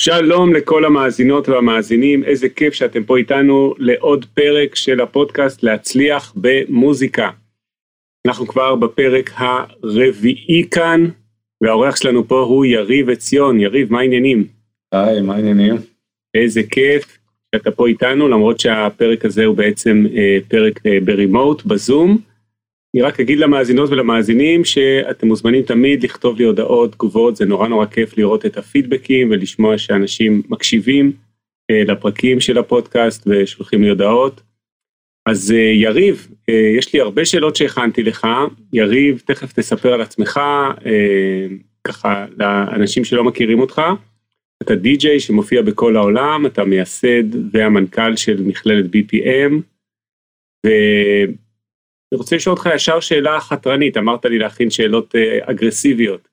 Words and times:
שלום 0.00 0.54
לכל 0.54 0.84
המאזינות 0.84 1.48
והמאזינים, 1.48 2.24
איזה 2.24 2.48
כיף 2.48 2.74
שאתם 2.74 3.04
פה 3.04 3.16
איתנו 3.16 3.74
לעוד 3.78 4.26
פרק 4.34 4.74
של 4.74 5.00
הפודקאסט 5.00 5.62
להצליח 5.62 6.32
במוזיקה. 6.36 7.30
אנחנו 8.26 8.46
כבר 8.46 8.74
בפרק 8.74 9.30
הרביעי 9.34 10.68
כאן, 10.70 11.04
והאורח 11.60 11.96
שלנו 11.96 12.28
פה 12.28 12.40
הוא 12.40 12.64
יריב 12.64 13.10
עציון. 13.10 13.60
יריב, 13.60 13.92
מה 13.92 14.00
העניינים? 14.00 14.44
היי, 14.92 15.20
מה 15.20 15.34
העניינים? 15.34 15.76
איזה 16.34 16.62
כיף 16.70 17.18
שאתה 17.54 17.70
פה 17.70 17.86
איתנו, 17.86 18.28
למרות 18.28 18.60
שהפרק 18.60 19.24
הזה 19.24 19.44
הוא 19.44 19.56
בעצם 19.56 20.06
אה, 20.16 20.38
פרק 20.48 20.86
אה, 20.86 20.98
ברימוט, 21.04 21.64
בזום. 21.64 22.18
אני 22.96 23.02
רק 23.02 23.20
אגיד 23.20 23.38
למאזינות 23.38 23.90
ולמאזינים 23.90 24.64
שאתם 24.64 25.26
מוזמנים 25.28 25.62
תמיד 25.62 26.04
לכתוב 26.04 26.38
לי 26.38 26.44
הודעות, 26.44 26.92
תגובות, 26.92 27.36
זה 27.36 27.44
נורא 27.44 27.68
נורא 27.68 27.86
כיף 27.86 28.18
לראות 28.18 28.46
את 28.46 28.56
הפידבקים 28.56 29.30
ולשמוע 29.30 29.78
שאנשים 29.78 30.42
מקשיבים 30.48 31.12
אה, 31.70 31.82
לפרקים 31.84 32.40
של 32.40 32.58
הפודקאסט 32.58 33.26
ושולחים 33.26 33.82
לי 33.82 33.88
הודעות. 33.88 34.40
אז 35.26 35.52
אה, 35.52 35.58
יריב, 35.58 36.28
אה, 36.48 36.72
יש 36.78 36.94
לי 36.94 37.00
הרבה 37.00 37.24
שאלות 37.24 37.56
שהכנתי 37.56 38.02
לך. 38.02 38.26
יריב, 38.72 39.22
תכף 39.26 39.52
תספר 39.52 39.92
על 39.92 40.00
עצמך, 40.00 40.40
ככה 41.84 42.26
לאנשים 42.36 43.04
שלא 43.04 43.24
מכירים 43.24 43.60
אותך. 43.60 43.82
אתה 44.62 44.74
די-ג'יי 44.74 45.20
שמופיע 45.20 45.62
בכל 45.62 45.96
העולם, 45.96 46.46
אתה 46.46 46.64
מייסד 46.64 47.54
והמנכ"ל 47.54 48.16
של 48.16 48.42
מכללת 48.42 48.84
BPM. 48.84 49.52
ו... 50.66 50.70
אני 52.16 52.20
רוצה 52.20 52.36
לשאול 52.36 52.56
אותך 52.56 52.68
ישר 52.74 53.00
שאלה 53.00 53.40
חתרנית, 53.40 53.96
אמרת 53.96 54.24
לי 54.24 54.38
להכין 54.38 54.70
שאלות 54.70 55.14
אה, 55.14 55.38
אגרסיביות. 55.42 56.28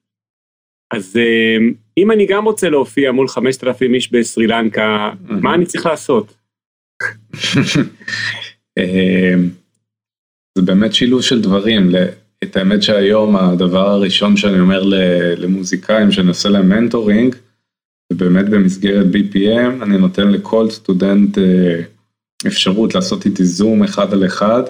אז 0.93 1.17
אה, 1.17 1.57
אם 1.97 2.11
אני 2.11 2.25
גם 2.25 2.45
רוצה 2.45 2.69
להופיע 2.69 3.11
מול 3.11 3.27
5,000 3.27 3.93
איש 3.93 4.11
בסרי 4.11 4.47
לנקה, 4.47 5.11
מה 5.21 5.55
אני 5.55 5.65
צריך 5.65 5.85
לעשות? 5.85 6.33
אה, 8.77 9.33
זה 10.57 10.61
באמת 10.65 10.93
שילוב 10.93 11.21
של 11.21 11.41
דברים. 11.41 11.89
את 12.43 12.57
האמת 12.57 12.83
שהיום 12.83 13.35
הדבר 13.35 13.89
הראשון 13.89 14.37
שאני 14.37 14.59
אומר 14.59 14.83
למוזיקאים 15.37 16.11
שאני 16.11 16.27
עושה 16.27 16.49
להם 16.49 16.69
מנטורינג, 16.69 17.35
ובאמת 18.13 18.49
במסגרת 18.49 19.05
BPM 19.05 19.83
אני 19.83 19.97
נותן 19.97 20.31
לכל 20.31 20.69
סטודנט 20.69 21.37
אפשרות 22.47 22.95
לעשות 22.95 23.25
איתי 23.25 23.45
זום 23.45 23.83
אחד 23.83 24.13
על 24.13 24.25
אחד. 24.25 24.63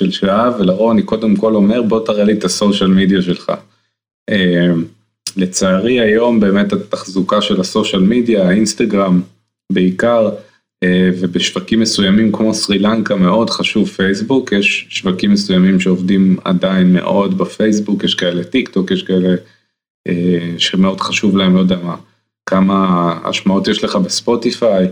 של 0.00 0.10
שעה, 0.10 0.50
ולרוב 0.58 0.90
אני 0.90 1.02
קודם 1.02 1.36
כל 1.36 1.54
אומר 1.54 1.82
בוא 1.82 2.06
תראה 2.06 2.24
לי 2.24 2.32
את 2.32 2.44
הסושיאל 2.44 2.90
מדיה 2.90 3.22
שלך. 3.22 3.52
אה, 4.30 4.72
לצערי 5.36 6.00
היום 6.00 6.40
באמת 6.40 6.72
התחזוקה 6.72 7.40
של 7.42 7.60
הסושיאל 7.60 8.02
מדיה, 8.02 8.48
האינסטגרם 8.48 9.20
בעיקר, 9.72 10.30
אה, 10.82 11.10
ובשווקים 11.20 11.80
מסוימים 11.80 12.32
כמו 12.32 12.54
סרי 12.54 12.78
לנקה 12.78 13.16
מאוד 13.16 13.50
חשוב 13.50 13.88
פייסבוק, 13.88 14.52
יש 14.52 14.86
שווקים 14.88 15.32
מסוימים 15.32 15.80
שעובדים 15.80 16.36
עדיין 16.44 16.92
מאוד 16.92 17.38
בפייסבוק, 17.38 18.04
יש 18.04 18.14
כאלה 18.14 18.44
טיק 18.44 18.68
טוק, 18.68 18.90
יש 18.90 19.02
כאלה 19.02 19.34
אה, 20.08 20.54
שמאוד 20.58 21.00
חשוב 21.00 21.36
להם, 21.36 21.54
לא 21.54 21.60
יודע 21.60 21.76
מה, 21.76 21.96
כמה 22.46 23.18
השמעות 23.24 23.68
יש 23.68 23.84
לך 23.84 23.96
בספוטיפיי, 23.96 24.88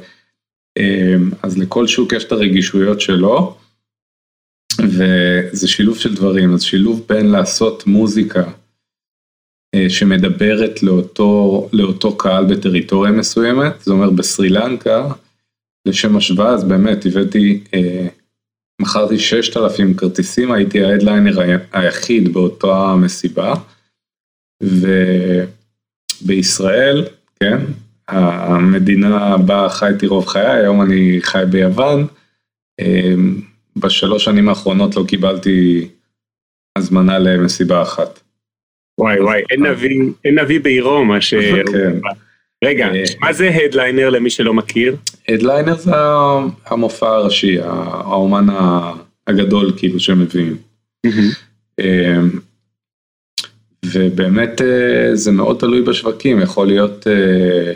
אז 1.43 1.59
לכל 1.59 1.87
שוק 1.87 2.13
יש 2.13 2.25
את 2.25 2.33
הרגישויות 2.33 3.01
שלו. 3.01 3.57
וזה 4.81 5.69
שילוב 5.69 5.99
של 5.99 6.15
דברים, 6.15 6.55
אז 6.55 6.63
שילוב 6.63 7.05
בין 7.09 7.27
לעשות 7.27 7.87
מוזיקה 7.87 8.51
אה, 9.75 9.91
שמדברת 9.91 10.83
לאותו, 10.83 11.69
לאותו 11.73 12.17
קהל 12.17 12.55
בטריטוריה 12.55 13.13
מסוימת, 13.13 13.81
זה 13.81 13.93
אומר 13.93 14.11
בסרי 14.11 14.49
לנקה, 14.49 15.09
לשם 15.87 16.17
השוואה, 16.17 16.51
אז 16.51 16.65
באמת 16.65 17.07
הבאתי, 17.07 17.65
אה, 17.75 18.07
מכרתי 18.81 19.19
6,000 19.19 19.95
כרטיסים, 19.95 20.53
הייתי 20.53 20.85
ההדליינר 20.85 21.61
היחיד 21.73 22.33
באותה 22.33 22.95
מסיבה, 22.97 23.55
ובישראל, 26.23 27.05
כן, 27.41 27.59
המדינה 28.09 29.37
בה 29.37 29.69
חייתי 29.71 30.07
רוב 30.07 30.27
חיי, 30.27 30.47
היום 30.47 30.83
אני 30.83 31.19
חי 31.21 31.43
ביוון, 31.51 32.07
אה, 32.81 33.15
בשלוש 33.81 34.25
שנים 34.25 34.49
האחרונות 34.49 34.97
לא 34.97 35.05
קיבלתי 35.09 35.89
הזמנה 36.79 37.19
למסיבה 37.19 37.83
אחת. 37.83 38.21
וואי 39.01 39.21
וואי, 39.21 39.43
אין 39.51 39.67
נביא, 39.67 40.01
אין 40.25 40.39
נביא 40.39 40.61
בעירו 40.61 41.05
מה 41.05 41.21
ש... 41.21 41.35
כן. 41.35 41.99
רגע, 42.65 42.87
אה, 42.95 43.05
מה 43.21 43.33
זה 43.33 43.51
הדליינר 43.65 44.11
למי 44.11 44.31
שלא 44.31 44.55
מכיר? 44.55 44.97
הדליינר 45.29 45.77
זה 45.77 45.91
המופע 46.67 47.09
הראשי, 47.09 47.59
האומן 47.61 48.47
הגדול 49.27 49.73
כאילו 49.77 50.01
שמביאים. 50.01 50.57
אה, 51.81 52.17
ובאמת 53.85 54.63
אה, 54.63 55.17
זה 55.17 55.33
מאוד 55.33 55.59
תלוי 55.59 55.83
בשווקים, 55.83 56.41
יכול 56.41 56.67
להיות 56.67 57.07
אה, 57.07 57.73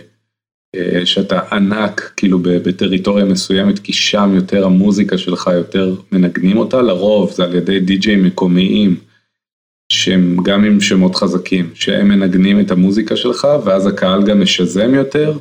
שאתה 1.05 1.41
ענק 1.53 2.13
כאילו 2.17 2.39
בטריטוריה 2.43 3.25
מסוימת 3.25 3.79
כי 3.79 3.93
שם 3.93 4.33
יותר 4.35 4.65
המוזיקה 4.65 5.19
שלך 5.19 5.51
יותר 5.55 5.95
מנגנים 6.13 6.57
אותה 6.57 6.83
לרוב 6.83 7.33
זה 7.33 7.45
על 7.45 7.55
ידי 7.55 7.81
די.ג'יי 7.81 8.17
מקומיים 8.17 8.97
שהם 9.93 10.37
גם 10.43 10.65
עם 10.65 10.81
שמות 10.81 11.15
חזקים 11.15 11.71
שהם 11.75 12.09
מנגנים 12.09 12.61
את 12.61 12.71
המוזיקה 12.71 13.17
שלך 13.17 13.49
ואז 13.65 13.87
הקהל 13.87 14.25
גם 14.27 14.41
משזם 14.41 14.95
יותר 14.95 15.39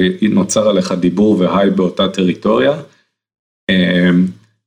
ונוצר 0.00 0.68
עליך 0.68 0.92
דיבור 0.92 1.40
והיי 1.40 1.70
באותה 1.70 2.08
טריטוריה. 2.08 2.82
אה, 3.70 4.10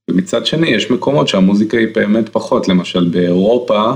ומצד 0.09 0.45
שני 0.45 0.67
יש 0.67 0.91
מקומות 0.91 1.27
שהמוזיקה 1.27 1.77
היא 1.77 1.95
באמת 1.95 2.29
פחות 2.29 2.67
למשל 2.67 3.09
באירופה 3.09 3.93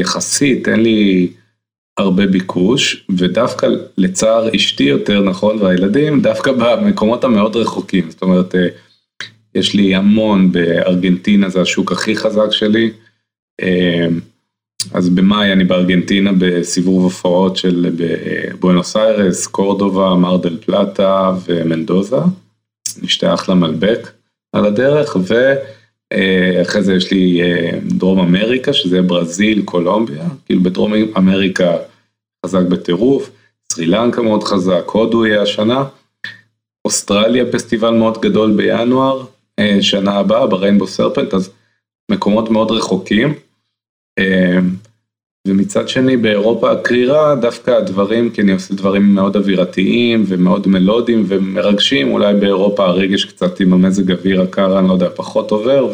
יחסית 0.00 0.68
אין 0.68 0.80
לי. 0.80 1.32
הרבה 1.98 2.26
ביקוש, 2.26 3.06
ודווקא 3.18 3.66
לצער 3.98 4.48
אשתי 4.56 4.84
יותר 4.84 5.20
נכון, 5.20 5.62
והילדים, 5.62 6.20
דווקא 6.20 6.52
במקומות 6.52 7.24
המאוד 7.24 7.56
רחוקים. 7.56 8.10
זאת 8.10 8.22
אומרת, 8.22 8.54
אה, 8.54 8.68
יש 9.54 9.74
לי 9.74 9.94
המון 9.94 10.52
בארגנטינה, 10.52 11.48
זה 11.48 11.60
השוק 11.60 11.92
הכי 11.92 12.16
חזק 12.16 12.50
שלי. 12.50 12.90
אה, 13.62 14.06
אז 14.92 15.08
במאי 15.08 15.52
אני 15.52 15.64
בארגנטינה 15.64 16.30
בסיבוב 16.38 17.02
הופעות 17.02 17.56
של 17.56 17.96
בואנוס 18.60 18.96
איירס, 18.96 19.46
קורדובה, 19.46 20.14
מרדל 20.14 20.56
פלטה 20.56 21.32
ומנדוזה. 21.46 22.16
נשתה 23.02 23.34
אחלה 23.34 23.54
מלבק 23.54 24.12
על 24.52 24.66
הדרך, 24.66 25.16
ואחרי 26.14 26.82
זה 26.82 26.94
יש 26.94 27.10
לי 27.12 27.42
אה, 27.42 27.78
דרום 27.82 28.20
אמריקה, 28.20 28.72
שזה 28.72 29.02
ברזיל, 29.02 29.62
קולומביה, 29.64 30.24
כאילו 30.46 30.62
בדרום 30.62 30.92
אמריקה 31.16 31.76
חזק 32.46 32.62
בטירוף, 32.68 33.30
סרי 33.72 33.86
לנקה 33.86 34.22
מאוד 34.22 34.44
חזק, 34.44 34.82
הודו 34.86 35.26
יהיה 35.26 35.42
השנה, 35.42 35.84
אוסטרליה 36.84 37.44
פסטיבל 37.52 37.90
מאוד 37.90 38.20
גדול 38.20 38.52
בינואר, 38.56 39.24
אה, 39.58 39.78
שנה 39.80 40.12
הבאה 40.12 40.46
בריינבו 40.46 40.86
סרפנט, 40.86 41.34
אז 41.34 41.50
מקומות 42.10 42.50
מאוד 42.50 42.70
רחוקים. 42.70 43.34
ומצד 45.48 45.88
שני 45.88 46.16
באירופה 46.16 46.72
הקרירה 46.72 47.34
דווקא 47.34 47.70
הדברים, 47.70 48.30
כי 48.30 48.40
אני 48.40 48.52
עושה 48.52 48.74
דברים 48.74 49.14
מאוד 49.14 49.36
אווירתיים 49.36 50.24
ומאוד 50.28 50.68
מלודיים 50.68 51.24
ומרגשים, 51.28 52.12
אולי 52.12 52.34
באירופה 52.34 52.84
הרגש 52.84 53.24
קצת 53.24 53.60
עם 53.60 53.72
המזג 53.72 54.12
אוויר 54.12 54.42
הקר, 54.42 54.78
אני 54.78 54.88
לא 54.88 54.92
יודע, 54.92 55.08
פחות 55.16 55.50
עובר 55.50 55.88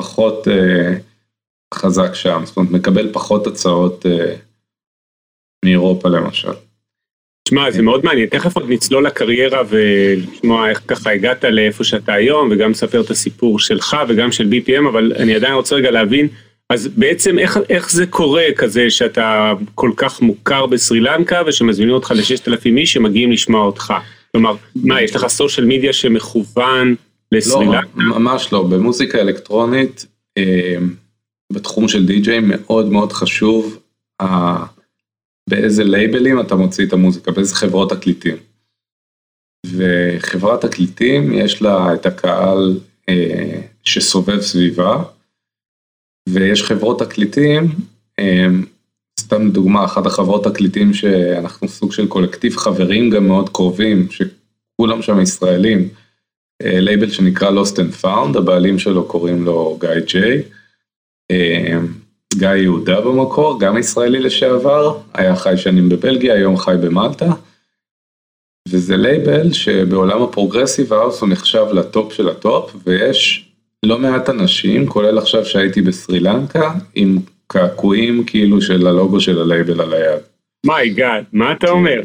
ופחות 0.00 0.48
אה, 0.48 0.94
חזק 1.74 2.14
שם, 2.14 2.42
זאת 2.44 2.56
אומרת 2.56 2.72
מקבל 2.72 3.12
פחות 3.12 3.46
הצעות 3.46 4.06
אה, 4.06 4.34
מאירופה 5.64 6.08
למשל. 6.08 6.52
שמע, 7.48 7.70
זה 7.70 7.82
מאוד 7.82 8.04
מעניין, 8.04 8.28
תכף 8.28 8.56
עוד 8.56 8.64
נצלול 8.68 9.06
לקריירה 9.06 9.62
ולשמוע 9.68 10.70
איך 10.70 10.82
ככה 10.88 11.10
הגעת 11.10 11.44
לאיפה 11.44 11.84
שאתה 11.84 12.12
היום, 12.12 12.48
וגם 12.50 12.70
לספר 12.70 13.00
את 13.00 13.10
הסיפור 13.10 13.58
שלך 13.58 13.96
וגם 14.08 14.32
של 14.32 14.48
BPM, 14.50 14.88
אבל 14.88 15.12
אני 15.16 15.34
עדיין 15.34 15.54
רוצה 15.54 15.76
רגע 15.76 15.90
להבין, 15.90 16.28
אז 16.70 16.88
בעצם 16.88 17.38
איך, 17.38 17.58
איך 17.68 17.90
זה 17.90 18.06
קורה 18.06 18.44
כזה 18.56 18.90
שאתה 18.90 19.52
כל 19.74 19.90
כך 19.96 20.22
מוכר 20.22 20.66
בסרי 20.66 21.00
לנקה 21.00 21.42
ושמזמינים 21.46 21.94
אותך 21.94 22.12
לששת 22.16 22.48
אלפים 22.48 22.76
איש 22.76 22.92
שמגיעים 22.92 23.32
לשמוע 23.32 23.60
אותך? 23.60 23.94
כלומר, 24.32 24.54
מה, 24.76 25.02
יש 25.02 25.16
לך 25.16 25.26
סושיאל 25.26 25.66
מדיה 25.66 25.92
שמכוון 25.92 26.94
לסרילנקה? 27.32 27.80
לא, 27.96 28.18
ממש 28.18 28.52
לא, 28.52 28.62
במוזיקה 28.62 29.20
אלקטרונית, 29.20 30.06
אה, 30.38 30.76
בתחום 31.52 31.88
של 31.88 32.06
די-ג'יי 32.06 32.40
מאוד 32.40 32.86
מאוד 32.86 33.12
חשוב 33.12 33.78
אה, 34.20 34.64
באיזה 35.48 35.84
לייבלים 35.84 36.40
אתה 36.40 36.54
מוציא 36.54 36.86
את 36.86 36.92
המוזיקה, 36.92 37.32
באיזה 37.32 37.54
חברות 37.54 37.90
תקליטים. 37.90 38.36
וחברת 39.66 40.64
תקליטים 40.64 41.32
יש 41.32 41.62
לה 41.62 41.94
את 41.94 42.06
הקהל 42.06 42.80
אה, 43.08 43.60
שסובב 43.84 44.40
סביבה, 44.40 45.02
ויש 46.28 46.62
חברות 46.62 46.98
תקליטים, 46.98 47.74
אה, 48.18 48.46
סתם 49.20 49.50
דוגמה, 49.50 49.84
אחת 49.84 50.06
החברות 50.06 50.44
תקליטים 50.44 50.94
שאנחנו 50.94 51.68
סוג 51.68 51.92
של 51.92 52.08
קולקטיב 52.08 52.56
חברים 52.56 53.10
גם 53.10 53.26
מאוד 53.26 53.48
קרובים, 53.48 54.08
שכולם 54.10 55.02
שם 55.02 55.20
ישראלים, 55.20 55.88
אה, 56.62 56.80
לייבל 56.80 57.10
שנקרא 57.10 57.50
Lost 57.50 57.74
and 57.74 58.04
Found, 58.04 58.38
הבעלים 58.38 58.78
שלו 58.78 59.04
קוראים 59.04 59.44
לו 59.44 59.78
גיא 59.80 60.00
ג'יי. 60.06 60.42
אה, 61.30 61.78
גיא 62.34 62.48
יהודה 62.48 63.00
במקור, 63.00 63.60
גם 63.60 63.78
ישראלי 63.78 64.20
לשעבר, 64.20 64.98
היה 65.14 65.36
חי 65.36 65.56
שנים 65.56 65.88
בבלגיה, 65.88 66.34
היום 66.34 66.56
חי 66.56 66.74
במלטה. 66.82 67.32
וזה 68.68 68.96
לייבל 68.96 69.52
שבעולם 69.52 70.22
ה 70.22 70.28
progressive 70.28 70.92
house 70.92 71.20
הוא 71.20 71.28
נחשב 71.28 71.66
לטופ 71.72 72.12
של 72.12 72.28
הטופ, 72.28 72.76
ויש 72.84 73.45
לא 73.86 73.98
מעט 73.98 74.28
אנשים, 74.28 74.86
כולל 74.86 75.18
עכשיו 75.18 75.44
שהייתי 75.44 75.82
בסרי 75.82 76.20
לנקה, 76.20 76.74
עם 76.94 77.18
קעקועים 77.46 78.24
כאילו 78.24 78.60
של 78.60 78.86
הלוגו 78.86 79.20
של 79.20 79.38
הלייבל 79.38 79.80
על 79.80 79.92
היד. 79.92 80.22
My 80.66 80.85
God, 80.85 81.24
מה 81.32 81.52
אתה 81.52 81.70
אומר? 81.70 82.00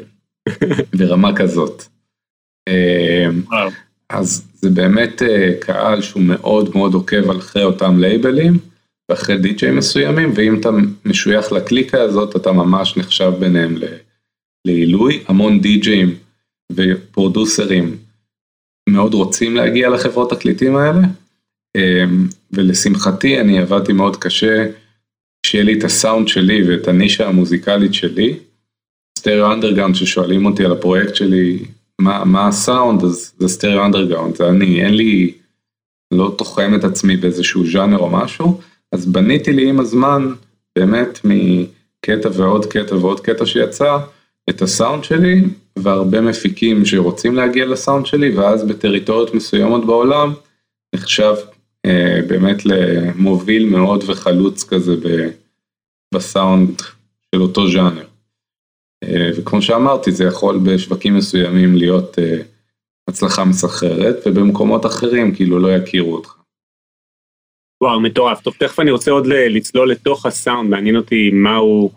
ברמה 0.98 1.36
כזאת. 1.36 1.84
אמ, 2.70 3.42
אז 4.10 4.48
זה 4.54 4.70
באמת 4.70 5.22
אה, 5.22 5.54
קהל 5.60 6.02
שהוא 6.02 6.24
מאוד 6.24 6.70
מאוד 6.76 6.94
עוקב 6.94 7.30
אחרי 7.30 7.64
אותם 7.64 8.00
לייבלים, 8.00 8.58
ואחרי 9.10 9.38
די.ג'יי 9.38 9.72
מסוימים, 9.72 10.32
ואם 10.36 10.60
אתה 10.60 10.70
משוייך 11.06 11.52
לקליקה 11.52 12.02
הזאת, 12.02 12.36
אתה 12.36 12.52
ממש 12.52 12.98
נחשב 12.98 13.32
ביניהם 13.40 13.76
לעילוי. 14.66 15.24
המון 15.28 15.62
די.ג'יים 15.62 16.16
ופרודוסרים 16.72 17.98
מאוד 18.90 19.14
רוצים 19.14 19.56
להגיע 19.56 19.90
לחברות 19.90 20.30
תקליטים 20.30 20.76
האלה, 20.76 21.02
ולשמחתי 22.52 23.40
אני 23.40 23.60
עבדתי 23.60 23.94
מאוד 23.94 24.18
קשה 24.18 24.66
שיהיה 25.46 25.64
לי 25.64 25.80
את 25.80 25.84
הסאונד 25.84 26.28
שלי 26.28 26.70
ואת 26.70 26.88
הנישה 26.88 27.28
המוזיקלית 27.28 27.94
שלי. 27.94 28.38
Stereo 29.20 29.54
Underground 29.54 29.96
ששואלים 29.96 30.46
אותי 30.46 30.66
על 30.66 30.72
הפרויקט 30.72 31.16
שלי, 31.16 31.66
מה, 32.02 32.26
מה 32.26 32.48
הסאונד, 32.48 33.04
אז 33.04 33.34
זה 33.40 33.48
Stereo 33.48 33.86
Underground, 33.86 34.36
זה 34.36 34.50
אני, 34.50 34.86
אין 34.86 34.94
לי, 34.94 35.34
לא 36.12 36.36
תוחם 36.38 36.72
את 36.76 36.84
עצמי 36.84 37.18
באיזשהו 37.18 37.66
ז'אנר 37.72 37.98
או 37.98 38.10
משהו, 38.10 38.62
אז 38.92 39.06
בניתי 39.06 39.54
לי 39.54 39.70
עם 39.70 39.80
הזמן, 39.80 40.34
באמת 40.76 41.20
מקטע 41.24 42.30
ועוד 42.34 42.66
קטע 42.66 42.96
ועוד 42.96 43.20
קטע 43.20 43.46
שיצא, 43.46 43.98
את 44.50 44.62
הסאונד 44.62 45.04
שלי, 45.04 45.42
והרבה 45.76 46.22
מפיקים 46.22 46.86
שרוצים 46.86 47.36
להגיע 47.36 47.66
לסאונד 47.66 48.06
שלי, 48.06 48.38
ואז 48.38 48.64
בטריטוריות 48.64 49.34
מסוימות 49.34 49.86
בעולם, 49.86 50.34
נחשב 50.96 51.34
באמת 52.28 52.66
למוביל 52.66 53.66
מאוד 53.66 54.04
וחלוץ 54.08 54.64
כזה 54.64 54.96
בסאונד 56.14 56.82
של 57.36 57.42
אותו 57.42 57.68
ז'אנר. 57.68 58.06
אה, 59.04 59.30
וכמו 59.38 59.62
שאמרתי, 59.62 60.12
זה 60.12 60.24
יכול 60.24 60.60
בשווקים 60.66 61.16
מסוימים 61.16 61.76
להיות 61.76 62.20
אה, 62.20 62.42
הצלחה 63.08 63.46
מסחררת, 63.46 64.16
ובמקומות 64.26 64.86
אחרים 64.86 65.36
כאילו 65.36 65.60
לא 65.60 65.76
יכירו 65.76 66.16
אותך. 66.16 66.36
וואו, 67.84 68.00
מטורף. 68.00 68.42
טוב, 68.42 68.54
תכף 68.60 68.80
אני 68.80 68.92
רוצה 68.92 69.12
עוד 69.12 69.28
לצלול 69.28 69.92
לתוך 69.92 70.26
הסאונד, 70.26 70.70
מעניין 70.70 70.96
אותי 70.96 71.30
מהו, 71.34 71.92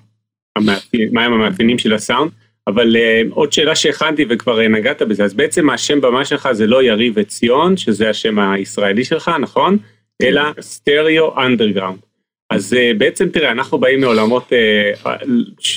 מהם 1.12 1.32
המאפיינים 1.32 1.78
של 1.78 1.94
הסאונד, 1.94 2.30
אבל 2.66 2.96
uh, 2.96 3.34
עוד 3.34 3.52
שאלה 3.52 3.74
שהכנתי 3.74 4.24
וכבר 4.28 4.58
uh, 4.60 4.68
נגעת 4.68 5.02
בזה, 5.02 5.24
אז 5.24 5.34
בעצם 5.34 5.70
השם 5.70 6.00
במה 6.00 6.24
שלך 6.24 6.48
זה 6.52 6.66
לא 6.66 6.82
יריב 6.82 7.18
עציון, 7.18 7.76
שזה 7.76 8.10
השם 8.10 8.38
הישראלי 8.38 9.04
שלך, 9.04 9.30
נכון? 9.40 9.78
כן. 10.18 10.26
אלא 10.26 10.42
Stereo 10.60 11.40
Underground. 11.40 11.98
אז 12.50 12.72
אה, 12.72 12.98
בעצם 12.98 13.28
תראה, 13.28 13.50
אנחנו 13.50 13.78
באים 13.78 14.00
מעולמות 14.00 14.52
אה, 14.52 15.08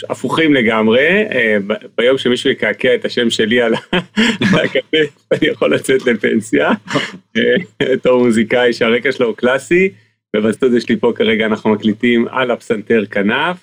הפוכים 0.10 0.54
לגמרי, 0.54 1.26
אה, 1.30 1.74
ביום 1.98 2.18
שמישהו 2.18 2.50
יקעקע 2.50 2.96
את 2.96 3.06
השם 3.06 3.30
שלי 3.30 3.62
על 3.62 3.74
הכתף, 4.42 4.98
אני 5.32 5.48
יכול 5.48 5.76
לצאת 5.76 6.06
לפנסיה, 6.06 6.72
בתור 7.84 8.26
מוזיקאי 8.26 8.74
שהרקע 8.74 9.12
שלו 9.12 9.28
הוא 9.28 9.36
קלאסי, 9.36 9.90
ובסטודיו 10.36 10.82
שלי 10.82 10.96
פה 10.96 11.12
כרגע 11.16 11.46
אנחנו 11.46 11.70
מקליטים 11.70 12.28
על 12.28 12.52
הפסנתר 12.52 13.06
כנף, 13.06 13.58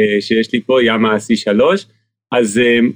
אה, 0.00 0.20
שיש 0.20 0.52
לי 0.52 0.60
פה 0.66 0.82
ימאהה 0.82 1.16
C3, 1.16 1.84
אז 2.32 2.60
אה, 2.60 2.92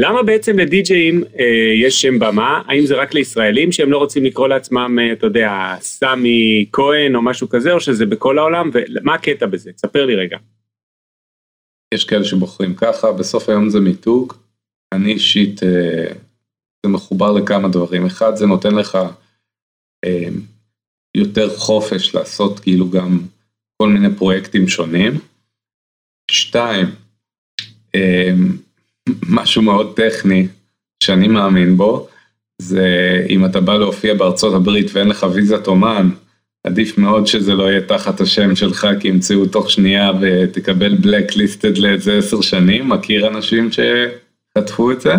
למה 0.00 0.22
בעצם 0.22 0.58
לדי-ג'אים 0.58 1.24
אה, 1.38 1.72
יש 1.84 2.02
שם 2.02 2.18
במה? 2.18 2.62
האם 2.66 2.86
זה 2.86 2.94
רק 2.94 3.14
לישראלים 3.14 3.72
שהם 3.72 3.90
לא 3.90 3.98
רוצים 3.98 4.24
לקרוא 4.24 4.48
לעצמם, 4.48 4.98
אה, 5.00 5.12
אתה 5.12 5.26
יודע, 5.26 5.76
סמי 5.80 6.66
כהן 6.72 7.14
או 7.14 7.22
משהו 7.22 7.48
כזה, 7.48 7.72
או 7.72 7.80
שזה 7.80 8.06
בכל 8.06 8.38
העולם? 8.38 8.70
ומה 8.72 9.14
הקטע 9.14 9.46
בזה? 9.46 9.72
תספר 9.72 10.06
לי 10.06 10.14
רגע. 10.14 10.36
יש 11.94 12.04
כאלה 12.04 12.24
שבוחרים 12.24 12.74
ככה, 12.74 13.12
בסוף 13.12 13.48
היום 13.48 13.68
זה 13.68 13.80
מיתוג. 13.80 14.32
אני 14.94 15.12
אישית, 15.12 15.62
אה, 15.62 16.12
זה 16.86 16.92
מחובר 16.92 17.32
לכמה 17.32 17.68
דברים. 17.68 18.06
אחד, 18.06 18.36
זה 18.36 18.46
נותן 18.46 18.74
לך 18.74 18.98
אה, 20.04 20.28
יותר 21.16 21.56
חופש 21.56 22.14
לעשות 22.14 22.60
כאילו 22.60 22.90
גם 22.90 23.20
כל 23.82 23.88
מיני 23.88 24.16
פרויקטים 24.16 24.68
שונים. 24.68 25.12
שתיים, 26.30 26.86
אה, 26.86 26.92
משהו 29.28 29.62
מאוד 29.62 29.96
טכני 29.96 30.46
שאני 31.02 31.28
מאמין 31.28 31.76
בו, 31.76 32.08
זה 32.62 32.86
אם 33.28 33.44
אתה 33.44 33.60
בא 33.60 33.76
להופיע 33.76 34.14
בארצות 34.14 34.54
הברית 34.54 34.90
ואין 34.92 35.08
לך 35.08 35.26
ויזת 35.34 35.66
אומן, 35.66 36.10
עדיף 36.64 36.98
מאוד 36.98 37.26
שזה 37.26 37.54
לא 37.54 37.70
יהיה 37.70 37.80
תחת 37.80 38.20
השם 38.20 38.56
שלך, 38.56 38.88
כי 39.00 39.08
ימצאו 39.08 39.46
תוך 39.46 39.70
שנייה 39.70 40.12
ותקבל 40.20 40.94
בלקליסטד 40.94 41.78
לאיזה 41.78 42.18
עשר 42.18 42.40
שנים, 42.40 42.88
מכיר 42.88 43.28
אנשים 43.28 43.68
שחטפו 43.72 44.90
את 44.90 45.00
זה. 45.00 45.14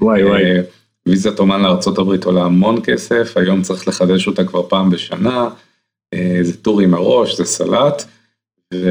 וואי 0.00 0.24
וואי. 0.24 0.42
אה, 0.42 0.60
ויזת 1.06 1.38
אומן 1.38 1.62
לארה"ב 1.62 2.24
עולה 2.24 2.42
המון 2.42 2.80
כסף, 2.84 3.36
היום 3.36 3.62
צריך 3.62 3.88
לחדש 3.88 4.26
אותה 4.26 4.44
כבר 4.44 4.68
פעם 4.68 4.90
בשנה, 4.90 5.48
אה, 6.14 6.38
זה 6.42 6.56
טור 6.56 6.80
עם 6.80 6.94
הראש, 6.94 7.36
זה 7.36 7.44
סלט, 7.44 8.04
ו... 8.74 8.88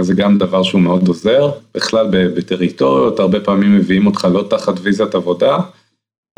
אז 0.00 0.06
זה 0.06 0.14
גם 0.14 0.38
דבר 0.38 0.62
שהוא 0.62 0.80
מאוד 0.80 1.08
עוזר, 1.08 1.50
בכלל 1.74 2.06
בטריטוריות 2.10 3.20
הרבה 3.20 3.40
פעמים 3.40 3.76
מביאים 3.76 4.06
אותך 4.06 4.28
לא 4.32 4.46
תחת 4.50 4.74
ויזת 4.82 5.14
עבודה, 5.14 5.58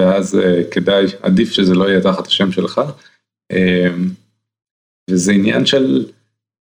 ואז 0.00 0.34
uh, 0.34 0.70
כדאי, 0.70 1.06
עדיף 1.22 1.52
שזה 1.52 1.74
לא 1.74 1.84
יהיה 1.84 2.00
תחת 2.00 2.26
השם 2.26 2.52
שלך. 2.52 2.80
Uh, 3.52 3.56
וזה 5.10 5.32
עניין 5.32 5.66
של 5.66 6.06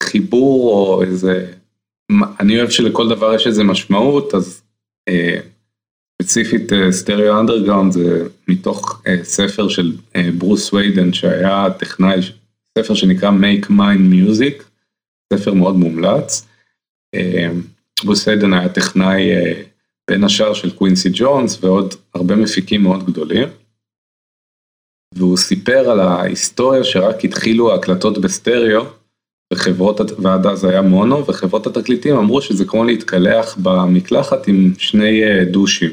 חיבור 0.03 0.73
או 0.73 1.03
איזה, 1.03 1.53
אני 2.41 2.59
אוהב 2.59 2.71
שלכל 2.71 3.09
דבר 3.09 3.35
יש 3.35 3.47
איזה 3.47 3.65
משמעות, 3.65 4.35
אז 4.35 4.63
אה, 5.11 5.13
ספציפית 6.23 6.73
Stereo 6.91 7.41
Underground 7.41 7.93
זה 7.93 8.27
מתוך 8.49 9.03
ספר 9.23 9.69
של 9.69 9.97
ברוס 10.39 10.73
סווידן 10.73 11.13
שהיה 11.13 11.67
טכנאי, 11.79 12.21
ספר 12.79 12.95
שנקרא 12.95 13.31
Make 13.31 13.67
Mine 13.71 14.13
Music, 14.13 14.63
ספר 15.33 15.55
מאוד 15.55 15.77
מומלץ. 15.77 16.48
ברוס 18.05 18.29
סווידן 18.29 18.53
היה 18.53 18.69
טכנאי 18.69 19.31
אה, 19.31 19.63
בין 20.11 20.25
השאר 20.25 20.55
של 20.55 20.71
קווינסי 20.71 21.09
ג'ונס 21.13 21.65
ועוד 21.65 21.95
הרבה 22.15 22.37
מפיקים 22.37 22.83
מאוד 22.83 23.07
גדולים. 23.07 23.49
והוא 25.15 25.37
סיפר 25.37 25.91
על 25.91 26.01
ההיסטוריה 26.01 26.85
שרק 26.85 27.25
התחילו 27.25 27.73
ההקלטות 27.73 28.19
בסטריאו, 28.19 28.85
וחברות, 29.53 30.01
ועד 30.19 30.47
אז 30.47 30.65
היה 30.65 30.83
מונו, 30.83 31.27
וחברות 31.27 31.67
התקליטים 31.67 32.17
אמרו 32.17 32.43
שזה 32.43 32.65
כמו 32.65 32.85
להתקלח 32.85 33.59
במקלחת 33.63 34.49
עם 34.49 34.73
שני 34.79 35.23
אה, 35.23 35.45
דושים, 35.45 35.91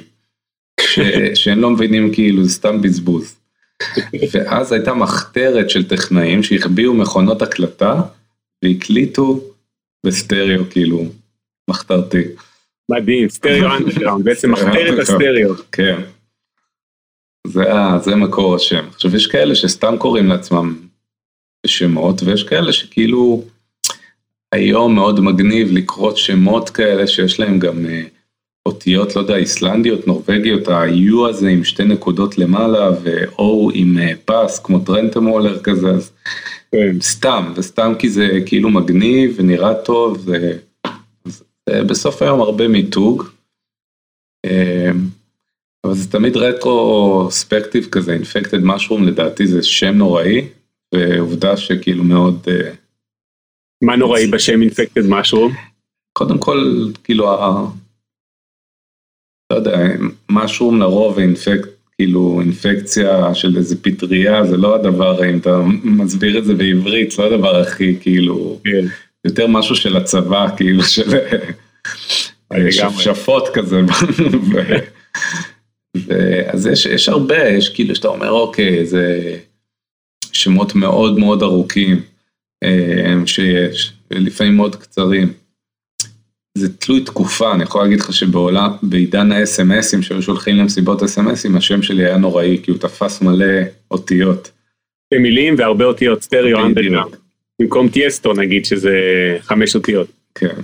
ש, 0.82 1.00
שהם 1.40 1.60
לא 1.60 1.70
מבינים 1.70 2.14
כאילו 2.14 2.44
זה 2.44 2.50
סתם 2.50 2.82
בזבוז. 2.82 3.36
ואז 4.32 4.72
הייתה 4.72 4.94
מחתרת 4.94 5.70
של 5.70 5.88
טכנאים 5.88 6.44
שהחביאו 6.44 6.94
מכונות 6.94 7.42
הקלטה 7.42 8.02
והקליטו 8.64 9.55
בסטריאו 10.06 10.64
כאילו, 10.70 11.06
מחתרתי. 11.70 12.24
מדהים, 12.92 13.30
Stereo 13.30 13.68
Underground, 13.78 14.26
בעצם 14.26 14.52
מחתרת 14.52 15.00
הסטריאו. 15.00 15.54
כן. 15.72 16.02
זה, 17.48 17.64
זה 18.04 18.16
מקור 18.16 18.56
השם. 18.56 18.86
עכשיו 18.94 19.16
יש 19.16 19.28
כאלה 19.28 19.56
שסתם 19.56 19.96
קוראים 20.00 20.28
לעצמם 20.28 20.76
שמות, 21.68 22.24
ויש 22.24 22.44
כאלה 22.44 22.74
שכאילו 22.74 23.44
היום 24.52 24.96
מאוד 24.96 25.20
מגניב 25.20 25.72
לקרוא 25.72 26.16
שמות 26.16 26.70
כאלה 26.70 27.08
שיש 27.08 27.40
להם 27.40 27.60
גם 27.60 27.86
אה, 27.86 28.04
אותיות, 28.66 29.16
לא 29.16 29.22
יודע, 29.22 29.36
איסלנדיות, 29.36 30.08
נורבגיות, 30.08 30.68
ה-U 30.68 31.30
הזה 31.30 31.50
עם 31.50 31.64
שתי 31.64 31.84
נקודות 31.84 32.38
למעלה 32.38 32.92
ו-O 33.04 33.72
עם 33.74 33.98
אה, 33.98 34.12
פס 34.26 34.60
כמו 34.60 34.80
טרנטמולר 34.80 35.64
כזה, 35.64 35.90
אז 35.90 36.12
כן. 36.72 37.02
סתם, 37.02 37.54
וסתם 37.56 37.94
כי 38.00 38.10
זה 38.10 38.28
כאילו 38.46 38.70
מגניב 38.70 39.36
ונראה 39.38 39.84
טוב, 39.84 40.18
זה, 40.18 40.58
זה 41.70 41.84
בסוף 41.84 42.22
היום 42.22 42.42
הרבה 42.42 42.68
מיתוג. 42.68 43.24
אה, 44.46 44.92
אבל 45.84 45.94
זה 45.94 46.12
תמיד 46.12 46.38
רטרוספקטיב 46.38 47.88
כזה, 47.92 48.14
אינפקטד 48.14 48.64
משרום 48.64 49.04
לדעתי 49.04 49.48
זה 49.48 49.64
שם 49.64 49.94
נוראי, 49.96 50.48
ועובדה 50.94 51.58
שכאילו 51.58 52.04
מאוד... 52.04 52.48
מה 53.84 53.96
נוראי 53.96 54.28
בשם 54.28 54.62
אינפקטד 54.62 55.06
משרום? 55.10 55.52
קודם 56.14 56.38
כל, 56.38 56.88
כאילו, 57.04 57.26
לא 59.52 59.56
יודע, 59.56 59.78
משרום 60.32 60.80
לרוב 60.80 61.20
אינפקט, 61.20 61.70
כאילו 61.98 62.42
אינפקציה 62.42 63.36
של 63.36 63.58
איזה 63.58 63.76
פטריה, 63.82 64.46
זה 64.46 64.58
לא 64.58 64.76
הדבר, 64.76 65.30
אם 65.30 65.38
אתה 65.38 65.62
מסביר 65.84 66.38
את 66.38 66.46
זה 66.46 66.54
בעברית, 66.54 67.12
זה 67.12 67.22
לא 67.22 67.28
הדבר 67.28 67.56
הכי 67.56 67.98
כאילו, 68.02 68.60
כן. 68.64 68.86
יותר 69.26 69.48
משהו 69.48 69.76
של 69.76 69.98
הצבא, 69.98 70.48
כאילו 70.58 70.84
של 70.84 71.12
שפשפות 72.72 73.48
כזה. 73.54 73.82
אז 76.48 76.68
יש, 76.68 76.86
יש 76.86 77.10
הרבה, 77.10 77.50
יש 77.50 77.70
כאילו 77.70 77.96
שאתה 77.96 78.08
אומר 78.08 78.32
אוקיי, 78.32 78.86
זה 78.86 79.38
שמות 80.32 80.76
מאוד 80.76 81.20
מאוד 81.20 81.44
ארוכים 81.44 82.02
אה, 82.64 83.14
שיש, 83.26 83.94
ולפעמים 84.12 84.56
מאוד 84.56 84.76
קצרים. 84.76 85.34
זה 86.58 86.78
תלוי 86.78 87.04
תקופה, 87.04 87.54
אני 87.54 87.64
יכול 87.64 87.84
להגיד 87.84 88.00
לך 88.00 88.14
שבעולם, 88.14 88.70
בעידן 88.84 89.32
ה-SMSים 89.32 90.02
שהיו 90.02 90.22
שולחים 90.22 90.56
למסיבות 90.56 91.02
SMSים, 91.02 91.58
השם 91.58 91.82
שלי 91.82 92.06
היה 92.06 92.18
נוראי, 92.18 92.60
כי 92.64 92.72
הוא 92.72 92.80
תפס 92.80 93.22
מלא 93.22 93.46
אותיות. 93.92 94.52
במילים 95.14 95.56
והרבה 95.58 95.86
אותיות 95.86 96.22
סטריאו 96.22 96.66
אנדרגראונד. 96.66 97.16
במקום 97.62 97.90
טייסטו 97.90 98.34
נגיד 98.34 98.66
שזה 98.66 98.92
חמש 99.42 99.76
אותיות. 99.76 100.08
כן, 100.36 100.56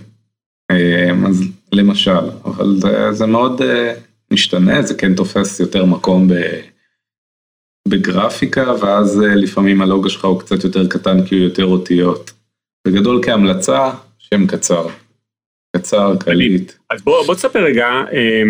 אה, 0.71 1.11
אז 1.27 1.43
למשל, 1.71 2.29
אבל 2.45 2.75
זה, 2.77 3.11
זה 3.11 3.25
מאוד 3.25 3.61
אה, 3.61 3.93
משתנה, 4.31 4.81
זה 4.81 4.93
כן 4.93 5.15
תופס 5.15 5.59
יותר 5.59 5.85
מקום 5.85 6.27
ב, 6.27 6.33
בגרפיקה, 7.87 8.73
ואז 8.81 9.23
אה, 9.23 9.35
לפעמים 9.35 9.81
הלוגו 9.81 10.09
שלך 10.09 10.25
הוא 10.25 10.39
קצת 10.39 10.63
יותר 10.63 10.87
קטן 10.87 11.25
כי 11.25 11.35
הוא 11.35 11.43
יותר 11.43 11.65
אותיות. 11.65 12.31
בגדול 12.87 13.21
כהמלצה, 13.23 13.91
שם 14.19 14.47
קצר. 14.47 14.87
קצר, 15.91 16.13
קליט. 16.19 16.71
אז 16.89 17.01
בוא, 17.01 17.25
בוא 17.25 17.35
תספר 17.35 17.63
רגע, 17.63 17.87
אה, 18.13 18.43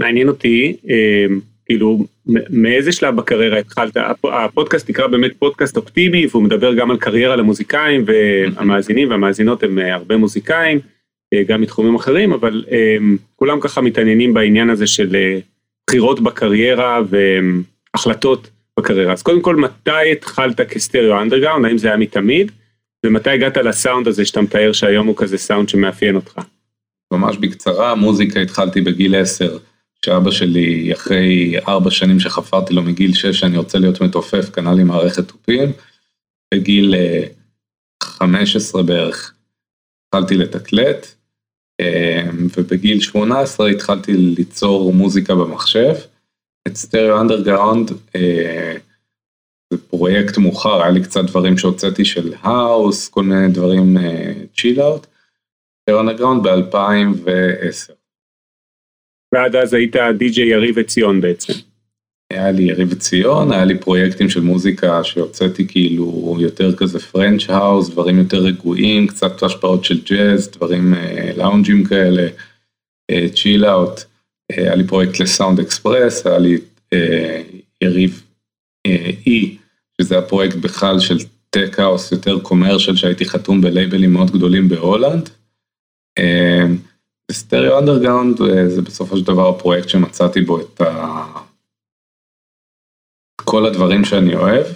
מעניין 0.00 0.28
אותי, 0.28 0.76
אה, 0.90 1.26
כאילו, 1.66 2.06
מאיזה 2.50 2.92
שלב 2.92 3.16
בקריירה 3.16 3.58
התחלת, 3.58 3.96
הפודקאסט 4.24 4.90
נקרא 4.90 5.06
באמת 5.06 5.30
פודקאסט 5.38 5.76
אופטימי, 5.76 6.26
והוא 6.30 6.42
מדבר 6.42 6.74
גם 6.74 6.90
על 6.90 6.96
קריירה 6.96 7.36
למוזיקאים, 7.36 8.04
והמאזינים 8.06 9.10
והמאזינות 9.10 9.62
הם 9.62 9.78
אה, 9.78 9.94
הרבה 9.94 10.16
מוזיקאים, 10.16 10.78
אה, 11.34 11.42
גם 11.42 11.60
מתחומים 11.60 11.94
אחרים, 11.94 12.32
אבל 12.32 12.64
אה, 12.70 12.96
כולם 13.36 13.60
ככה 13.60 13.80
מתעניינים 13.80 14.34
בעניין 14.34 14.70
הזה 14.70 14.86
של 14.86 15.16
אה, 15.16 15.38
בחירות 15.86 16.20
בקריירה 16.20 17.00
והחלטות 17.94 18.50
בקריירה. 18.78 19.12
אז 19.12 19.22
קודם 19.22 19.40
כל, 19.40 19.56
מתי 19.56 20.12
התחלת 20.12 20.60
כסטריאו 20.60 21.20
אנדרגאונד, 21.22 21.64
האם 21.64 21.78
זה 21.78 21.88
היה 21.88 21.96
מתמיד? 21.96 22.52
ומתי 23.06 23.30
הגעת 23.30 23.56
לסאונד 23.56 24.08
הזה 24.08 24.24
שאתה 24.24 24.40
מתאר 24.40 24.72
שהיום 24.72 25.06
הוא 25.06 25.16
כזה 25.16 25.38
סאונד 25.38 25.68
שמאפיין 25.68 26.16
אותך? 26.16 26.38
ממש 27.12 27.36
בקצרה, 27.36 27.94
מוזיקה 27.94 28.40
התחלתי 28.40 28.80
בגיל 28.80 29.20
10, 29.20 29.58
שאבא 30.04 30.30
שלי 30.30 30.92
אחרי 30.92 31.54
ארבע 31.68 31.90
שנים 31.90 32.20
שחפרתי 32.20 32.74
לו 32.74 32.82
מגיל 32.82 33.14
6 33.14 33.26
שאני 33.26 33.56
רוצה 33.56 33.78
להיות 33.78 34.00
מתופף, 34.00 34.50
קנה 34.50 34.74
לי 34.74 34.84
מערכת 34.84 35.28
תופים. 35.28 35.72
בגיל 36.54 36.94
15 38.02 38.80
אה, 38.80 38.86
בערך 38.86 39.34
התחלתי 40.08 40.36
לתקלט, 40.36 41.06
אה, 41.80 42.24
ובגיל 42.56 43.00
18 43.00 43.68
התחלתי 43.68 44.12
ליצור 44.12 44.92
מוזיקה 44.92 45.34
במחשב. 45.34 45.94
את 46.68 46.76
Stereo 46.76 47.20
Underground 47.20 47.90
זה 49.72 49.78
פרויקט 49.78 50.38
מאוחר, 50.38 50.82
היה 50.82 50.90
לי 50.90 51.02
קצת 51.02 51.24
דברים 51.24 51.58
שהוצאתי 51.58 52.04
של 52.04 52.32
house, 52.40 53.08
כל 53.08 53.22
מיני 53.22 53.48
דברים 53.48 53.96
chill 54.56 54.80
out, 54.80 55.06
underground 55.90 56.42
ב-2010. 56.42 57.92
ועד 59.34 59.56
אז 59.56 59.74
היית 59.74 59.96
די.ג'יי 60.18 60.48
יריב 60.48 60.78
עציון 60.78 61.20
בעצם. 61.20 61.52
היה 62.30 62.50
לי 62.50 62.62
יריב 62.62 62.92
עציון, 62.92 63.52
היה 63.52 63.64
לי 63.64 63.78
פרויקטים 63.78 64.28
של 64.28 64.40
מוזיקה 64.40 65.04
שהוצאתי 65.04 65.68
כאילו 65.68 66.36
יותר 66.40 66.76
כזה 66.76 66.98
French 66.98 67.50
house, 67.50 67.90
דברים 67.90 68.18
יותר 68.18 68.38
רגועים, 68.38 69.06
קצת 69.06 69.42
השפעות 69.42 69.84
של 69.84 70.00
ג'אז, 70.04 70.50
דברים 70.50 70.94
לאונג'ים 71.36 71.84
כאלה, 71.84 72.28
chill 73.34 73.64
out. 73.66 74.00
היה 74.52 74.74
לי 74.74 74.86
פרויקט 74.86 75.20
לסאונד 75.20 75.60
אקספרס, 75.60 76.26
היה 76.26 76.38
לי 76.38 76.58
יריב 77.82 78.22
אי, 79.26 79.56
שזה 80.02 80.18
הפרויקט 80.18 80.56
בכלל 80.56 81.00
של 81.00 81.18
tech 81.50 81.78
house 81.78 82.12
יותר 82.12 82.40
commercial 82.40 82.96
שהייתי 82.96 83.24
חתום 83.24 83.60
בלייבלים 83.60 84.12
מאוד 84.12 84.30
גדולים 84.30 84.68
בהולנד. 84.68 85.30
ו 87.30 87.37
Stereo 87.37 87.78
Underground 87.78 88.36
זה 88.68 88.82
בסופו 88.82 89.16
של 89.16 89.24
דבר 89.24 89.48
הפרויקט 89.48 89.88
שמצאתי 89.88 90.40
בו 90.40 90.60
את 90.60 90.80
ה... 90.80 91.24
כל 93.44 93.66
הדברים 93.66 94.04
שאני 94.04 94.34
אוהב. 94.34 94.66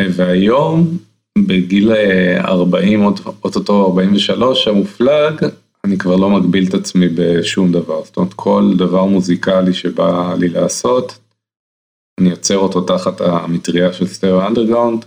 והיום 0.00 0.98
בגיל 1.38 1.92
40, 2.38 3.04
אוטוטו 3.44 3.86
43 3.86 4.68
המופלג, 4.68 5.46
אני 5.84 5.98
כבר 5.98 6.16
לא 6.16 6.30
מגביל 6.30 6.68
את 6.68 6.74
עצמי 6.74 7.08
בשום 7.08 7.72
דבר. 7.72 8.04
זאת 8.04 8.16
אומרת 8.16 8.34
כל 8.34 8.72
דבר 8.76 9.04
מוזיקלי 9.04 9.74
שבא 9.74 10.34
לי 10.38 10.48
לעשות, 10.48 11.18
אני 12.20 12.30
יוצר 12.30 12.56
אותו 12.56 12.80
תחת 12.80 13.20
המטריה 13.20 13.92
של 13.92 14.06
סטריאו 14.06 14.46
אנדרגאונד. 14.46 15.04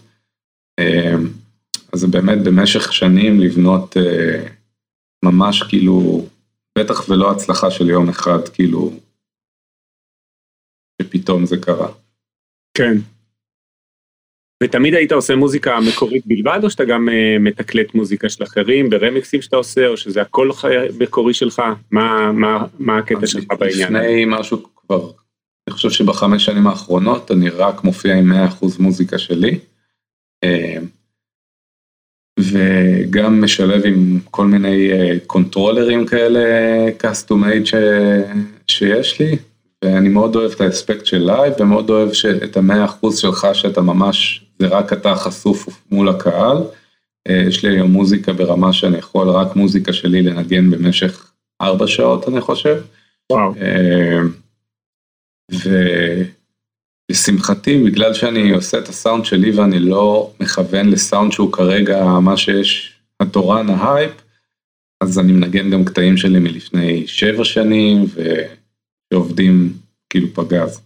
אמ, 0.80 1.28
אז 1.94 2.00
זה 2.00 2.08
באמת 2.08 2.44
במשך 2.44 2.94
שנים 2.94 3.40
לבנות 3.40 3.98
אה, 3.98 4.48
ממש 5.26 5.64
כאילו, 5.64 6.26
בטח 6.78 7.10
ולא 7.10 7.32
הצלחה 7.32 7.72
של 7.72 7.90
יום 7.90 8.10
אחד, 8.10 8.50
כאילו, 8.54 8.94
שפתאום 11.02 11.46
זה 11.46 11.58
קרה. 11.58 11.88
כן. 12.78 12.94
ותמיד 14.64 14.94
היית 14.94 15.12
עושה 15.12 15.36
מוזיקה 15.36 15.80
מקורית 15.90 16.28
בלבד, 16.28 16.60
או 16.64 16.70
שאתה 16.70 16.86
גם 16.86 17.10
uh, 17.10 17.40
מתקלט 17.40 17.94
מוזיקה 17.94 18.30
של 18.30 18.44
אחרים 18.44 18.90
ברמיקסים 18.90 19.42
שאתה 19.42 19.56
עושה, 19.56 19.88
או 19.88 19.98
שזה 19.98 20.22
הכל 20.22 20.50
מקורי 21.00 21.34
שלך? 21.34 21.62
מה, 21.92 22.32
מה, 22.32 22.66
מה 22.80 22.98
הקטע 22.98 23.28
שלך 23.28 23.46
בעניין? 23.60 23.94
לפני 23.94 24.26
משהו 24.28 24.64
כבר 24.76 25.12
אני 25.70 25.76
חושב 25.76 25.90
שבחמש 25.90 26.46
שנים 26.46 26.68
האחרונות 26.68 27.32
אני 27.32 27.50
רק 27.50 27.84
מופיע 27.84 28.16
עם 28.16 28.32
100% 28.62 28.66
מוזיקה 28.80 29.18
שלי. 29.18 29.60
אה, 30.44 30.78
וגם 32.40 33.44
משלב 33.44 33.86
עם 33.86 34.20
כל 34.32 34.46
מיני 34.46 34.90
קונטרולרים 35.28 36.00
אה, 36.00 36.08
כאלה 36.08 36.40
custom 37.04 37.34
made 37.34 37.66
ש... 37.66 37.74
שיש 38.68 39.22
לי, 39.22 39.38
ואני 39.84 40.10
מאוד 40.10 40.36
אוהב 40.36 40.52
את 40.52 40.62
האספקט 40.62 41.06
של 41.06 41.18
live, 41.26 41.54
ומאוד 41.60 41.90
אוהב 41.90 42.10
את 42.44 42.58
המאה 42.58 42.86
אחוז 42.86 43.18
שלך 43.18 43.48
שאתה 43.54 43.82
ממש, 43.82 44.46
זה 44.60 44.68
רק 44.68 44.94
אתה 44.94 45.16
חשוף 45.16 45.70
מול 45.92 46.10
הקהל. 46.10 46.58
אה, 47.30 47.44
יש 47.48 47.66
לי 47.66 47.76
היום 47.76 47.92
מוזיקה 47.92 48.34
ברמה 48.34 48.74
שאני 48.74 48.98
יכול 48.98 49.30
רק 49.30 49.56
מוזיקה 49.56 49.94
שלי 49.94 50.22
לנגן 50.22 50.72
במשך 50.72 51.32
ארבע 51.62 51.88
שעות 51.88 52.28
אני 52.28 52.42
חושב. 52.42 52.82
וואו. 53.32 53.54
ולשמחתי, 57.12 57.84
בגלל 57.84 58.14
שאני 58.14 58.52
עושה 58.52 58.80
את 58.80 58.88
הסאונד 58.88 59.26
שלי 59.26 59.52
ואני 59.52 59.80
לא 59.80 60.34
מכוון 60.40 60.90
לסאונד 60.90 61.32
שהוא 61.32 61.54
כרגע 61.54 62.04
מה 62.06 62.38
שיש, 62.38 63.00
התורן, 63.20 63.70
ההייפ, 63.70 64.12
אז 65.04 65.20
אני 65.20 65.32
מנגן 65.32 65.70
גם 65.70 65.86
קטעים 65.86 66.18
שלי 66.18 66.40
מלפני 66.40 67.08
שבע 67.08 67.46
שנים, 67.46 68.06
ושעובדים 68.14 69.74
כאילו 70.10 70.28
פגז. 70.34 70.82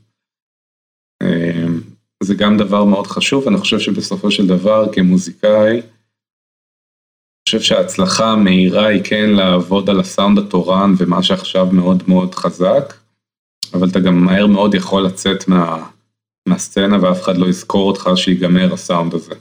אמ, 1.24 1.82
זה 2.24 2.36
גם 2.36 2.58
דבר 2.58 2.84
מאוד 2.84 3.08
חשוב, 3.08 3.48
אני 3.48 3.58
חושב 3.58 3.80
שבסופו 3.80 4.32
של 4.32 4.48
דבר 4.48 4.94
כמוזיקאי, 4.94 5.72
אני 5.74 7.50
חושב 7.50 7.62
שההצלחה 7.62 8.32
המהירה 8.32 8.88
היא 8.88 9.04
כן 9.04 9.30
לעבוד 9.30 9.90
על 9.90 10.00
הסאונד 10.00 10.40
התורן 10.40 10.94
ומה 10.98 11.24
שעכשיו 11.24 11.68
מאוד 11.72 12.04
מאוד 12.08 12.36
חזק, 12.36 12.94
אבל 13.74 13.88
אתה 13.90 14.00
גם 14.00 14.26
מהר 14.26 14.48
מאוד 14.48 14.76
יכול 14.76 15.06
לצאת 15.06 15.48
מה, 15.48 15.90
מהסצנה 16.48 16.98
ואף 17.02 17.22
אחד 17.22 17.38
לא 17.38 17.46
יזכור 17.48 17.88
אותך 17.88 18.10
שיגמר 18.16 18.74
הסאונד 18.74 19.14
הזה. 19.14 19.36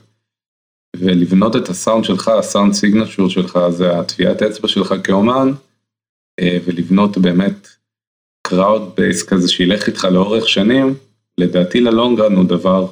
ולבנות 0.96 1.56
את 1.56 1.68
הסאונד 1.68 2.04
שלך, 2.04 2.28
הסאונד 2.28 2.72
signature 2.72 3.28
שלך, 3.28 3.58
זה 3.68 3.98
הטביעת 3.98 4.42
אצבע 4.42 4.68
שלך 4.68 4.94
כאומן, 5.04 5.52
ולבנות 6.40 7.18
באמת 7.18 7.68
crowd 8.46 8.92
base 8.96 9.22
כזה 9.22 9.48
שילך 9.48 9.86
איתך 9.86 10.04
לאורך 10.04 10.48
שנים, 10.48 10.94
לדעתי 11.38 11.80
ל 11.80 11.87
long 11.87 12.15
run 12.15 12.36
הוא 12.36 12.44
דבר 12.44 12.86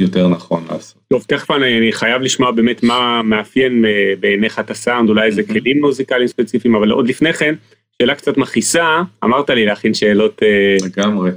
יותר 0.00 0.28
נכון 0.28 0.64
לעשות. 0.70 1.02
טוב, 1.12 1.24
תכף 1.28 1.50
אני, 1.50 1.78
אני 1.78 1.92
חייב 1.92 2.22
לשמוע 2.22 2.50
באמת 2.50 2.82
מה 2.82 3.22
מאפיין 3.22 3.84
בעיניך 4.20 4.58
את 4.58 4.70
הסאונד, 4.70 5.08
אולי 5.08 5.26
איזה 5.26 5.42
כלים 5.42 5.80
מוזיקליים 5.80 6.28
ספציפיים, 6.28 6.74
אבל 6.74 6.90
עוד 6.90 7.08
לפני 7.08 7.32
כן, 7.32 7.54
שאלה 8.00 8.14
קצת 8.14 8.36
מכעיסה, 8.36 9.02
אמרת 9.24 9.50
לי 9.50 9.66
להכין 9.66 9.94
שאלות 9.94 10.42
לגמרי. 10.84 11.30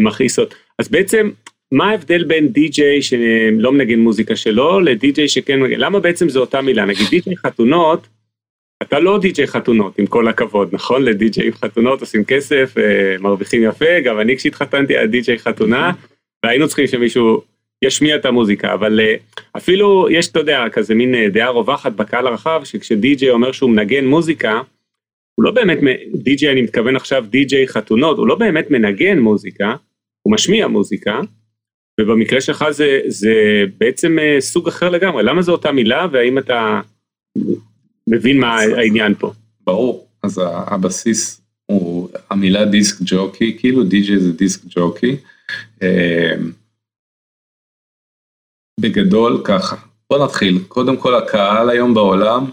מכעיסות. 0.00 0.54
אז 0.78 0.88
בעצם, 0.88 1.30
מה 1.72 1.90
ההבדל 1.90 2.24
בין 2.24 2.48
די-ג'יי 2.48 3.02
שלא 3.02 3.72
מנגן 3.72 3.98
מוזיקה 3.98 4.36
שלו, 4.36 4.80
לדי-ג'יי 4.80 5.28
שכן 5.28 5.60
מנגן, 5.60 5.80
למה 5.80 6.00
בעצם 6.00 6.28
זו 6.28 6.40
אותה 6.40 6.60
מילה? 6.60 6.84
נגיד 6.84 7.06
די-ג'יי 7.10 7.36
חתונות, 7.36 8.06
אתה 8.82 8.98
לא 8.98 9.18
די-ג'יי 9.18 9.46
חתונות, 9.46 9.98
עם 9.98 10.06
כל 10.06 10.28
הכבוד, 10.28 10.68
נכון? 10.72 11.04
לדי-ג'יי 11.04 11.52
חתונות 11.52 12.00
עושים 12.00 12.24
כסף, 12.24 12.74
מרוויחים 13.20 13.62
יפה, 13.62 14.00
גם 14.04 14.20
אני 14.20 14.36
כשהתחתנתי 14.36 14.96
היה 14.96 15.06
די-ג'יי 15.06 15.38
חתונה, 15.38 15.92
והיינו 16.44 16.66
צריכים 16.66 16.86
שמישהו 16.86 17.42
ישמיע 17.84 18.16
את 18.16 18.24
המוזיקה, 18.24 18.74
אבל 18.74 19.00
אפילו 19.56 20.06
יש, 20.10 20.28
אתה 20.28 20.40
יודע, 20.40 20.64
כזה 20.72 20.94
מין 20.94 21.28
דעה 21.28 21.48
רווחת 21.48 21.92
בקהל 21.92 22.26
הרחב, 22.26 22.60
שכשדי-ג'יי 22.64 23.30
אומר 23.30 23.52
שהוא 23.52 23.70
מנגן 23.70 24.06
מוזיקה, 24.06 24.60
הוא 25.34 25.44
לא 25.44 25.50
באמת, 25.50 25.78
די-ג'יי 26.14 26.52
אני 26.52 26.62
מתכוון 26.62 26.96
עכשיו 26.96 27.24
די-ג'יי 27.30 27.68
חתונות, 27.68 28.18
הוא 28.18 28.26
לא 28.26 28.34
באמת 28.34 28.70
מנגן 28.70 29.18
מוזיקה, 29.18 29.74
הוא 30.22 30.32
משמיע 30.32 30.68
מוזיקה, 30.68 31.20
ובמקרה 32.00 32.40
שלך 32.40 32.64
זה, 32.70 33.00
זה 33.06 33.64
בעצם 33.78 34.16
סוג 34.40 34.68
אחר 34.68 34.88
לגמרי, 34.88 35.22
למה 35.22 35.42
זו 35.42 35.52
אותה 35.52 35.72
מילה, 35.72 36.06
והאם 36.12 36.38
אתה 36.38 36.80
מבין 38.06 38.40
מה 38.40 38.60
העניין 38.60 39.14
פה? 39.14 39.32
ברור, 39.60 40.08
אז 40.22 40.40
הבסיס 40.44 41.40
הוא 41.66 42.08
המילה 42.30 42.64
דיסק 42.64 42.96
ג'וקי, 43.04 43.56
כאילו 43.58 43.84
די-ג'יי 43.84 44.20
זה 44.20 44.32
דיסק 44.32 44.60
ג'וקי. 44.68 45.16
בגדול 48.80 49.42
ככה, 49.44 49.76
בוא 50.10 50.24
נתחיל, 50.24 50.58
קודם 50.68 50.96
כל 50.96 51.14
הקהל 51.14 51.70
היום 51.70 51.94
בעולם, 51.94 52.44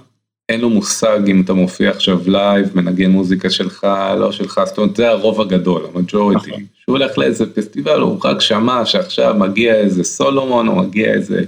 אין 0.49 0.61
לו 0.61 0.69
מושג 0.69 1.19
אם 1.27 1.41
אתה 1.41 1.53
מופיע 1.53 1.89
עכשיו 1.89 2.19
live, 2.27 2.75
מנגן 2.75 3.11
מוזיקה 3.11 3.49
שלך, 3.49 3.87
לא 4.19 4.31
שלך, 4.31 4.61
זאת 4.65 4.77
אומרת 4.77 4.95
זה 4.95 5.09
הרוב 5.09 5.41
הגדול, 5.41 5.85
ה 5.85 5.92
majority, 5.92 6.51
שהוא 6.51 6.97
הולך 6.97 7.17
לאיזה 7.17 7.53
פסטיבל, 7.53 7.99
הוא 7.99 8.19
רק 8.23 8.41
שמע 8.41 8.85
שעכשיו 8.85 9.35
מגיע 9.35 9.75
איזה 9.75 10.03
סולומון, 10.03 10.67
או 10.67 10.75
מגיע 10.75 11.13
איזה 11.13 11.45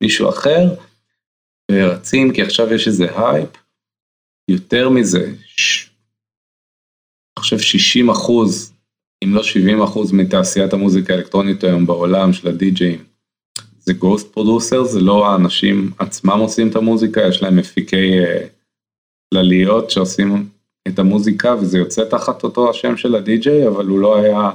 מישהו 0.00 0.28
אחר, 0.28 0.74
ורצים 1.72 2.32
כי 2.32 2.42
עכשיו 2.42 2.74
יש 2.74 2.88
איזה 2.88 3.06
הייפ, 3.18 3.48
יותר 4.48 4.88
מזה, 4.88 5.24
אני 5.24 5.36
חושב 7.38 7.58
60 7.58 8.10
אחוז, 8.10 8.72
אם 9.24 9.34
לא 9.34 9.42
70 9.42 9.82
אחוז 9.82 10.12
מתעשיית 10.12 10.72
המוזיקה 10.72 11.14
האלקטרונית 11.14 11.64
היום 11.64 11.86
בעולם 11.86 12.32
של 12.32 12.48
הדי-ג'אים, 12.48 13.04
זה 13.84 13.92
ghost 13.92 14.32
producer, 14.32 14.84
זה 14.84 15.00
לא 15.00 15.26
האנשים 15.26 15.90
עצמם 15.98 16.38
עושים 16.38 16.68
את 16.68 16.76
המוזיקה, 16.76 17.20
יש 17.28 17.42
להם 17.42 17.56
מפיקי 17.56 18.10
צללים 19.34 19.90
שעושים 19.90 20.48
את 20.88 20.98
המוזיקה 20.98 21.54
וזה 21.54 21.78
יוצא 21.78 22.04
תחת 22.04 22.44
אותו 22.44 22.70
השם 22.70 22.96
של 22.96 23.14
הדי-ג'יי, 23.14 23.68
אבל 23.68 23.86
הוא 23.86 23.98
לא 23.98 24.16
היה 24.16 24.50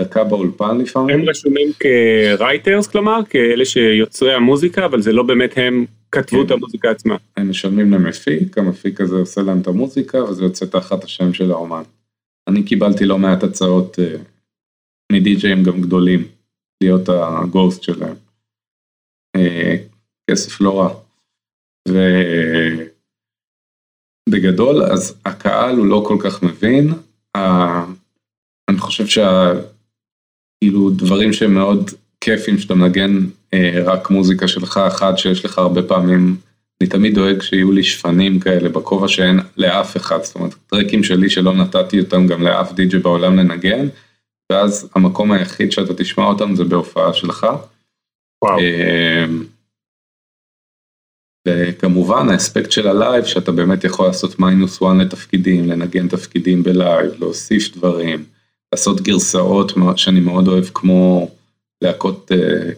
דקה 0.00 0.24
באולפן 0.24 0.78
לפעמים. 0.78 1.20
הם 1.20 1.28
רשומים 1.28 1.68
כ 1.78 2.02
writers 2.02 2.86
כלומר, 2.86 3.20
כאלה 3.30 3.64
שיוצרי 3.64 4.34
המוזיקה, 4.34 4.84
אבל 4.84 5.02
זה 5.02 5.12
לא 5.12 5.22
באמת 5.22 5.52
הם 5.56 5.86
כתבו 6.12 6.42
את 6.42 6.50
המוזיקה 6.50 6.90
עצמה. 6.90 7.16
הם 7.36 7.50
משלמים 7.50 7.92
למפיק, 7.92 8.58
המפיק 8.58 9.00
הזה 9.00 9.16
עושה 9.16 9.42
להם 9.42 9.60
את 9.60 9.66
המוזיקה 9.66 10.24
וזה 10.24 10.44
יוצא 10.44 10.66
תחת 10.66 11.04
השם 11.04 11.34
של 11.34 11.50
האומן. 11.50 11.82
אני 12.48 12.62
קיבלתי 12.62 13.04
לא 13.04 13.18
מעט 13.18 13.42
הצעות 13.42 13.98
מדי-ג'יים 15.12 15.62
גם 15.62 15.80
גדולים. 15.80 16.24
להיות 16.82 17.08
הגוסט 17.08 17.82
שלהם. 17.82 18.14
כסף 20.30 20.60
לא 20.60 20.80
רע. 20.80 20.94
ובגדול 24.28 24.82
אז 24.82 25.14
הקהל 25.24 25.76
הוא 25.76 25.86
לא 25.86 26.04
כל 26.06 26.16
כך 26.20 26.42
מבין, 26.42 26.92
אני 28.68 28.78
חושב 28.78 29.06
שכאילו 29.06 30.90
דברים 30.90 31.32
שהם 31.32 31.54
מאוד 31.54 31.90
כיפים 32.20 32.58
שאתה 32.58 32.74
מנגן 32.74 33.26
רק 33.84 34.10
מוזיקה 34.10 34.48
שלך, 34.48 34.80
אחד 34.88 35.12
שיש 35.16 35.44
לך 35.44 35.58
הרבה 35.58 35.82
פעמים, 35.82 36.36
אני 36.80 36.88
תמיד 36.88 37.14
דואג 37.14 37.42
שיהיו 37.42 37.72
לי 37.72 37.82
שפנים 37.82 38.40
כאלה 38.40 38.68
בכובע 38.68 39.08
שאין 39.08 39.40
לאף 39.56 39.96
אחד, 39.96 40.22
זאת 40.22 40.34
אומרת 40.34 40.54
טרקים 40.66 41.04
שלי 41.04 41.30
שלא 41.30 41.54
נתתי 41.54 42.00
אותם 42.00 42.26
גם 42.26 42.42
לאף 42.42 42.72
די.ג'י 42.72 42.98
בעולם 42.98 43.36
לנגן. 43.36 43.88
ואז 44.52 44.88
המקום 44.94 45.32
היחיד 45.32 45.72
שאתה 45.72 45.94
תשמע 45.94 46.24
אותם 46.24 46.54
זה 46.54 46.64
בהופעה 46.64 47.14
שלך. 47.14 47.46
וואו. 48.44 48.58
וכמובן 51.48 52.28
האספקט 52.28 52.72
של 52.72 52.88
ה 52.88 52.95
live 52.95 53.24
שאתה 53.24 53.52
באמת 53.52 53.84
יכול 53.84 54.06
לעשות 54.06 54.40
minus 54.40 54.82
one 54.82 55.00
לתפקידים, 55.00 55.68
לנגן 55.68 56.08
תפקידים 56.08 56.62
ב 56.62 56.70
live, 56.70 57.12
להוסיף 57.18 57.76
דברים, 57.76 58.24
לעשות 58.72 59.00
גרסאות 59.00 59.72
שאני 59.96 60.20
מאוד 60.20 60.48
אוהב 60.48 60.64
כמו 60.74 61.30
להקות 61.82 62.32
אה, 62.32 62.70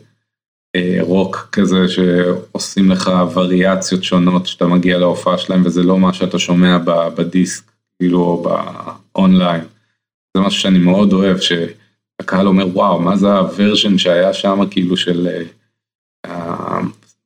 אה, 0.77 0.97
רוק 1.01 1.49
כזה 1.53 1.89
שעושים 1.89 2.91
לך 2.91 3.11
וריאציות 3.35 4.05
שונות 4.05 4.47
שאתה 4.47 4.67
מגיע 4.67 4.99
להופעה 4.99 5.39
שלהם 5.39 5.63
וזה 5.65 5.83
לא 5.83 5.99
מה 5.99 6.13
שאתה 6.13 6.39
שומע 6.39 6.79
בדיסק, 7.17 7.71
כאילו 7.99 8.21
או 8.21 8.43
באונליין. 9.15 9.65
זה 10.37 10.42
משהו 10.42 10.61
שאני 10.61 10.79
מאוד 10.79 11.12
אוהב, 11.12 11.37
שהקהל 11.38 12.47
אומר 12.47 12.66
וואו, 12.73 13.01
מה 13.01 13.16
זה 13.16 13.33
הוורז'ן 13.33 13.99
שהיה 13.99 14.33
שם 14.33 14.61
כאילו 14.70 14.97
של 14.97 15.29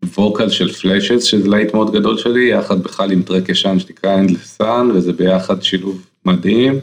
הווקל 0.02 0.48
של 0.48 0.72
פלאשס, 0.72 1.22
שזה 1.22 1.48
להיט 1.48 1.74
מאוד 1.74 1.92
גדול 1.92 2.18
שלי, 2.18 2.50
יחד 2.50 2.82
בכלל 2.82 3.12
עם 3.12 3.22
טרק 3.22 3.48
ישן 3.48 3.78
שנקרא 3.78 4.22
Endless 4.22 4.62
Sun, 4.62 4.94
וזה 4.94 5.12
ביחד 5.12 5.62
שילוב 5.62 6.06
מדהים, 6.24 6.78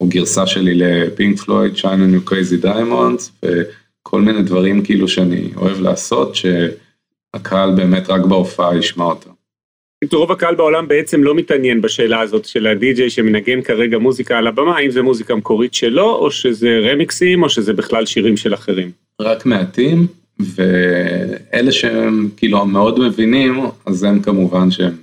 או 0.00 0.06
גרסה 0.08 0.46
שלי 0.46 0.74
לפינק 0.74 1.40
פלויד, 1.40 1.74
China 1.74 2.26
New 2.26 2.30
Crazy 2.30 2.64
Diamonds, 2.64 3.30
וכל 3.42 4.20
מיני 4.20 4.42
דברים 4.42 4.84
כאילו 4.84 5.08
שאני 5.08 5.50
אוהב 5.56 5.80
לעשות, 5.80 6.34
שהקהל 6.36 7.74
באמת 7.74 8.10
רק 8.10 8.20
בהופעה 8.20 8.78
ישמע 8.78 9.04
אותם. 9.04 9.35
רוב 10.12 10.32
הקהל 10.32 10.54
בעולם 10.54 10.88
בעצם 10.88 11.24
לא 11.24 11.34
מתעניין 11.34 11.80
בשאלה 11.80 12.20
הזאת 12.20 12.44
של 12.44 12.66
הדי-ג'יי 12.66 13.10
שמנגן 13.10 13.62
כרגע 13.62 13.98
מוזיקה 13.98 14.38
על 14.38 14.46
הבמה, 14.46 14.76
האם 14.76 14.90
זה 14.90 15.02
מוזיקה 15.02 15.34
מקורית 15.34 15.74
שלו, 15.74 16.14
או 16.14 16.30
שזה 16.30 16.78
רמיקסים, 16.92 17.42
או 17.42 17.50
שזה 17.50 17.72
בכלל 17.72 18.06
שירים 18.06 18.36
של 18.36 18.54
אחרים. 18.54 18.90
רק 19.20 19.46
מעטים, 19.46 20.06
ואלה 20.38 21.72
שהם 21.72 22.28
כאילו 22.36 22.66
מאוד 22.66 23.00
מבינים, 23.00 23.60
אז 23.86 24.02
הם 24.02 24.22
כמובן 24.22 24.70
שהם 24.70 24.94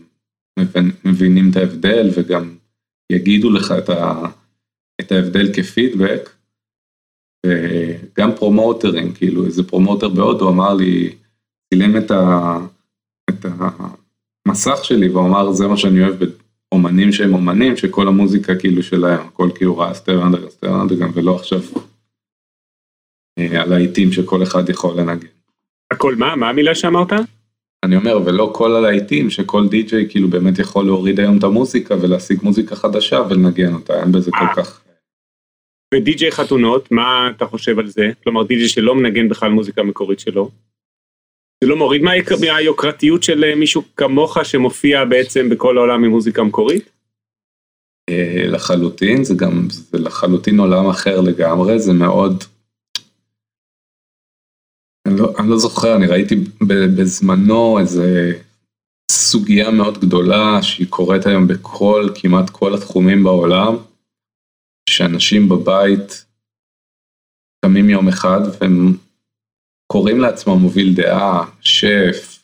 מבינים 1.05 1.49
את 1.51 1.55
ההבדל, 1.55 2.09
וגם 2.13 2.55
יגידו 3.11 3.49
לך 3.49 3.73
את, 3.77 3.89
ה, 3.89 4.25
את 5.01 5.11
ההבדל 5.11 5.53
כפידבק, 5.53 6.29
וגם 7.45 8.35
פרומוטרים, 8.35 9.13
כאילו 9.13 9.45
איזה 9.45 9.63
פרומוטר 9.63 10.09
בהודו 10.09 10.49
אמר 10.49 10.73
לי, 10.73 11.15
צילם 11.73 11.97
את 11.97 12.11
ה... 12.11 12.57
את 13.29 13.45
ה 13.45 13.69
מסך 14.47 14.85
שלי 14.85 15.09
והוא 15.09 15.27
אמר 15.27 15.51
זה 15.51 15.67
מה 15.67 15.77
שאני 15.77 16.03
אוהב 16.03 16.15
באומנים 16.71 17.11
שהם 17.11 17.33
אומנים 17.33 17.77
שכל 17.77 18.07
המוזיקה 18.07 18.55
כאילו 18.55 18.83
שלהם 18.83 19.27
הכל 19.27 19.49
כאילו 19.55 19.77
ראה 19.77 19.93
סטרנדר 19.93 20.49
סטרנדר 20.49 20.95
גם 20.95 21.11
ולא 21.13 21.35
עכשיו 21.35 21.59
על 23.61 23.73
העיתים 23.73 24.11
שכל 24.11 24.43
אחד 24.43 24.69
יכול 24.69 24.99
לנגן. 24.99 25.27
הכל 25.91 26.15
מה? 26.15 26.35
מה 26.35 26.49
המילה 26.49 26.75
שאמרת? 26.75 27.13
אני 27.83 27.95
אומר 27.95 28.19
ולא 28.25 28.51
כל 28.55 28.75
הלהיטים 28.75 29.29
שכל 29.29 29.67
די.ג'יי 29.67 30.09
כאילו 30.09 30.27
באמת 30.27 30.59
יכול 30.59 30.85
להוריד 30.85 31.19
היום 31.19 31.37
את 31.37 31.43
המוזיקה 31.43 31.95
ולהשיג 32.01 32.39
מוזיקה 32.43 32.75
חדשה 32.75 33.21
ולנגן 33.29 33.73
אותה 33.73 33.99
אין 33.99 34.11
בזה 34.11 34.31
כל 34.31 34.61
כך. 34.61 34.81
ודי.ג'יי 35.93 36.31
חתונות 36.31 36.91
מה 36.91 37.29
אתה 37.35 37.45
חושב 37.45 37.79
על 37.79 37.87
זה? 37.87 38.11
כלומר 38.23 38.43
די.ג'יי 38.43 38.67
שלא 38.67 38.95
מנגן 38.95 39.29
בכלל 39.29 39.51
מוזיקה 39.51 39.83
מקורית 39.83 40.19
שלו. 40.19 40.49
זה 41.63 41.67
לא 41.69 41.77
מוריד 41.77 42.01
מהיוקרתיות 42.41 43.23
של 43.23 43.55
מישהו 43.55 43.83
כמוך 43.97 44.37
שמופיע 44.43 45.05
בעצם 45.05 45.49
בכל 45.49 45.77
העולם 45.77 46.03
עם 46.03 46.11
מוזיקה 46.11 46.43
מקורית? 46.43 46.89
לחלוטין, 48.47 49.23
זה 49.23 49.33
גם, 49.37 49.67
זה 49.69 49.97
לחלוטין 49.97 50.59
עולם 50.59 50.89
אחר 50.89 51.21
לגמרי, 51.21 51.79
זה 51.79 51.93
מאוד... 51.93 52.43
אני 55.07 55.19
לא, 55.19 55.33
אני 55.39 55.49
לא 55.49 55.57
זוכר, 55.57 55.95
אני 55.95 56.07
ראיתי 56.07 56.35
בזמנו 56.97 57.79
איזה 57.79 58.31
סוגיה 59.11 59.71
מאוד 59.71 59.97
גדולה 59.97 60.61
שהיא 60.61 60.87
קורית 60.89 61.25
היום 61.25 61.47
בכל, 61.47 62.09
כמעט 62.15 62.49
כל 62.49 62.73
התחומים 62.73 63.23
בעולם, 63.23 63.75
שאנשים 64.89 65.49
בבית 65.49 66.25
קמים 67.65 67.89
יום 67.89 68.07
אחד 68.07 68.39
והם 68.59 68.93
קוראים 69.93 70.19
לעצמם 70.19 70.53
מוביל 70.53 70.93
דעה, 70.93 71.45
שף, 71.61 72.39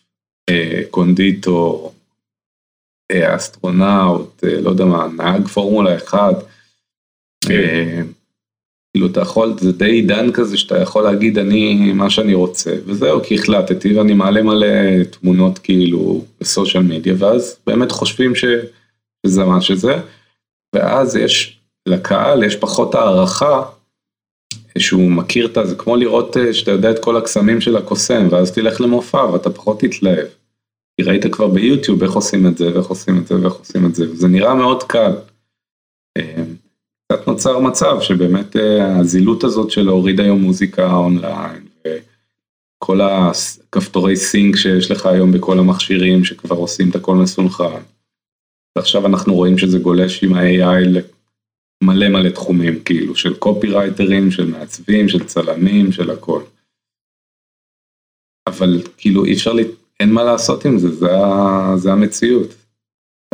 קונדיטור, 0.90 1.94
אסטרונאוט, 3.12 4.44
לא 4.44 4.70
יודע 4.70 4.86
מה, 4.86 5.08
נהג 5.18 5.48
פורמולה 5.48 5.98
1. 5.98 6.36
כן. 7.46 8.06
כאילו 8.94 9.08
אתה 9.08 9.22
יכול, 9.22 9.54
זה 9.60 9.72
די 9.72 9.92
עידן 9.92 10.32
כזה 10.32 10.58
שאתה 10.58 10.78
יכול 10.78 11.04
להגיד 11.04 11.38
אני 11.38 11.92
מה 11.94 12.10
שאני 12.10 12.34
רוצה, 12.34 12.76
וזהו, 12.86 13.24
כי 13.24 13.36
החלטתי 13.36 13.98
ואני 13.98 14.14
מעלה 14.14 14.42
מלא 14.42 15.04
תמונות 15.04 15.60
כאילו 15.60 16.26
ב 16.40 16.46
social 16.46 16.84
media, 16.84 17.14
ואז 17.18 17.58
באמת 17.68 17.92
חושבים 17.92 18.34
שזה 18.36 19.44
מה 19.44 19.62
שזה, 19.62 19.96
ואז 20.76 21.16
יש, 21.16 21.60
לקהל 21.86 22.44
יש 22.44 22.56
פחות 22.56 22.96
הערכה 22.96 23.64
שהוא 24.78 25.12
מכיר 25.12 25.46
את 25.46 25.58
זה, 25.68 25.76
כמו 25.76 25.96
לראות 25.96 26.38
אה, 26.38 26.54
שאתה 26.54 26.72
יודע 26.72 26.92
את 26.92 27.00
כל 27.00 27.18
הקסמים 27.18 27.62
של 27.62 27.78
הקוסם, 27.78 28.28
ואז 28.32 28.52
תלך 28.52 28.82
למופע 28.82 29.26
ואתה 29.26 29.50
פחות 29.50 29.80
תתלהב. 29.80 30.28
כי 30.98 31.04
ראית 31.04 31.34
כבר 31.34 31.48
ביוטיוב 31.48 32.04
איך 32.04 32.12
עושים 32.14 32.48
את 32.48 32.58
זה, 32.58 32.74
ואיך 32.74 32.88
עושים 32.88 33.18
את 33.18 33.28
זה, 33.28 33.42
ואיך 33.42 33.54
עושים 33.54 33.86
את 33.86 33.96
זה, 33.96 34.12
וזה 34.12 34.28
נראה 34.28 34.56
מאוד 34.56 34.84
קל. 34.84 35.12
אה, 36.18 36.44
קצת 37.12 37.28
נוצר 37.28 37.60
מצב 37.60 38.02
שבאמת 38.02 38.56
אה, 38.56 38.98
הזילות 38.98 39.44
הזאת 39.44 39.72
של 39.72 39.82
להוריד 39.82 40.20
היום 40.20 40.42
מוזיקה 40.42 40.94
אונליין, 40.94 41.64
וכל 41.88 43.02
הכפתורי 43.02 44.16
סינק 44.16 44.56
שיש 44.56 44.92
לך 44.92 45.06
היום 45.06 45.32
בכל 45.32 45.60
המכשירים 45.60 46.26
שכבר 46.26 46.56
עושים 46.56 46.90
את 46.90 46.96
הכל 46.96 47.16
מסונכרן. 47.16 47.82
ועכשיו 48.76 49.06
אנחנו 49.06 49.36
רואים 49.36 49.58
שזה 49.58 49.80
גולש 49.80 50.24
עם 50.24 50.34
ה-AI 50.34 50.86
מלא 51.84 52.10
מלא 52.10 52.30
תחומים 52.30 52.84
כאילו 52.84 53.16
של 53.16 53.38
קופי 53.38 53.68
רייטרים, 53.68 54.32
של 54.32 54.46
מעצבים, 54.46 55.10
של 55.10 55.26
צלמים, 55.26 55.92
של 55.92 56.10
הכל. 56.10 56.42
אבל 58.48 58.82
כאילו 58.98 59.26
אי 59.26 59.34
אפשר, 59.34 59.52
אין 60.00 60.14
מה 60.14 60.24
לעשות 60.24 60.66
עם 60.66 60.78
זה, 60.78 60.90
זה, 60.90 61.08
זה 61.76 61.92
המציאות. 61.92 62.50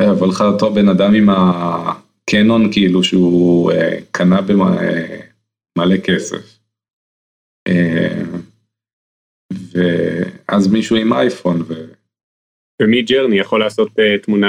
אבל 0.00 0.28
לך 0.28 0.40
אותו 0.40 0.74
בן 0.74 0.88
אדם 0.88 1.14
עם 1.14 1.28
הקנון 1.30 2.72
כאילו 2.72 3.04
שהוא 3.04 3.72
אה, 3.72 3.98
קנה 4.10 4.42
במלא 4.42 5.94
אה, 5.94 6.00
כסף. 6.04 6.58
אה, 7.68 8.22
ואז 9.52 10.72
מישהו 10.72 10.96
עם 10.96 11.12
אייפון. 11.12 11.62
ו... 11.62 11.74
ומיד 12.82 13.02
ג'רני 13.02 13.38
יכול 13.38 13.60
לעשות 13.60 13.88
uh, 13.88 14.22
תמונה 14.22 14.48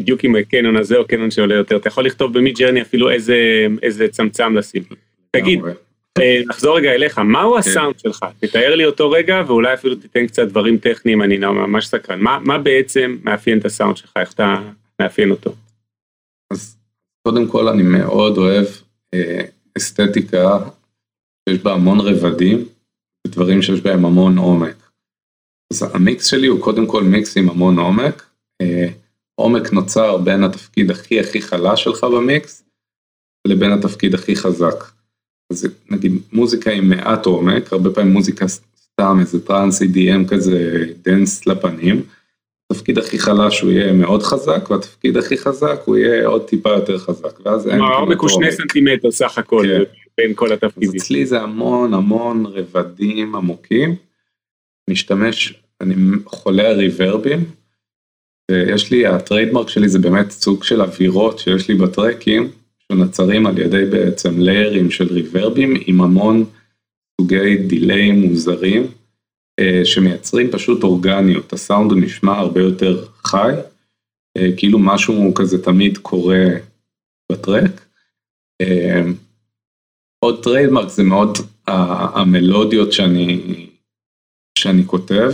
בדיוק 0.00 0.24
עם 0.24 0.36
הקנון 0.36 0.76
הזה 0.76 0.96
או 0.96 1.06
קנון 1.06 1.30
שעולה 1.30 1.54
יותר, 1.54 1.76
אתה 1.76 1.88
יכול 1.88 2.06
לכתוב 2.06 2.38
במיד 2.38 2.56
ג'רני 2.58 2.82
אפילו 2.82 3.10
איזה, 3.10 3.66
איזה 3.82 4.08
צמצם 4.08 4.56
לשים. 4.56 4.82
תגיד, 5.30 5.60
אה, 6.18 6.40
נחזור 6.46 6.76
רגע 6.76 6.90
אליך, 6.90 7.18
מהו 7.18 7.52
כן. 7.52 7.58
הסאונד 7.58 7.98
שלך? 7.98 8.24
תתאר 8.40 8.74
לי 8.74 8.84
אותו 8.84 9.10
רגע 9.10 9.42
ואולי 9.46 9.74
אפילו 9.74 9.94
תיתן 9.94 10.26
קצת 10.26 10.48
דברים 10.48 10.78
טכניים, 10.78 11.22
אני 11.22 11.38
ממש 11.38 11.86
סקרן. 11.86 12.20
מה, 12.20 12.38
מה 12.44 12.58
בעצם 12.58 13.16
מאפיין 13.24 13.58
את 13.58 13.64
הסאונד 13.64 13.96
שלך, 13.96 14.12
איך 14.16 14.32
אתה 14.32 14.62
מאפיין 15.00 15.30
אותו? 15.30 15.54
אז 16.52 16.76
קודם 17.28 17.48
כל 17.48 17.68
אני 17.68 17.82
מאוד 17.82 18.38
אוהב 18.38 18.66
אה, 19.14 19.40
אסתטיקה 19.76 20.58
שיש 21.48 21.58
בה 21.58 21.72
המון 21.72 22.00
רבדים, 22.00 22.64
ודברים 23.26 23.62
שיש 23.62 23.80
בהם 23.80 24.04
המון 24.04 24.38
עומק. 24.38 24.90
אז 25.72 25.94
המיקס 25.94 26.26
שלי 26.26 26.46
הוא 26.46 26.60
קודם 26.60 26.86
כל 26.86 27.02
מיקס 27.02 27.36
עם 27.36 27.50
המון 27.50 27.78
עומק. 27.78 28.26
אה, 28.62 28.88
עומק 29.36 29.72
נוצר 29.72 30.16
בין 30.16 30.44
התפקיד 30.44 30.90
הכי 30.90 31.20
הכי 31.20 31.42
חלש 31.42 31.84
שלך 31.84 32.04
במיקס 32.04 32.64
לבין 33.46 33.72
התפקיד 33.72 34.14
הכי 34.14 34.36
חזק. 34.36 34.84
אז 35.50 35.68
נגיד 35.90 36.12
מוזיקה 36.32 36.70
עם 36.70 36.88
מעט 36.88 37.26
עומק, 37.26 37.72
הרבה 37.72 37.90
פעמים 37.90 38.12
מוזיקה 38.12 38.46
סתם 38.48 39.16
איזה 39.20 39.46
טראנס 39.46 39.82
EDM 39.82 40.28
כזה 40.28 40.84
dance 41.02 41.46
לפנים, 41.46 42.02
התפקיד 42.70 42.98
הכי 42.98 43.18
חלש 43.18 43.60
הוא 43.60 43.70
יהיה 43.70 43.92
מאוד 43.92 44.22
חזק 44.22 44.70
והתפקיד 44.70 45.16
הכי 45.16 45.38
חזק 45.38 45.80
הוא 45.84 45.96
יהיה 45.96 46.26
עוד 46.26 46.48
טיפה 46.48 46.70
יותר 46.70 46.98
חזק 46.98 47.46
ואז 47.46 47.68
אין 47.68 47.80
העומק 47.80 48.20
הוא 48.20 48.28
שני 48.28 48.52
סנטימטר 48.52 49.10
סך 49.10 49.38
הכל 49.38 49.62
כן. 49.66 49.82
בין 50.18 50.32
כל 50.34 50.52
התפקידים. 50.52 50.88
אז 50.88 50.94
אצלי 50.96 51.26
זה 51.26 51.40
המון 51.40 51.94
המון 51.94 52.46
רבדים 52.46 53.34
עמוקים, 53.34 53.94
משתמש, 54.90 55.54
אני 55.80 55.94
חולה 56.26 56.72
ריברבים, 56.72 57.44
יש 58.50 58.90
לי, 58.90 59.06
ה 59.06 59.12
trademark 59.12 59.68
שלי 59.68 59.88
זה 59.88 59.98
באמת 59.98 60.30
סוג 60.30 60.64
של 60.64 60.82
אווירות 60.82 61.38
שיש 61.38 61.68
לי 61.68 61.74
בטרקים, 61.74 62.50
שנוצרים 62.92 63.46
על 63.46 63.58
ידי 63.58 63.84
בעצם 63.90 64.40
layers 64.40 64.90
של 64.90 65.12
ריברבים 65.12 65.74
עם 65.86 66.00
המון 66.00 66.44
סוגי 67.20 67.56
delay 67.56 68.12
מוזרים, 68.12 68.86
אה, 69.60 69.80
שמייצרים 69.84 70.50
פשוט 70.50 70.82
אורגניות, 70.82 71.52
הסאונד 71.52 71.92
נשמע 71.92 72.38
הרבה 72.38 72.60
יותר 72.60 73.06
חי, 73.24 73.52
אה, 74.36 74.48
כאילו 74.56 74.78
משהו 74.78 75.34
כזה 75.34 75.64
תמיד 75.64 75.98
קורה 75.98 76.46
בטרק. 77.32 77.86
אה, 78.60 79.02
עוד 80.24 80.42
trademark 80.42 80.88
זה 80.88 81.02
מאוד 81.02 81.38
המלודיות 81.66 82.92
שאני, 82.92 83.40
שאני 84.58 84.84
כותב. 84.86 85.30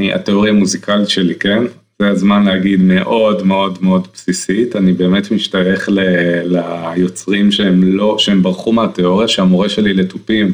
אני, 0.00 0.12
התיאוריה 0.12 0.52
המוזיקלית 0.52 1.08
שלי, 1.08 1.34
כן? 1.34 1.64
זה 1.98 2.08
הזמן 2.08 2.44
להגיד 2.44 2.80
מאוד 2.80 3.46
מאוד 3.46 3.78
מאוד 3.82 4.08
בסיסית, 4.14 4.76
אני 4.76 4.92
באמת 4.92 5.30
משתייך 5.30 5.88
ל, 5.88 6.00
ליוצרים 6.44 7.52
שהם 7.52 7.96
לא, 7.96 8.18
שהם 8.18 8.42
ברחו 8.42 8.72
מהתיאוריה, 8.72 9.28
שהמורה 9.28 9.68
שלי 9.68 9.94
לתופים, 9.94 10.52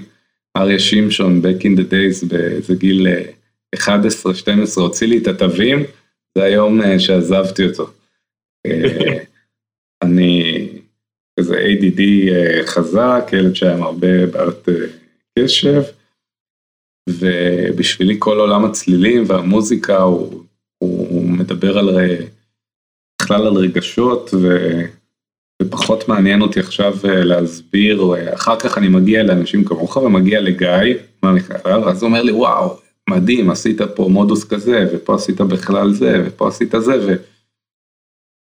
אריה 0.57 0.79
שמשון, 0.79 1.43
back 1.45 1.63
in 1.63 1.79
the 1.79 1.93
days, 1.93 2.29
באיזה 2.29 2.75
גיל 2.75 3.07
11-12, 3.77 3.79
אה, 4.49 4.55
הוציא 4.77 5.07
לי 5.07 5.19
את 5.19 5.27
התווים, 5.27 5.83
זה 6.35 6.45
היום 6.45 6.83
אה, 6.83 6.99
שעזבתי 6.99 7.67
אותו. 7.67 7.91
אה, 8.67 9.19
אני 10.03 10.69
כזה 11.41 11.59
ADD 11.59 12.01
חזק, 12.67 13.31
ילד 13.33 13.55
שהיה 13.55 13.75
עם 13.75 13.83
הרבה 13.83 14.27
בעיות 14.27 14.69
קשב. 15.39 15.83
ובשבילי 17.09 18.17
כל 18.19 18.39
עולם 18.39 18.65
הצלילים 18.65 19.25
והמוזיקה 19.27 20.03
הוא, 20.03 20.45
הוא 20.79 21.23
מדבר 21.31 21.79
על, 21.79 21.89
בכלל 23.23 23.47
על 23.47 23.55
רגשות 23.55 24.31
ו, 24.35 24.57
ופחות 25.63 26.09
מעניין 26.09 26.43
אותי 26.43 26.61
עכשיו 26.61 26.95
אה, 27.05 27.25
להסביר, 27.25 28.05
אחר 28.35 28.59
כך 28.61 28.79
אני 28.79 28.89
מגיע 28.89 29.23
לאנשים 29.23 29.65
כמוך 29.65 29.97
ומגיע 29.97 30.41
לגיא, 30.41 30.95
אז 31.23 32.03
הוא 32.03 32.09
אומר 32.09 32.23
לי 32.23 32.33
וואו, 32.33 32.77
מדהים, 33.11 33.51
עשית 33.51 33.83
פה 33.83 34.09
מודוס 34.09 34.45
כזה 34.45 34.87
ופה 34.93 35.15
עשית 35.15 35.41
בכלל 35.41 35.93
זה 35.93 36.23
ופה 36.27 36.49
עשית 36.49 36.75
זה 36.79 37.07
ו... 37.07 37.15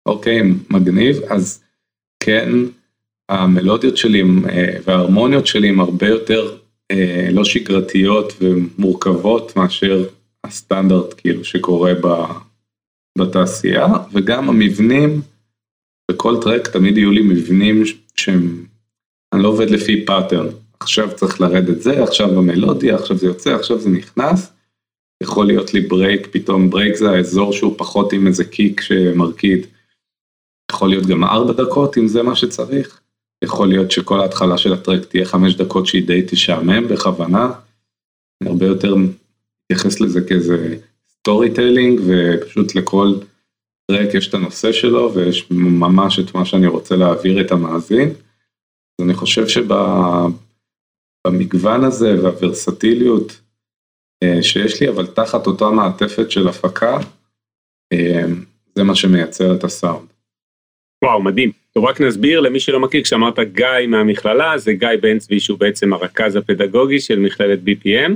אוקיי, 0.06 0.42
מגניב, 0.70 1.20
אז 1.28 1.62
כן, 2.20 2.48
המלודיות 3.28 3.96
שלי 3.96 4.22
אה, 4.48 4.76
וההרמוניות 4.84 5.46
שלי 5.46 5.68
הם 5.68 5.80
הרבה 5.80 6.08
יותר 6.08 6.50
אה, 6.50 6.61
לא 7.32 7.44
שגרתיות 7.44 8.32
ומורכבות 8.40 9.56
מאשר 9.56 10.08
הסטנדרט 10.44 11.14
כאילו 11.16 11.44
שקורה 11.44 11.92
ב, 12.02 12.06
בתעשייה 13.18 13.86
וגם 14.12 14.48
המבנים 14.48 15.20
בכל 16.10 16.42
טרק 16.42 16.68
תמיד 16.68 16.96
יהיו 16.96 17.10
לי 17.10 17.22
מבנים 17.22 17.82
שהם, 18.16 18.66
אני 19.32 19.42
לא 19.42 19.48
עובד 19.48 19.70
לפי 19.70 20.04
pattern, 20.04 20.46
עכשיו 20.80 21.16
צריך 21.16 21.40
לרדת 21.40 21.82
זה, 21.82 22.02
עכשיו 22.02 22.28
במלודיה, 22.28 22.94
עכשיו 22.94 23.16
זה 23.16 23.26
יוצא, 23.26 23.54
עכשיו 23.54 23.78
זה 23.78 23.90
נכנס, 23.90 24.52
יכול 25.22 25.46
להיות 25.46 25.74
לי 25.74 25.80
break, 25.80 26.28
פתאום 26.30 26.70
break 26.70 26.94
זה 26.94 27.10
האזור 27.10 27.52
שהוא 27.52 27.74
פחות 27.78 28.12
עם 28.12 28.26
איזה 28.26 28.44
kick 28.44 28.80
שמרקיד, 28.80 29.66
יכול 30.72 30.88
להיות 30.88 31.06
גם 31.06 31.24
ארבע 31.24 31.52
דקות 31.52 31.98
אם 31.98 32.08
זה 32.08 32.22
מה 32.22 32.36
שצריך. 32.36 33.01
יכול 33.42 33.68
להיות 33.68 33.90
שכל 33.90 34.20
ההתחלה 34.20 34.58
של 34.58 34.72
הטרק 34.72 35.04
תהיה 35.04 35.24
חמש 35.24 35.54
דקות 35.54 35.86
שהיא 35.86 36.06
די 36.06 36.22
תשעמם 36.26 36.88
בכוונה. 36.88 37.52
אני 38.40 38.50
הרבה 38.50 38.66
יותר 38.66 38.94
מתייחס 38.94 40.00
לזה 40.00 40.20
כאיזה 40.28 40.76
storytelling 41.08 42.00
ופשוט 42.06 42.74
לכל 42.74 43.14
טרק 43.86 44.14
יש 44.14 44.28
את 44.28 44.34
הנושא 44.34 44.72
שלו 44.72 45.14
ויש 45.14 45.50
ממש 45.50 46.18
את 46.18 46.34
מה 46.34 46.44
שאני 46.44 46.66
רוצה 46.66 46.96
להעביר 46.96 47.40
את 47.40 47.52
המאזין. 47.52 48.08
אז 48.08 49.04
אני 49.04 49.14
חושב 49.14 49.44
שבמגוון 51.26 51.84
הזה 51.84 52.22
והוורסטיליות 52.22 53.40
אה, 54.22 54.42
שיש 54.42 54.80
לי 54.82 54.88
אבל 54.88 55.06
תחת 55.06 55.46
אותה 55.46 55.70
מעטפת 55.70 56.30
של 56.30 56.48
הפקה 56.48 56.98
אה, 57.92 58.24
זה 58.74 58.82
מה 58.82 58.94
שמייצר 58.94 59.56
את 59.56 59.64
הסאונד. 59.64 60.08
וואו 61.04 61.22
מדהים. 61.22 61.61
טוב 61.74 61.84
רק 61.84 62.00
נסביר 62.00 62.40
למי 62.40 62.60
שלא 62.60 62.80
מכיר 62.80 63.02
כשאמרת 63.02 63.38
גיא 63.38 63.86
מהמכללה 63.88 64.58
זה 64.58 64.72
גיא 64.72 64.88
בן 65.02 65.18
צבי 65.18 65.40
שהוא 65.40 65.58
בעצם 65.58 65.92
הרכז 65.92 66.36
הפדגוגי 66.36 67.00
של 67.00 67.18
מכללת 67.18 67.58
BPM 67.66 68.12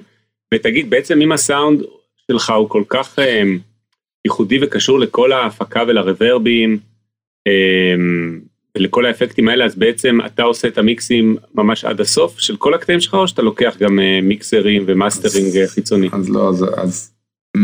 ותגיד 0.54 0.90
בעצם 0.90 1.20
אם 1.20 1.32
הסאונד 1.32 1.82
שלך 2.30 2.50
הוא 2.50 2.68
כל 2.68 2.82
כך 2.88 3.18
um, 3.18 3.58
ייחודי 4.24 4.58
וקשור 4.62 4.98
לכל 4.98 5.32
ההפקה 5.32 5.82
ולרוורבים 5.88 6.78
um, 7.48 7.52
ולכל 8.78 9.06
האפקטים 9.06 9.48
האלה 9.48 9.64
אז 9.64 9.76
בעצם 9.76 10.18
אתה 10.26 10.42
עושה 10.42 10.68
את 10.68 10.78
המיקסים 10.78 11.36
ממש 11.54 11.84
עד 11.84 12.00
הסוף 12.00 12.38
של 12.38 12.56
כל 12.56 12.74
הקטעים 12.74 13.00
שלך 13.00 13.14
או 13.14 13.28
שאתה 13.28 13.42
לוקח 13.42 13.76
גם 13.80 13.98
אה, 13.98 14.24
מיקסרים 14.24 14.84
ומאסטרינג 14.86 15.56
אז, 15.56 15.70
חיצוני? 15.70 16.08
אז 16.12 16.30
לא 16.30 16.48
אז, 16.48 16.64
אז 16.76 17.12
100% 17.56 17.60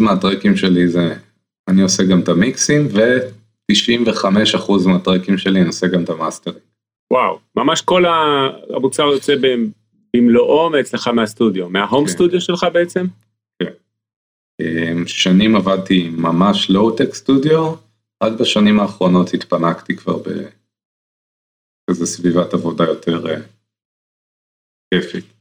מהטרקים 0.00 0.56
שלי 0.56 0.88
זה 0.88 1.14
אני 1.68 1.82
עושה 1.82 2.02
גם 2.02 2.20
את 2.20 2.28
המיקסים, 2.28 2.88
ו-95% 3.70 4.88
מהטרקים 4.88 5.38
שלי 5.38 5.60
אני 5.60 5.66
עושה 5.66 5.86
גם 5.86 6.04
את 6.04 6.08
המאסטרים. 6.08 6.58
וואו, 7.10 7.38
ממש 7.56 7.80
כל 7.80 8.04
המוצר 8.76 9.02
יוצא 9.02 9.34
במלואו 10.14 10.70
מאצלך 10.70 11.08
מהסטודיו, 11.08 11.68
מה 11.68 11.81
home 11.81 12.06
כן. 12.06 12.12
סטודיו 12.12 12.40
שלך 12.40 12.66
בעצם? 12.72 13.06
כן. 13.62 13.72
אמ, 14.60 15.06
שנים 15.06 15.56
עבדתי 15.56 16.08
ממש 16.16 16.70
לואו-טק 16.70 17.14
סטודיו, 17.14 17.74
רק 18.22 18.32
בשנים 18.40 18.80
האחרונות 18.80 19.34
התפנקתי 19.34 19.96
כבר 19.96 20.18
באיזה 21.88 22.06
סביבת 22.06 22.54
עבודה 22.54 22.84
יותר 22.84 23.26
אה, 23.30 23.40
כיפית. 24.94 25.35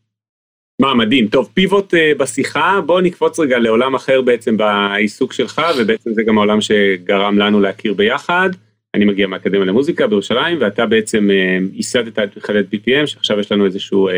מה 0.82 0.94
מדהים, 0.94 1.28
טוב 1.28 1.50
פיבוט 1.54 1.94
uh, 1.94 1.98
בשיחה, 2.18 2.82
בוא 2.86 3.02
נקפוץ 3.02 3.40
רגע 3.40 3.60
לעולם 3.60 3.96
אחר 3.96 4.22
בעצם 4.22 4.58
בעיסוק 4.58 5.34
שלך 5.34 5.62
ובעצם 5.80 6.14
זה 6.14 6.24
גם 6.24 6.38
העולם 6.38 6.62
שגרם 6.62 7.38
לנו 7.38 7.62
להכיר 7.62 7.94
ביחד. 7.94 8.50
אני 8.94 9.06
מגיע 9.06 9.28
מהאקדמיה 9.28 9.66
למוזיקה 9.66 10.08
בירושלים 10.08 10.58
ואתה 10.62 10.86
בעצם 10.86 11.30
uh, 11.30 11.76
ייסדת 11.76 12.20
את 12.20 12.38
מכללת 12.38 12.66
BPM 12.74 13.08
שעכשיו 13.08 13.40
יש 13.40 13.52
לנו 13.52 13.66
איזשהו 13.66 14.10
uh, 14.10 14.12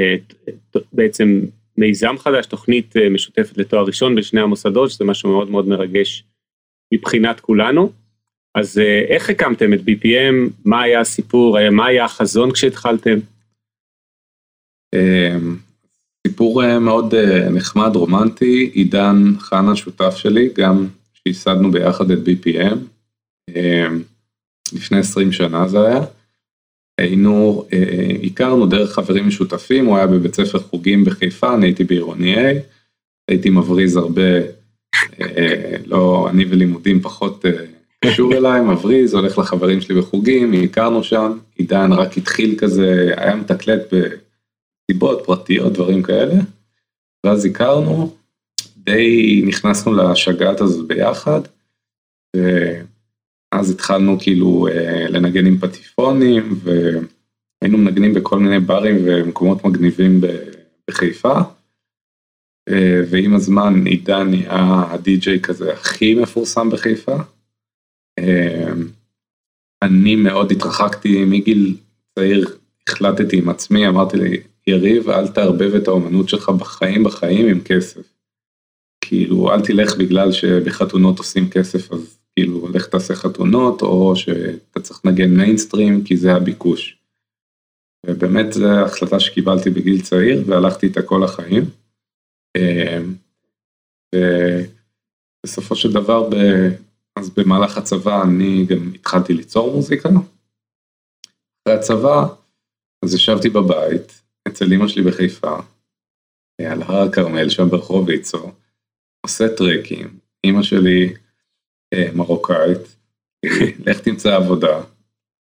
uh, 0.00 0.80
בעצם 0.92 1.40
מיזם 1.76 2.18
חדש, 2.18 2.46
תוכנית 2.46 2.96
uh, 2.96 3.10
משותפת 3.10 3.58
לתואר 3.58 3.84
ראשון 3.84 4.14
בשני 4.14 4.40
המוסדות 4.40 4.90
שזה 4.90 5.04
משהו 5.04 5.30
מאוד 5.30 5.50
מאוד 5.50 5.68
מרגש 5.68 6.24
מבחינת 6.94 7.40
כולנו. 7.40 7.92
אז 8.54 8.78
uh, 8.78 9.10
איך 9.12 9.30
הקמתם 9.30 9.74
את 9.74 9.80
BPM, 9.80 10.50
מה 10.64 10.82
היה 10.82 11.00
הסיפור, 11.00 11.70
מה 11.70 11.86
היה 11.86 12.04
החזון 12.04 12.52
כשהתחלתם? 12.52 13.18
סיפור 16.30 16.64
אה, 16.64 16.78
מאוד 16.78 17.14
אה, 17.14 17.48
נחמד, 17.50 17.96
רומנטי, 17.96 18.70
עידן 18.74 19.32
חנה 19.38 19.76
שותף 19.76 20.16
שלי, 20.16 20.48
גם 20.54 20.86
שייסדנו 21.14 21.70
ביחד 21.70 22.10
את 22.10 22.18
BPM, 22.18 22.76
אמ, 23.48 24.02
לפני 24.72 24.98
20 24.98 25.32
שנה 25.32 25.68
זה 25.68 25.86
היה. 25.86 26.00
היינו, 26.98 27.64
אה, 27.72 28.16
הכרנו 28.22 28.66
דרך 28.66 28.92
חברים 28.92 29.28
משותפים, 29.28 29.86
הוא 29.86 29.96
היה 29.96 30.06
בבית 30.06 30.34
ספר 30.34 30.58
חוגים 30.58 31.04
בחיפה, 31.04 31.54
אני 31.54 31.66
הייתי 31.66 31.84
בעירוני 31.84 32.34
A, 32.34 32.54
הייתי 33.28 33.50
מבריז 33.50 33.96
הרבה, 33.96 34.22
לא, 35.86 36.28
אני 36.30 36.44
ולימודים 36.48 37.00
פחות 37.00 37.44
קשור 38.04 38.34
אליי, 38.34 38.60
מבריז, 38.60 39.14
הולך 39.14 39.38
לחברים 39.38 39.80
שלי 39.80 39.94
בחוגים, 39.94 40.52
הכרנו 40.52 41.04
שם, 41.04 41.32
עידן 41.56 41.92
רק 41.92 42.18
התחיל 42.18 42.54
כזה, 42.58 43.14
היה 43.16 43.36
מתקלט 43.36 43.94
ב... 43.94 44.04
סיבות 44.90 45.22
פרטיות, 45.24 45.72
דברים 45.72 46.02
כאלה. 46.02 46.34
ואז 47.26 47.44
הכרנו, 47.44 48.16
די 48.76 49.42
נכנסנו 49.46 49.94
לשגעת 49.94 50.60
הזאת 50.60 50.86
ביחד, 50.86 51.40
ואז 52.36 53.70
התחלנו 53.70 54.18
כאילו 54.20 54.68
אה, 54.68 55.08
לנגן 55.08 55.46
עם 55.46 55.58
פטיפונים, 55.58 56.60
והיינו 56.62 57.78
מנגנים 57.78 58.14
בכל 58.14 58.38
מיני 58.38 58.60
ברים 58.60 58.96
ומקומות 59.04 59.64
מגניבים 59.64 60.20
בחיפה. 60.88 61.34
אה, 62.68 63.00
ועם 63.10 63.34
הזמן 63.34 63.86
עידן 63.86 64.30
נהיה 64.30 64.84
הדי-ג'יי 64.90 65.40
כזה 65.40 65.72
הכי 65.72 66.14
מפורסם 66.14 66.70
בחיפה. 66.70 67.16
אה, 68.18 68.72
אני 69.82 70.16
מאוד 70.16 70.52
התרחקתי 70.52 71.24
מגיל 71.24 71.76
צעיר, 72.14 72.48
החלטתי 72.88 73.38
עם 73.38 73.48
עצמי, 73.48 73.88
אמרתי 73.88 74.16
לי, 74.16 74.40
יריב, 74.66 75.10
אל 75.10 75.28
תערבב 75.28 75.74
את 75.74 75.88
האומנות 75.88 76.28
שלך 76.28 76.48
בחיים 76.48 77.04
בחיים 77.04 77.46
עם 77.46 77.60
כסף. 77.60 78.12
כאילו, 79.00 79.52
אל 79.52 79.60
תלך 79.60 79.96
בגלל 79.96 80.32
שבחתונות 80.32 81.18
עושים 81.18 81.50
כסף, 81.50 81.92
אז 81.92 82.18
כאילו, 82.36 82.68
לך 82.68 82.86
תעשה 82.86 83.14
חתונות, 83.14 83.82
או 83.82 84.16
שאתה 84.16 84.80
צריך 84.80 85.00
לנגן 85.04 85.36
מיינסטרים, 85.36 86.04
כי 86.04 86.16
זה 86.16 86.34
הביקוש. 86.34 86.98
ובאמת 88.06 88.52
זו 88.52 88.68
החלטה 88.70 89.20
שקיבלתי 89.20 89.70
בגיל 89.70 90.02
צעיר, 90.02 90.42
והלכתי 90.46 90.86
איתה 90.86 91.02
כל 91.02 91.24
החיים. 91.24 91.64
אמ, 92.56 93.14
ובסופו 95.44 95.76
של 95.76 95.92
דבר, 95.92 96.28
ב... 96.30 96.34
אז 97.16 97.30
במהלך 97.30 97.78
הצבא 97.78 98.22
אני 98.22 98.66
גם 98.66 98.92
התחלתי 98.94 99.32
ליצור 99.32 99.74
מוזיקה. 99.74 100.08
אחרי 100.08 101.78
הצבא, 101.78 102.26
אז 103.04 103.14
ישבתי 103.14 103.48
בבית, 103.48 104.22
אצל 104.50 104.72
אמא 104.72 104.88
שלי 104.88 105.02
בחיפה, 105.02 105.56
על 106.60 106.82
הר 106.82 107.08
הכרמל 107.08 107.48
שם 107.48 107.68
ברחוב 107.70 108.08
ויצו, 108.08 108.52
עושה 109.26 109.48
טרקים, 109.56 110.08
אמא 110.44 110.62
שלי 110.62 111.12
אה, 111.94 112.08
מרוקאית, 112.14 112.96
לך 113.86 114.00
תמצא 114.00 114.36
עבודה. 114.36 114.76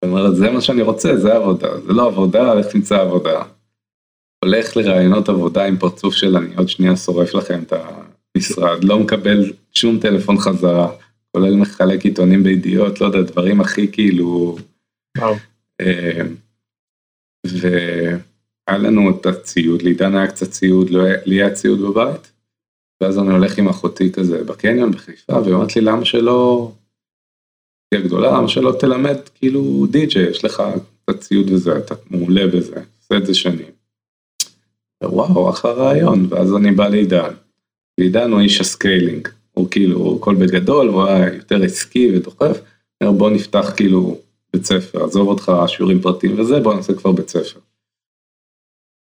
היא 0.01 0.11
אומרת, 0.11 0.35
זה 0.35 0.51
מה 0.51 0.61
שאני 0.61 0.81
רוצה, 0.81 1.17
זה 1.17 1.35
עבודה, 1.35 1.81
זה 1.81 1.93
לא 1.93 2.07
עבודה, 2.07 2.53
לך 2.53 2.67
תמצא 2.67 3.01
עבודה. 3.01 3.43
הולך 4.43 4.77
לראיונות 4.77 5.29
עבודה 5.29 5.65
עם 5.65 5.77
פרצוף 5.77 6.13
של 6.13 6.37
אני 6.37 6.55
עוד 6.55 6.69
שנייה 6.69 6.95
שורף 6.97 7.33
לכם 7.33 7.63
את 7.63 7.73
המשרד, 7.73 8.83
לא 8.83 8.99
מקבל 8.99 9.53
שום 9.73 9.99
טלפון 9.99 10.37
חזרה, 10.37 10.91
כולל 11.31 11.55
מחלק 11.55 12.05
עיתונים 12.05 12.43
בידיעות, 12.43 13.01
לא 13.01 13.05
יודע, 13.05 13.21
דברים 13.21 13.61
הכי 13.61 13.91
כאילו... 13.91 14.57
וואו. 15.17 15.35
אה, 15.81 16.21
ו... 17.47 17.67
היה 18.67 18.77
לנו 18.77 19.09
את 19.09 19.25
הציוד, 19.25 19.81
לעידן 19.81 20.15
היה 20.15 20.27
קצת 20.27 20.51
ציוד, 20.51 20.89
לא, 20.89 21.03
לי 21.25 21.35
היה 21.35 21.53
ציוד 21.53 21.81
בבית, 21.81 22.31
ואז 23.01 23.19
אני 23.19 23.31
הולך 23.31 23.57
עם 23.57 23.67
אחותי 23.67 24.11
כזה 24.11 24.43
בקניון 24.43 24.91
בחיפה, 24.91 25.39
והיא 25.39 25.53
אומרת 25.53 25.75
לי 25.75 25.81
למה 25.81 26.05
שלא, 26.05 26.71
תהיה 27.89 28.01
גדולה, 28.01 28.37
למה 28.37 28.47
שלא 28.47 28.75
תלמד 28.79 29.17
כאילו 29.35 29.85
די.ג'יי, 29.89 30.29
יש 30.29 30.45
לך 30.45 30.63
את 31.03 31.09
הציוד 31.09 31.51
וזה, 31.51 31.77
אתה 31.77 31.95
מעולה 32.09 32.47
בזה, 32.47 32.75
עושה 32.75 33.17
את 33.17 33.25
זה 33.25 33.33
שנים. 33.33 33.71
וואו, 35.03 35.49
אחלה 35.49 35.71
רעיון, 35.71 36.27
ואז 36.29 36.55
אני 36.55 36.71
בא 36.71 36.87
לעידן, 36.87 37.33
ועידן 37.99 38.31
הוא 38.31 38.39
איש 38.39 38.61
ה 38.61 38.69
scaling, 38.69 39.27
הוא 39.51 39.71
כאילו 39.71 40.17
הכל 40.19 40.35
בגדול, 40.35 40.87
הוא 40.87 41.03
היה 41.03 41.33
יותר 41.33 41.63
עסקי 41.63 42.15
ודוחף, 42.15 42.57
בוא 43.03 43.29
נפתח 43.29 43.73
כאילו 43.75 44.17
בית 44.53 44.65
ספר, 44.65 45.03
עזוב 45.03 45.27
אותך 45.27 45.51
שיעורים 45.67 46.01
פרטיים 46.01 46.39
וזה, 46.39 46.59
בוא 46.59 46.73
נעשה 46.73 46.93
כבר 46.93 47.11
בית 47.11 47.29
ספר. 47.29 47.59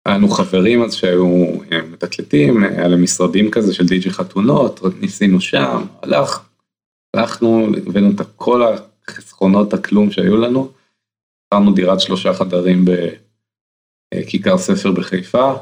היה 0.05 0.17
לנו 0.17 0.27
חברים 0.27 0.83
אז 0.83 0.93
שהיו 0.93 1.45
אה, 1.71 1.81
מתקלטים, 1.81 2.63
היה 2.63 2.87
להם 2.87 3.03
משרדים 3.03 3.51
כזה 3.51 3.73
של 3.73 3.85
דיג'י 3.85 4.09
חתונות, 4.09 4.79
ניסינו 4.99 5.41
שם, 5.41 5.85
הלך, 6.01 6.49
הלכנו, 7.15 7.67
הבאנו 7.87 8.11
את 8.11 8.21
כל 8.35 8.61
החסכונות 8.63 9.73
הכלום 9.73 10.11
שהיו 10.11 10.37
לנו, 10.37 10.71
קרנו 11.53 11.73
דירת 11.73 11.99
שלושה 11.99 12.33
חדרים 12.33 12.85
בכיכר 14.13 14.57
ספר 14.57 14.91
בחיפה, 14.91 15.53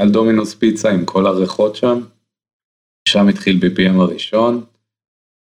על 0.00 0.10
דומינוס 0.10 0.54
פיצה 0.54 0.90
עם 0.90 1.04
כל 1.04 1.26
הריחות 1.26 1.76
שם, 1.76 2.00
שם 3.08 3.28
התחיל 3.28 3.60
BPM 3.62 4.00
הראשון. 4.00 4.64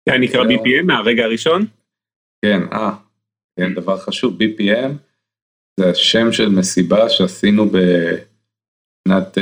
זה 0.08 0.18
נקרא 0.18 0.44
BPM 0.44 0.82
מהרגע 0.86 1.24
הראשון? 1.24 1.66
כן, 2.44 2.60
אה, 2.72 2.94
כן, 3.56 3.74
דבר 3.74 3.98
חשוב, 3.98 4.38
BPM. 4.42 4.92
זה 5.80 5.90
השם 5.90 6.32
של 6.32 6.48
מסיבה 6.48 7.08
שעשינו 7.08 7.66
בשנת 7.70 9.38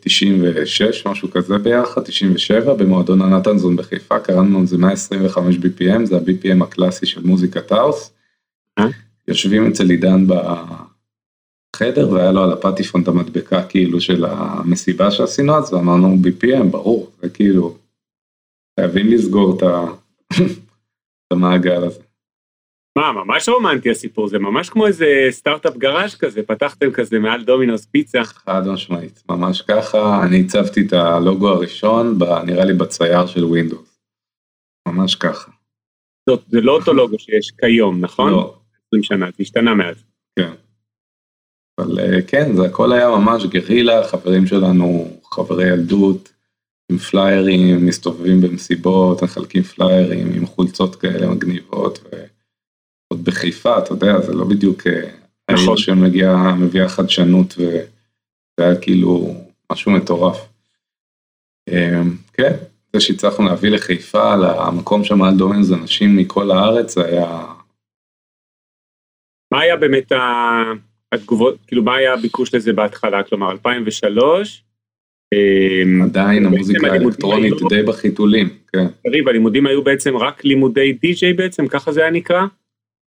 96, 0.00 1.06
אה, 1.06 1.12
משהו 1.12 1.30
כזה 1.30 1.58
ביחד, 1.58 2.02
97, 2.02 2.74
במועדון 2.74 3.22
הנתנזון 3.22 3.76
בחיפה, 3.76 4.18
קראנו 4.18 4.62
לזה 4.62 4.78
125 4.78 5.56
BPM, 5.56 6.04
זה 6.04 6.16
ה-BPM 6.16 6.64
הקלאסי 6.64 7.06
של 7.06 7.26
מוזיקת 7.26 7.72
האוס. 7.72 8.12
אה? 8.78 8.88
יושבים 9.28 9.66
אצל 9.66 9.90
עידן 9.90 10.26
בחדר 10.26 12.12
והיה 12.12 12.32
לו 12.32 12.44
על 12.44 12.52
הפטיפון 12.52 13.02
את 13.02 13.08
המדבקה 13.08 13.62
כאילו 13.62 14.00
של 14.00 14.24
המסיבה 14.24 15.10
שעשינו 15.10 15.56
אז 15.56 15.72
ואמרנו 15.72 16.16
BPM 16.24 16.64
ברור 16.70 17.10
זה 17.22 17.28
כאילו 17.28 17.76
חייבים 18.80 19.08
לסגור 19.08 19.56
את 19.56 19.62
המעגל 21.32 21.84
הזה. 21.84 22.07
מה, 22.98 23.12
ממש 23.12 23.48
רומנטי 23.48 23.90
הסיפור, 23.90 24.28
זה 24.28 24.38
ממש 24.38 24.70
כמו 24.70 24.86
איזה 24.86 25.06
סטארט-אפ 25.30 25.76
גראז' 25.76 26.14
כזה, 26.14 26.42
פתחתם 26.42 26.90
כזה 26.90 27.18
מעל 27.18 27.44
דומינוס 27.44 27.86
פיצה. 27.86 28.24
חד 28.24 28.62
משמעית, 28.66 29.22
ממש 29.28 29.62
ככה, 29.62 30.24
אני 30.24 30.40
הצבתי 30.40 30.86
את 30.86 30.92
הלוגו 30.92 31.48
הראשון, 31.48 32.18
ב, 32.18 32.24
נראה 32.24 32.64
לי 32.64 32.72
בצייר 32.72 33.26
של 33.26 33.44
ווינדוס. 33.44 34.00
ממש 34.88 35.14
ככה. 35.14 35.50
זאת, 36.28 36.40
זה 36.48 36.60
לא 36.60 36.72
אותו 36.72 36.94
לוגו 36.94 37.18
שיש 37.18 37.50
כיום, 37.60 38.00
נכון? 38.00 38.30
לא. 38.30 38.54
20 38.86 39.02
שנה, 39.02 39.26
זה 39.26 39.36
השתנה 39.40 39.74
מאז. 39.74 40.04
כן. 40.38 40.52
אבל 41.80 41.98
אה, 42.00 42.22
כן, 42.22 42.56
זה 42.56 42.66
הכל 42.66 42.92
היה 42.92 43.08
ממש 43.08 43.44
גרילה, 43.44 44.08
חברים 44.08 44.46
שלנו, 44.46 45.18
חברי 45.24 45.68
ילדות, 45.68 46.32
עם 46.92 46.98
פליירים, 46.98 47.86
מסתובבים 47.86 48.40
במסיבות, 48.40 49.22
מחלקים 49.22 49.62
פליירים 49.62 50.32
עם 50.34 50.46
חולצות 50.46 50.96
כאלה 50.96 51.26
מגניבות. 51.26 51.98
ו... 52.04 52.37
עוד 53.08 53.24
בחיפה, 53.24 53.78
אתה 53.78 53.92
יודע, 53.92 54.20
זה 54.20 54.34
לא 54.34 54.44
בדיוק 54.44 54.86
אה, 54.86 55.10
נכון. 55.50 55.76
שמביאה 55.76 56.88
חדשנות 56.88 57.54
וזה 57.58 57.86
היה 58.58 58.80
כאילו 58.80 59.34
משהו 59.72 59.92
מטורף. 59.92 60.48
אמ, 61.68 62.16
כן, 62.32 62.52
זה 62.92 63.00
שהצלחנו 63.00 63.44
להביא 63.44 63.70
לחיפה, 63.70 64.36
למקום 64.36 65.04
שם 65.04 65.22
על 65.22 65.36
דומיין, 65.36 65.62
זה 65.62 65.74
אנשים 65.74 66.16
מכל 66.16 66.50
הארץ, 66.50 66.94
זה 66.94 67.04
היה... 67.04 67.44
מה 69.52 69.60
היה 69.60 69.76
באמת 69.76 70.12
התגובות, 71.12 71.56
כאילו 71.66 71.82
מה 71.82 71.96
היה 71.96 72.14
הביקוש 72.14 72.54
לזה 72.54 72.72
בהתחלה, 72.72 73.22
כלומר 73.22 73.50
2003? 73.50 74.64
אמ, 75.34 76.02
עדיין 76.02 76.46
המוזיקה 76.46 76.86
האלקטרונית 76.86 77.54
די 77.68 77.82
בחיתולים, 77.82 78.48
כן. 78.72 78.86
הלימודים 79.28 79.66
היו 79.66 79.84
בעצם 79.84 80.16
רק 80.16 80.44
לימודי 80.44 80.92
די-ג'יי 80.92 81.32
בעצם, 81.32 81.68
ככה 81.68 81.92
זה 81.92 82.00
היה 82.00 82.10
נקרא? 82.10 82.46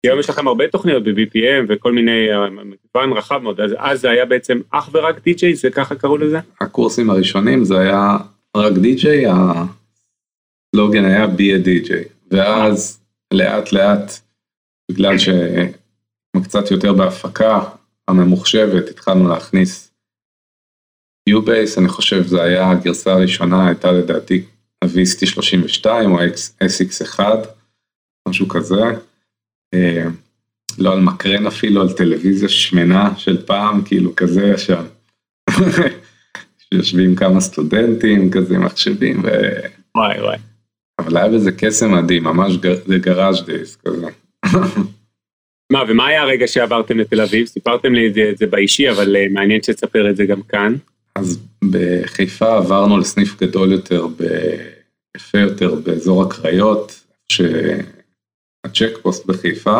היום 0.03 0.19
יש 0.19 0.29
לכם 0.29 0.47
הרבה 0.47 0.67
תוכניות 0.67 1.03
ב-BPM 1.03 1.65
וכל 1.69 1.91
מיני, 1.91 2.31
אה, 2.31 2.49
מגוון 2.49 3.17
רחב 3.17 3.37
מאוד, 3.37 3.61
אז 3.77 4.01
זה 4.01 4.09
היה 4.09 4.25
בעצם 4.25 4.61
אך 4.71 4.89
ורק 4.93 5.23
די-ג'יי, 5.23 5.55
זה 5.55 5.69
ככה 5.69 5.95
קראו 5.95 6.17
לזה? 6.17 6.39
הקורסים 6.61 7.09
הראשונים 7.09 7.63
זה 7.63 7.79
היה 7.79 8.17
רק 8.57 8.73
די-ג'יי, 8.73 9.25
הסלוגן 9.27 11.05
היה 11.05 11.27
בי 11.27 11.57
די-ג'יי, 11.57 12.03
ואז 12.31 13.01
לאט 13.33 13.71
לאט, 13.71 14.11
בגלל 14.91 15.15
שקצת 15.17 16.71
יותר 16.71 16.93
בהפקה 16.93 17.59
הממוחשבת, 18.07 18.89
התחלנו 18.89 19.29
להכניס 19.29 19.91
U-Base, 21.29 21.79
אני 21.79 21.87
חושב 21.87 22.23
זה 22.23 22.43
היה 22.43 22.71
הגרסה 22.71 23.13
הראשונה, 23.13 23.67
הייתה 23.67 23.91
לדעתי 23.91 24.45
ה-VST 24.81 25.25
32 25.25 26.11
או 26.11 26.17
SX1, 26.63 27.19
משהו 28.27 28.47
כזה. 28.47 28.83
אה, 29.73 30.03
לא 30.77 30.93
על 30.93 30.99
מקרן 30.99 31.47
אפילו, 31.47 31.81
על 31.81 31.91
טלוויזיה 31.91 32.49
שמנה 32.49 33.09
של 33.17 33.45
פעם, 33.45 33.81
כאילו 33.85 34.15
כזה 34.15 34.51
ישן. 34.55 34.83
שיושבים 36.59 37.15
כמה 37.15 37.39
סטודנטים 37.39 38.31
כזה 38.31 38.57
מחשבים 38.57 39.21
ו... 39.23 39.27
וואי 39.95 40.21
וואי. 40.21 40.37
אבל 40.99 41.17
היה 41.17 41.29
בזה 41.29 41.51
קסם 41.51 41.91
מדהים, 41.91 42.23
ממש 42.23 42.53
זה 42.85 42.97
גראז' 42.97 43.45
דייס 43.45 43.77
כזה. 43.85 44.07
מה, 45.71 45.83
ומה 45.87 46.07
היה 46.07 46.21
הרגע 46.21 46.47
שעברתם 46.47 46.97
לתל 46.97 47.21
אביב? 47.21 47.47
סיפרתם 47.47 47.93
לי 47.93 48.07
את 48.31 48.37
זה 48.37 48.47
באישי, 48.47 48.89
אבל 48.89 49.15
אה, 49.15 49.25
מעניין 49.31 49.63
שתספר 49.63 50.09
את 50.09 50.15
זה 50.15 50.25
גם 50.25 50.41
כאן. 50.41 50.75
אז 51.15 51.39
בחיפה 51.71 52.57
עברנו 52.57 52.97
לסניף 52.97 53.41
גדול 53.41 53.71
יותר. 53.71 54.07
יפה 55.17 55.39
יותר, 55.39 55.75
באזור 55.75 56.23
הקריות, 56.23 57.03
שהצ'ק 58.67 58.97
פוסט 59.01 59.25
בחיפה, 59.25 59.79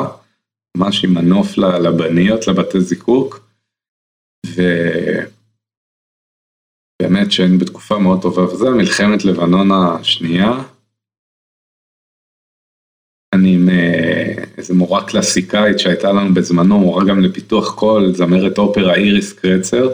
ממש 0.78 1.06
עם 1.06 1.14
מנוף 1.14 1.58
לבניות, 1.58 2.48
לבתי 2.48 2.82
זיקוק, 2.82 3.50
ובאמת 4.46 5.28
שהיינו 7.32 7.58
בתקופה 7.58 8.00
מאוד 8.00 8.22
טובה, 8.22 8.44
וזה 8.44 8.70
מלחמת 8.70 9.26
לבנון 9.26 9.70
השנייה. 9.72 10.52
אני 13.36 13.56
עם 13.56 13.70
אה, 13.70 14.44
איזה 14.58 14.74
מורה 14.74 15.08
קלאסיקאית 15.08 15.80
שהייתה 15.80 16.12
לנו 16.12 16.34
בזמנו, 16.34 16.80
מורה 16.80 17.06
גם 17.06 17.20
לפיתוח 17.20 17.76
קול, 17.76 18.14
זמרת 18.14 18.58
אופרה 18.58 18.96
איריס 18.96 19.34
קרצר. 19.34 19.90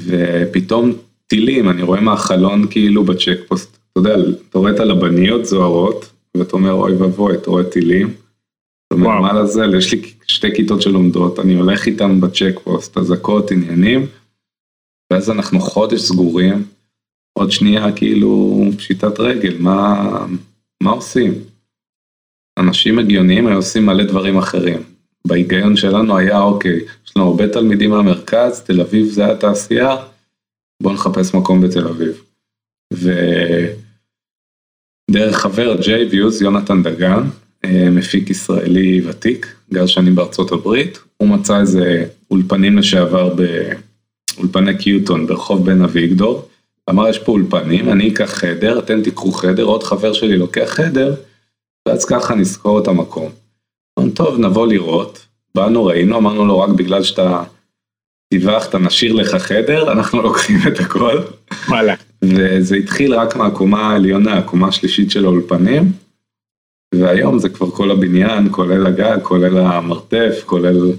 ופתאום 0.00 0.92
טילים, 1.26 1.70
אני 1.70 1.82
רואה 1.82 2.00
מהחלון 2.00 2.70
כאילו 2.70 3.04
בצ'ק 3.04 3.38
פוסט, 3.48 3.78
אתה 3.92 4.00
יודע, 4.00 4.14
אתה 4.50 4.58
רואה 4.58 4.72
את 4.72 4.80
הלבניות 4.80 5.44
זוהרות, 5.44 6.12
ואתה 6.36 6.52
אומר 6.52 6.72
אוי 6.72 6.92
ואבוי, 6.92 7.34
אתה 7.34 7.50
רואה 7.50 7.70
טילים. 7.70 8.14
אתה 8.86 8.94
אומר 8.94 9.20
מה 9.20 9.32
לזה, 9.32 9.64
יש 9.78 9.92
לי 9.92 10.02
שתי 10.26 10.54
כיתות 10.54 10.82
שלומדות, 10.82 11.38
אני 11.38 11.54
הולך 11.54 11.86
איתם 11.86 12.20
בצ'ק 12.20 12.54
פוסט, 12.64 12.98
אזעקות, 12.98 13.50
עניינים, 13.50 14.06
ואז 15.12 15.30
אנחנו 15.30 15.60
חודש 15.60 16.00
סגורים, 16.00 16.64
עוד 17.38 17.50
שנייה 17.50 17.92
כאילו 17.92 18.62
פשיטת 18.76 19.20
רגל, 19.20 19.56
מה, 19.58 20.26
מה 20.82 20.90
עושים? 20.90 21.34
אנשים 22.58 22.98
הגיוניים 22.98 23.46
היו 23.46 23.56
עושים 23.56 23.86
מלא 23.86 24.04
דברים 24.04 24.38
אחרים. 24.38 24.82
בהיגיון 25.26 25.76
שלנו 25.76 26.16
היה 26.16 26.40
אוקיי, 26.40 26.80
יש 27.06 27.16
לנו 27.16 27.26
הרבה 27.26 27.48
תלמידים 27.48 27.90
מהמרכז, 27.90 28.60
תל 28.60 28.80
אביב 28.80 29.06
זה 29.06 29.32
התעשייה, 29.32 29.96
בואו 30.82 30.94
נחפש 30.94 31.34
מקום 31.34 31.60
בתל 31.60 31.88
אביב. 31.88 32.22
ודרך 35.10 35.36
חבר 35.36 35.76
ג'יי 35.82 36.04
ויוז, 36.04 36.42
יונתן 36.42 36.82
דגן, 36.82 37.22
אה, 37.64 37.90
מפיק 37.90 38.30
ישראלי 38.30 39.00
ותיק, 39.06 39.54
גר 39.72 39.86
שנים 39.86 40.14
בארצות 40.14 40.52
הברית, 40.52 40.98
הוא 41.16 41.28
מצא 41.28 41.60
איזה 41.60 42.04
אולפנים 42.30 42.78
לשעבר 42.78 43.34
באולפני 43.34 44.78
קיוטון 44.78 45.26
ברחוב 45.26 45.66
בן 45.66 45.82
אביגדור, 45.82 46.48
אמר 46.90 47.08
יש 47.08 47.18
פה 47.18 47.32
אולפנים, 47.32 47.88
אני 47.88 48.08
אקח 48.08 48.30
חדר, 48.30 48.78
אתם 48.78 49.02
תיקחו 49.02 49.32
חדר, 49.32 49.62
עוד 49.62 49.82
חבר 49.82 50.12
שלי 50.12 50.36
לוקח 50.36 50.66
חדר, 50.66 51.14
ואז 51.88 52.04
ככה 52.04 52.34
נזכור 52.34 52.78
את 52.78 52.88
המקום. 52.88 53.30
טוב, 54.14 54.38
נבוא 54.38 54.66
לראות. 54.66 55.26
באנו, 55.54 55.84
ראינו, 55.84 56.16
אמרנו 56.16 56.46
לו, 56.46 56.60
רק 56.60 56.70
בגלל 56.70 57.02
שאתה 57.02 57.42
טיווחת, 58.34 58.74
נשאיר 58.74 59.12
לך 59.12 59.34
חדר, 59.34 59.92
אנחנו 59.92 60.22
לוקחים 60.22 60.58
את 60.68 60.80
הכל. 60.80 61.18
וואלה. 61.68 61.94
וזה 62.24 62.76
התחיל 62.76 63.14
רק 63.14 63.36
מהקומה 63.36 63.90
העליונה, 63.90 64.38
הקומה 64.38 64.68
השלישית 64.68 65.10
של 65.10 65.24
האולפנים, 65.24 65.82
והיום 66.94 67.38
זה 67.38 67.48
כבר 67.48 67.70
כל 67.70 67.90
הבניין, 67.90 68.48
כולל 68.50 68.86
הגג, 68.86 69.18
כולל 69.22 69.58
המרתף, 69.58 70.42
כולל... 70.46 70.92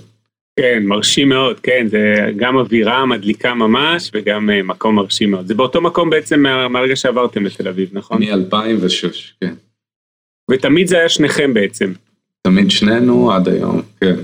כן, 0.59 0.83
מרשים 0.85 1.29
מאוד, 1.29 1.59
כן, 1.59 1.87
זה 1.89 2.15
גם 2.35 2.57
אווירה 2.57 3.05
מדליקה 3.05 3.53
ממש, 3.53 4.11
וגם 4.13 4.49
uh, 4.49 4.63
מקום 4.63 4.95
מרשים 4.95 5.31
מאוד. 5.31 5.47
זה 5.47 5.55
באותו 5.55 5.81
מקום 5.81 6.09
בעצם 6.09 6.39
מה, 6.39 6.67
מהרגע 6.67 6.95
שעברתם 6.95 7.45
לתל 7.45 7.67
אביב, 7.67 7.89
נכון? 7.93 8.23
מ-2006, 8.23 9.07
כן. 9.41 9.53
ותמיד 10.51 10.87
זה 10.87 10.97
היה 10.97 11.09
שניכם 11.09 11.53
בעצם. 11.53 11.93
תמיד 12.41 12.71
שנינו 12.71 13.31
עד 13.31 13.47
היום, 13.47 13.81
כן. 14.01 14.15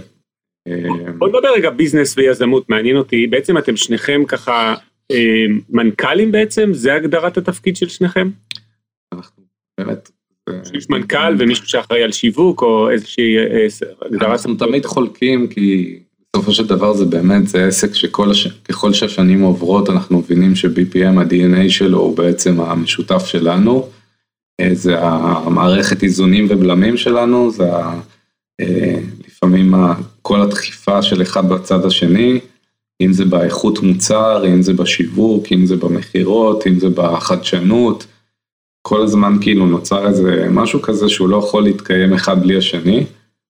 בוא 1.18 1.28
נדבר 1.28 1.54
רגע 1.56 1.70
ביזנס 1.70 2.18
ויזמות, 2.18 2.70
מעניין 2.70 2.98
אותי, 2.98 3.28
בעצם 3.28 3.58
אתם 3.58 3.76
שניכם 3.76 4.24
ככה 4.28 4.52
אה, 4.52 4.76
מנכ"לים 5.70 6.32
בעצם? 6.32 6.74
זה 6.74 6.94
הגדרת 6.94 7.38
התפקיד 7.38 7.76
של 7.76 7.90
שניכם? 7.90 8.30
אנחנו 9.14 9.44
באמת... 9.80 10.12
יש 10.74 10.90
מנכ"ל 10.90 11.36
ומישהו 11.40 11.68
שאחראי 11.68 12.04
על 12.04 12.12
שיווק 12.12 12.62
או 12.62 12.90
איזושהי 12.90 13.38
אה, 13.38 13.68
הגדרת... 14.02 14.30
אנחנו 14.30 14.56
תמיד 14.56 14.86
חולקים 14.86 15.48
כי 15.48 16.00
בסופו 16.36 16.52
של 16.52 16.68
דבר 16.68 16.94
זה 16.94 17.06
באמת, 17.06 17.48
זה 17.48 17.68
עסק 17.68 17.94
שככל 17.94 18.94
שהשנים 18.94 19.42
עוברות 19.42 19.90
אנחנו 19.90 20.20
מבינים 20.20 20.56
ש-BPM 20.56 21.20
ה-DNA 21.20 21.70
שלו 21.70 22.00
הוא 22.00 22.18
בעצם 22.18 22.62
המשותף 22.62 23.26
שלנו. 23.26 23.90
זה 24.72 25.00
המערכת 25.00 26.04
איזונים 26.04 26.46
ובלמים 26.50 26.98
שלנו, 26.98 27.52
זה 27.52 27.64
אה, 28.62 29.00
לפעמים 29.28 29.74
כל 30.22 30.42
הדחיפה 30.42 31.02
של 31.02 31.22
אחד 31.22 31.50
בצד 31.50 31.86
השני, 31.86 32.40
אם 33.02 33.14
זה 33.14 33.26
באיכות 33.26 33.80
מוצר, 33.80 34.46
אם 34.48 34.62
זה 34.62 34.74
בשיווק, 34.74 35.46
אם 35.52 35.66
זה 35.66 35.76
במכירות, 35.76 36.68
אם 36.68 36.80
זה 36.80 36.90
בחדשנות, 36.90 38.06
כל 38.88 39.02
הזמן 39.02 39.38
כאילו 39.42 39.66
נוצר 39.66 40.08
איזה 40.08 40.48
משהו 40.52 40.82
כזה 40.82 41.10
שהוא 41.10 41.30
לא 41.30 41.38
יכול 41.38 41.64
להתקיים 41.64 42.14
אחד 42.14 42.42
בלי 42.42 42.58
השני, 42.58 43.06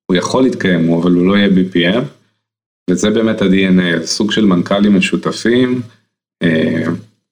הוא 0.06 0.16
יכול 0.18 0.44
להתקיים, 0.44 0.94
אבל 0.94 1.12
הוא 1.12 1.28
לא 1.28 1.38
יהיה 1.38 1.48
BPM, 1.50 2.04
וזה 2.90 3.10
באמת 3.10 3.42
ה-DNA, 3.42 4.06
סוג 4.06 4.32
של 4.32 4.46
מנכ"לים 4.46 4.98
משותפים, 4.98 5.82
אה, 6.44 6.84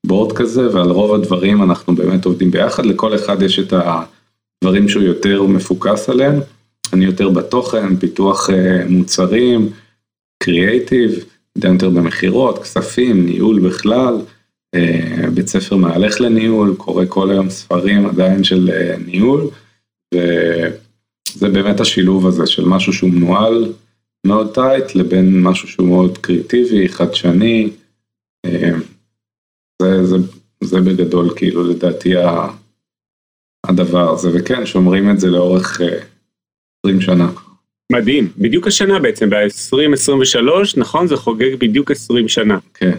בורד 0.06 0.38
כזה, 0.38 0.76
ועל 0.76 0.89
רוב 0.89 1.13
הדברים 1.13 1.63
אנחנו 1.63 1.95
באמת 1.95 2.26
עובדים 2.26 2.52
ביחד, 2.52 2.86
לכל 2.86 3.15
אחד 3.15 3.41
יש 3.41 3.60
את 3.60 3.73
הדברים 3.73 4.89
שהוא 4.89 5.04
יותר 5.04 5.43
מפוקס 5.43 6.10
עליהם, 6.10 6.39
אני 6.93 7.06
יותר 7.06 7.30
בתוכן, 7.30 7.95
פיתוח 7.95 8.49
אה, 8.49 8.86
מוצרים, 8.89 9.69
קריאייטיב, 10.43 11.26
גם 11.60 11.74
יותר 11.74 11.89
במכירות, 11.89 12.63
כספים, 12.63 13.26
ניהול 13.26 13.60
בכלל, 13.68 14.22
אה, 14.76 15.30
בית 15.34 15.47
ספר 15.47 15.76
מהלך 15.76 16.22
לניהול, 16.22 16.76
קורא 16.78 17.04
כל 17.10 17.32
היום 17.32 17.49
ספרים 17.49 18.06
עדיין 18.06 18.43
של 18.43 18.70
אה, 18.74 18.95
ניהול, 19.06 19.49
וזה 20.14 21.49
באמת 21.49 21.80
השילוב 21.80 22.28
הזה 22.28 22.47
של 22.47 22.66
משהו 22.66 22.93
שהוא 22.93 23.10
מנוהל 23.10 23.74
מאוד 24.26 24.54
טייט 24.54 24.95
לבין 24.95 25.41
משהו 25.41 25.68
שהוא 25.68 25.88
מאוד 25.88 26.18
קריאטיבי, 26.18 26.89
חדשני. 26.89 27.70
זה, 29.82 30.06
זה, 30.06 30.16
זה 30.64 30.82
בגדול 30.82 31.34
כאילו 31.36 31.64
לדעתי 31.64 32.14
הדבר 33.68 34.14
הזה, 34.14 34.30
וכן, 34.34 34.66
שומרים 34.66 35.12
את 35.12 35.20
זה 35.20 35.30
לאורך 35.30 35.82
20 36.86 36.97
אה, 36.97 37.01
שנה. 37.01 37.32
מדהים, 37.94 38.28
בדיוק 38.38 38.68
השנה 38.68 39.00
בעצם, 39.00 39.30
ב-2023, 39.30 40.48
נכון? 40.78 41.08
זה 41.08 41.18
חוגג 41.18 41.56
בדיוק 41.56 41.91
20 41.91 42.28
שנה. 42.28 42.58
כן. 42.74 42.98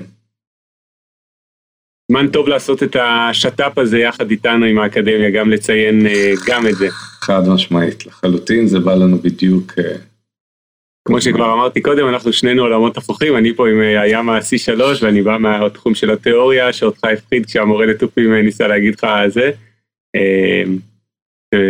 זמן 2.11 2.29
טוב 2.29 2.49
לעשות 2.49 2.83
את 2.83 2.97
השת"פ 3.01 3.79
הזה 3.79 3.99
יחד 3.99 4.31
איתנו 4.31 4.65
עם 4.65 4.79
האקדמיה, 4.79 5.31
גם 5.31 5.51
לציין 5.51 6.07
אה, 6.07 6.33
גם 6.47 6.67
את 6.67 6.75
זה. 6.75 6.89
חד 7.21 7.49
משמעית, 7.49 8.07
לחלוטין 8.07 8.67
זה 8.67 8.81
בא 8.81 8.95
לנו 8.95 9.19
בדיוק 9.19 9.73
אה, 9.79 9.97
כמו 11.09 11.21
שכבר 11.21 11.53
אמרתי 11.53 11.81
קודם, 11.81 12.09
אנחנו 12.09 12.33
שנינו 12.33 12.63
עולמות 12.63 12.97
הפוכים, 12.97 13.37
אני 13.37 13.55
פה 13.55 13.69
עם 13.69 13.81
אה, 13.81 14.01
הים 14.01 14.29
ה-C3 14.29 14.81
ואני 15.03 15.23
בא 15.23 15.39
מהתחום 15.39 15.95
של 15.95 16.11
התיאוריה, 16.11 16.73
שאותך 16.73 17.05
הפחיד 17.05 17.47
כשהמורה 17.47 17.87
לתופים 17.87 18.35
ניסה 18.35 18.69
להגיד 18.69 18.95
לך 18.95 19.07
זה. 19.29 19.51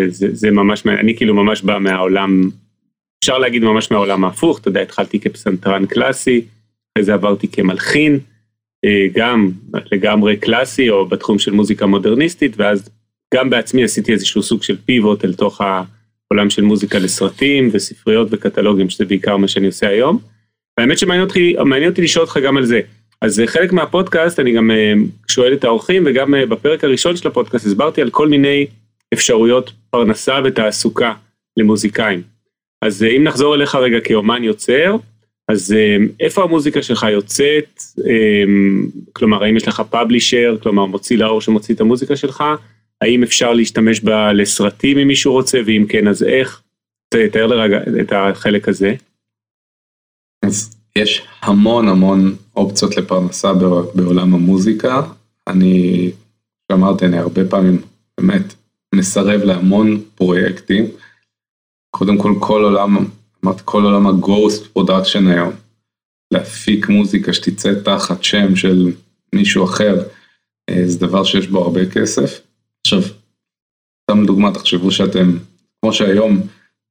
זה, 0.09 0.27
זה 0.33 0.51
ממש, 0.51 0.87
אני 0.87 1.17
כאילו 1.17 1.35
ממש 1.35 1.63
בא 1.63 1.79
מהעולם, 1.79 2.51
אפשר 3.25 3.39
להגיד 3.39 3.65
ממש 3.65 3.91
מהעולם 3.91 4.25
ההפוך, 4.25 4.59
אתה 4.59 4.69
יודע, 4.69 4.81
התחלתי 4.81 5.21
כפסנתרן 5.21 5.87
קלאסי, 5.87 6.45
אחרי 6.93 7.05
זה 7.05 7.15
עברתי 7.15 7.49
כמלחין, 7.49 8.19
גם 9.13 9.51
לגמרי 9.93 10.37
קלאסי 10.37 10.91
או 10.91 11.07
בתחום 11.07 11.39
של 11.39 11.53
מוזיקה 11.53 11.87
מודרניסטית, 11.87 12.53
ואז 12.57 12.91
גם 13.35 13.51
בעצמי 13.51 13.85
עשיתי 13.85 14.13
איזשהו 14.13 14.43
סוג 14.43 14.63
של 14.63 14.77
פיבוט 14.85 15.25
אל 15.25 15.35
תוך 15.35 15.61
העולם 15.61 16.51
של 16.51 16.63
מוזיקה 16.63 16.99
לסרטים 16.99 17.69
וספריות 17.73 18.29
וקטלוגים, 18.31 18.91
שזה 18.91 19.05
בעיקר 19.05 19.37
מה 19.37 19.49
שאני 19.49 19.67
עושה 19.67 19.89
היום. 19.89 20.19
והאמת 20.79 20.99
שמעניין 20.99 21.27
אותי, 21.27 21.57
אותי 21.87 22.03
לשאול 22.03 22.25
אותך 22.25 22.39
גם 22.45 22.57
על 22.57 22.65
זה. 22.65 22.81
אז 23.21 23.43
חלק 23.47 23.73
מהפודקאסט, 23.73 24.41
אני 24.41 24.53
גם 24.53 24.71
אה, 24.71 24.93
שואל 25.29 25.53
את 25.53 25.65
האורחים, 25.65 26.03
וגם 26.07 26.35
אה, 26.35 26.47
בפרק 26.47 26.85
הראשון 26.85 27.17
של 27.17 27.29
הפודקאסט 27.29 27.67
הסברתי 27.67 28.03
על 28.03 28.11
כל 28.11 28.29
מיני 28.29 28.67
אפשרויות 29.15 29.73
פרנסה 29.91 30.41
ותעסוקה 30.45 31.13
למוזיקאים. 31.57 32.34
אז 32.87 33.03
אה, 33.03 33.17
אם 33.17 33.25
נחזור 33.25 33.55
אליך 33.55 33.75
רגע 33.75 34.01
כאומן 34.05 34.45
יוצר, 34.45 34.97
אז 35.49 35.75
איפה 36.21 36.43
המוזיקה 36.43 36.83
שלך 36.83 37.07
יוצאת? 37.13 37.81
כלומר, 39.13 39.45
האם 39.45 39.57
יש 39.57 39.69
לך 39.69 39.83
publisher, 39.91 40.57
כלומר 40.63 40.85
מוציא 40.85 41.19
לאור 41.19 41.41
שמוציא 41.41 41.75
את 41.75 41.81
המוזיקה 41.81 42.17
שלך? 42.17 42.45
האם 43.01 43.23
אפשר 43.23 43.53
להשתמש 43.53 44.01
בה 44.01 44.33
לסרטים 44.33 44.99
אם 44.99 45.09
מישהו 45.09 45.33
רוצה, 45.33 45.61
ואם 45.67 45.85
כן, 45.89 46.09
אז 46.09 46.23
איך? 46.23 46.63
תאר 47.33 47.47
לרגע 47.47 47.79
את 48.01 48.13
החלק 48.13 48.69
הזה. 48.69 48.95
אז 50.43 50.77
יש 50.99 51.27
המון 51.43 51.89
המון 51.89 52.35
אופציות 52.57 52.97
לפרנסה 52.97 53.53
בעולם 53.95 54.35
המוזיקה. 54.35 55.03
אני, 55.47 56.11
שאמרתי, 56.73 57.07
אני 57.07 57.19
הרבה 57.19 57.45
פעמים 57.45 57.81
באמת 58.19 58.55
מסרב 58.95 59.41
להמון 59.41 60.01
פרויקטים. 60.15 60.85
קודם 61.95 62.19
כל, 62.19 62.35
כל 62.41 62.63
עולם, 62.65 62.97
כל 63.65 63.83
עולם 63.85 64.07
ה 64.07 64.17
ghost 64.17 64.67
production 64.67 65.27
היום, 65.27 65.53
להפיק 66.31 66.89
מוזיקה 66.89 67.33
שתצא 67.33 67.73
תחת 67.85 68.25
שם 68.25 68.57
של 68.57 68.93
מישהו 69.35 69.65
אחר, 69.65 70.03
אה, 70.71 70.83
זה 70.85 70.99
דבר 70.99 71.25
שיש 71.25 71.47
בו 71.47 71.63
הרבה 71.63 71.87
כסף. 71.87 72.41
עכשיו, 72.87 73.03
סתם 74.03 74.27
דוגמא, 74.27 74.51
תחשבו 74.51 74.91
שאתם, 74.91 75.39
כמו 75.81 75.93
שהיום 75.93 76.41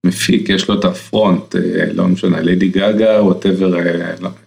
מפיק, 0.06 0.50
יש 0.50 0.70
לו 0.70 0.80
את 0.80 0.86
הפרונט, 0.86 1.56
אה, 1.56 1.94
לא 1.94 2.08
משנה, 2.08 2.42
לידי 2.42 2.70
גאגה, 2.70 3.24
ווטאבר, 3.24 3.76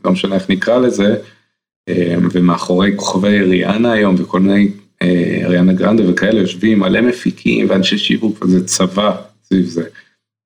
לא 0.04 0.12
משנה 0.12 0.34
איך 0.34 0.50
נקרא 0.50 0.78
לזה, 0.78 1.16
אה, 1.88 2.14
ומאחורי 2.32 2.92
כוכבי 2.96 3.42
ריאנה 3.42 3.92
היום 3.92 4.14
וכל 4.18 4.40
מיני 4.40 4.70
ריאנה 5.48 5.72
גרנדה 5.72 6.10
וכאלה 6.10 6.40
יושבים 6.40 6.78
מלא 6.78 7.00
מפיקים 7.00 7.70
ואנשי 7.70 7.98
שיווק 7.98 8.44
וזה 8.44 8.66
צבא 8.66 9.16
סביב 9.44 9.66
זה. 9.66 9.88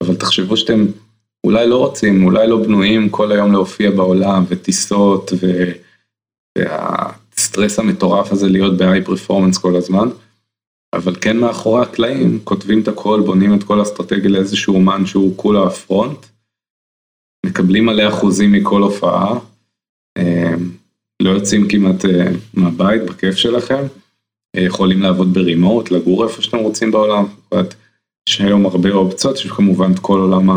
אבל 0.00 0.16
תחשבו 0.16 0.56
שאתם 0.56 0.86
אולי 1.44 1.68
לא 1.68 1.76
רוצים, 1.76 2.24
אולי 2.24 2.46
לא 2.48 2.62
בנויים 2.62 3.08
כל 3.08 3.32
היום 3.32 3.52
להופיע 3.52 3.90
בעולם 3.90 4.44
וטיסות 4.48 5.32
ו... 5.42 5.46
והסטרס 6.58 7.78
המטורף 7.78 8.32
הזה 8.32 8.48
להיות 8.48 8.76
ב-high 8.76 9.08
performance 9.08 9.60
כל 9.60 9.76
הזמן. 9.76 10.08
אבל 10.92 11.16
כן 11.20 11.36
מאחורי 11.36 11.82
הקלעים 11.82 12.40
כותבים 12.44 12.82
את 12.82 12.88
הכל, 12.88 13.22
בונים 13.26 13.54
את 13.54 13.64
כל 13.64 13.78
האסטרטגיה 13.78 14.30
לאיזשהו 14.30 14.74
אומן 14.74 15.06
שהוא 15.06 15.36
כולה 15.36 15.66
הפרונט, 15.66 16.26
מקבלים 17.46 17.86
מלא 17.86 18.08
אחוזים 18.08 18.52
מכל 18.52 18.82
הופעה, 18.82 19.38
אה, 20.18 20.54
לא 21.22 21.30
יוצאים 21.30 21.68
כמעט 21.68 22.04
אה, 22.04 22.32
מהבית 22.54 23.02
בכיף 23.02 23.34
שלכם, 23.34 23.84
אה, 24.56 24.62
יכולים 24.62 25.02
לעבוד 25.02 25.34
ברימוט, 25.34 25.90
לגור 25.90 26.24
איפה 26.24 26.42
שאתם 26.42 26.58
רוצים 26.58 26.90
בעולם, 26.90 27.24
יש 28.30 28.40
היום 28.40 28.66
הרבה 28.66 28.90
אופציות, 28.90 29.36
יש 29.36 29.46
כמובן 29.46 29.92
את 29.92 29.98
כל 29.98 30.18
עולם 30.20 30.48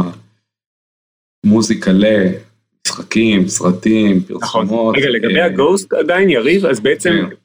המוזיקה 1.46 1.92
למשחקים, 1.92 3.48
סרטים, 3.48 4.24
נכון. 4.30 4.68
פרסומות. 4.68 4.96
רגע, 4.98 5.10
לגבי 5.10 5.42
הגוסט 5.42 5.94
עדיין 5.94 6.30
יריב, 6.30 6.66
אז 6.66 6.80
בעצם 6.80 7.10
כן. 7.10 7.36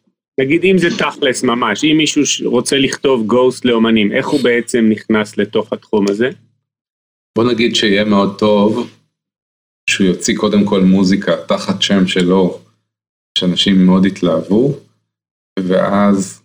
נגיד 0.41 0.65
אם 0.65 0.79
זה 0.79 0.89
תכלס 0.99 1.43
ממש, 1.43 1.85
אם 1.85 1.97
מישהו 1.97 2.23
רוצה 2.45 2.79
לכתוב 2.79 3.27
גוסט 3.27 3.65
לאומנים, 3.65 4.13
איך 4.13 4.29
הוא 4.29 4.41
בעצם 4.43 4.87
נכנס 4.89 5.39
לתוך 5.39 5.73
התחום 5.73 6.05
הזה? 6.09 6.31
בוא 7.39 7.53
נגיד 7.53 7.77
שיהיה 7.77 8.05
מאוד 8.05 8.39
טוב 8.39 8.91
שהוא 9.91 10.07
יוציא 10.07 10.37
קודם 10.37 10.65
כל 10.65 10.81
מוזיקה 10.81 11.37
תחת 11.47 11.83
שם 11.83 12.07
שלו, 12.07 12.61
שאנשים 13.39 13.87
מאוד 13.87 14.07
יתלהבו, 14.07 14.75
ואז 15.59 16.43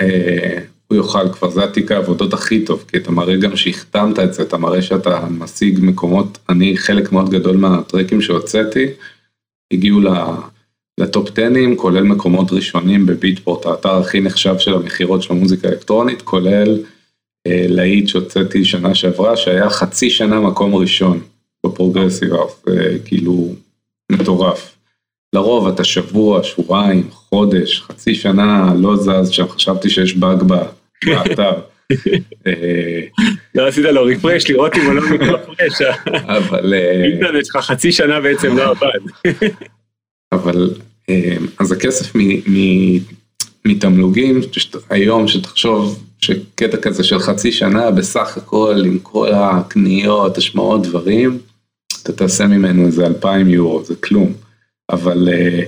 אה, 0.00 0.58
הוא 0.88 0.96
יוכל, 0.96 1.32
כבר 1.32 1.50
זה 1.50 1.64
התיק 1.64 1.92
העבודות 1.92 2.32
הכי 2.32 2.64
טוב, 2.64 2.84
כי 2.88 2.96
אתה 2.96 3.10
מראה 3.10 3.36
גם 3.36 3.56
שהחתמת 3.56 4.18
את 4.18 4.34
זה, 4.34 4.42
אתה 4.42 4.56
מראה 4.56 4.82
שאתה 4.82 5.26
משיג 5.30 5.78
מקומות, 5.82 6.38
אני 6.48 6.76
חלק 6.76 7.12
מאוד 7.12 7.30
גדול 7.30 7.56
מהטרקים 7.56 8.20
שהוצאתי, 8.20 8.86
הגיעו. 9.72 10.00
ל 10.98 11.06
top 11.06 11.30
10, 11.38 11.42
כולל 11.76 12.02
מקומות 12.02 12.52
ראשונים 12.52 13.06
בביטפורט, 13.06 13.66
האתר 13.66 13.94
הכי 13.94 14.20
נחשב 14.20 14.58
של 14.58 14.74
המכירות 14.74 15.22
של 15.22 15.32
המוזיקה 15.32 15.68
האלקטרונית, 15.68 16.22
כולל 16.22 16.82
אה, 17.46 17.64
להיט 17.68 18.08
שהוצאתי 18.08 18.64
שנה 18.64 18.94
שעברה, 18.94 19.36
שהיה 19.36 19.70
חצי 19.70 20.10
שנה 20.10 20.40
מקום 20.40 20.74
ראשון 20.74 21.20
ב 21.66 21.72
progressive 21.72 22.34
house, 22.34 22.64
אה, 22.68 22.98
כאילו 23.04 23.54
מטורף. 24.12 24.74
לרוב 25.32 25.68
אתה 25.68 25.84
שבוע, 25.84 26.42
שבועיים, 26.42 27.10
חודש, 27.10 27.80
חצי 27.80 28.14
שנה 28.14 28.74
לא 28.76 28.96
זז, 28.96 29.30
שם 29.30 29.48
חשבתי 29.48 29.90
שיש 29.90 30.16
באג 30.16 30.42
באתר. 31.06 31.52
אה, 32.46 33.00
לא 33.54 33.66
עשית 33.68 33.84
לו 33.84 34.04
רפרש 34.04 34.50
לראות 34.50 34.76
אם 34.76 34.86
הוא 34.86 34.94
לא 34.94 35.10
מתרפרש, 35.10 35.82
אבל 36.06 36.74
אה, 36.74 37.04
אינטרנט 37.04 37.44
שלך 37.44 37.56
חצי 37.56 37.92
שנה 37.92 38.20
בעצם 38.20 38.56
לא 38.56 38.70
עבד. 38.70 39.28
אבל 40.32 40.70
אמ, 41.08 41.46
אז 41.58 41.72
הכסף 41.72 42.12
מתמלוגים, 43.64 44.40
היום 44.90 45.28
שתחשוב 45.28 46.04
שקטע 46.20 46.76
כזה 46.76 47.04
של 47.04 47.18
חצי 47.18 47.52
שנה 47.52 47.90
בסך 47.90 48.36
הכל 48.36 48.82
עם 48.86 48.98
כל 48.98 49.32
הקניות, 49.34 50.38
השמעות, 50.38 50.82
דברים, 50.82 51.38
אתה 52.02 52.12
תעשה 52.12 52.46
ממנו 52.46 52.86
איזה 52.86 53.06
2,000 53.06 53.48
יורו, 53.48 53.84
זה 53.84 53.94
כלום. 53.96 54.32
אבל 54.90 55.28
אה, 55.32 55.60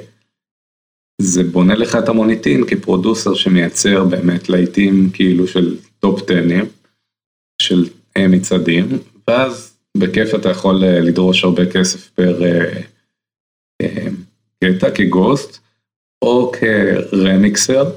זה 1.20 1.44
בונה 1.44 1.74
לך 1.74 1.96
את 1.96 2.08
המוניטין 2.08 2.66
כ 2.66 2.80
producer 2.80 3.34
שמייצר 3.34 4.04
באמת 4.04 4.48
להיטים 4.48 5.10
כאילו 5.12 5.46
של 5.46 5.76
טופ 5.98 6.20
טנים, 6.20 6.64
של 7.62 7.88
מצעדים, 8.18 8.88
ואז 9.28 9.76
בכיף 9.96 10.34
אתה 10.34 10.50
יכול 10.50 10.84
אה, 10.84 11.00
לדרוש 11.00 11.44
הרבה 11.44 11.66
כסף 11.66 12.08
פר... 12.08 12.42
אה, 13.82 14.08
קטע 14.64 14.90
כ 14.90 15.07
ghost, 15.07 15.58
או 16.22 16.52
כ 16.52 16.80
remixer, 16.80 17.90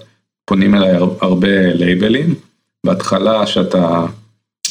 פונים 0.45 0.76
אליי 0.76 0.91
הרבה 1.21 1.74
לייבלים, 1.74 2.36
בהתחלה 2.86 3.47
שאתה 3.47 4.05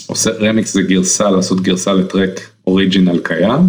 עושה 0.07 0.31
רמיקס 0.31 0.73
זה 0.73 0.83
גרסה, 0.83 1.31
לעשות 1.31 1.61
גרסה 1.61 1.93
לטרק 1.93 2.41
אוריג'ינל 2.67 3.19
קיים, 3.19 3.61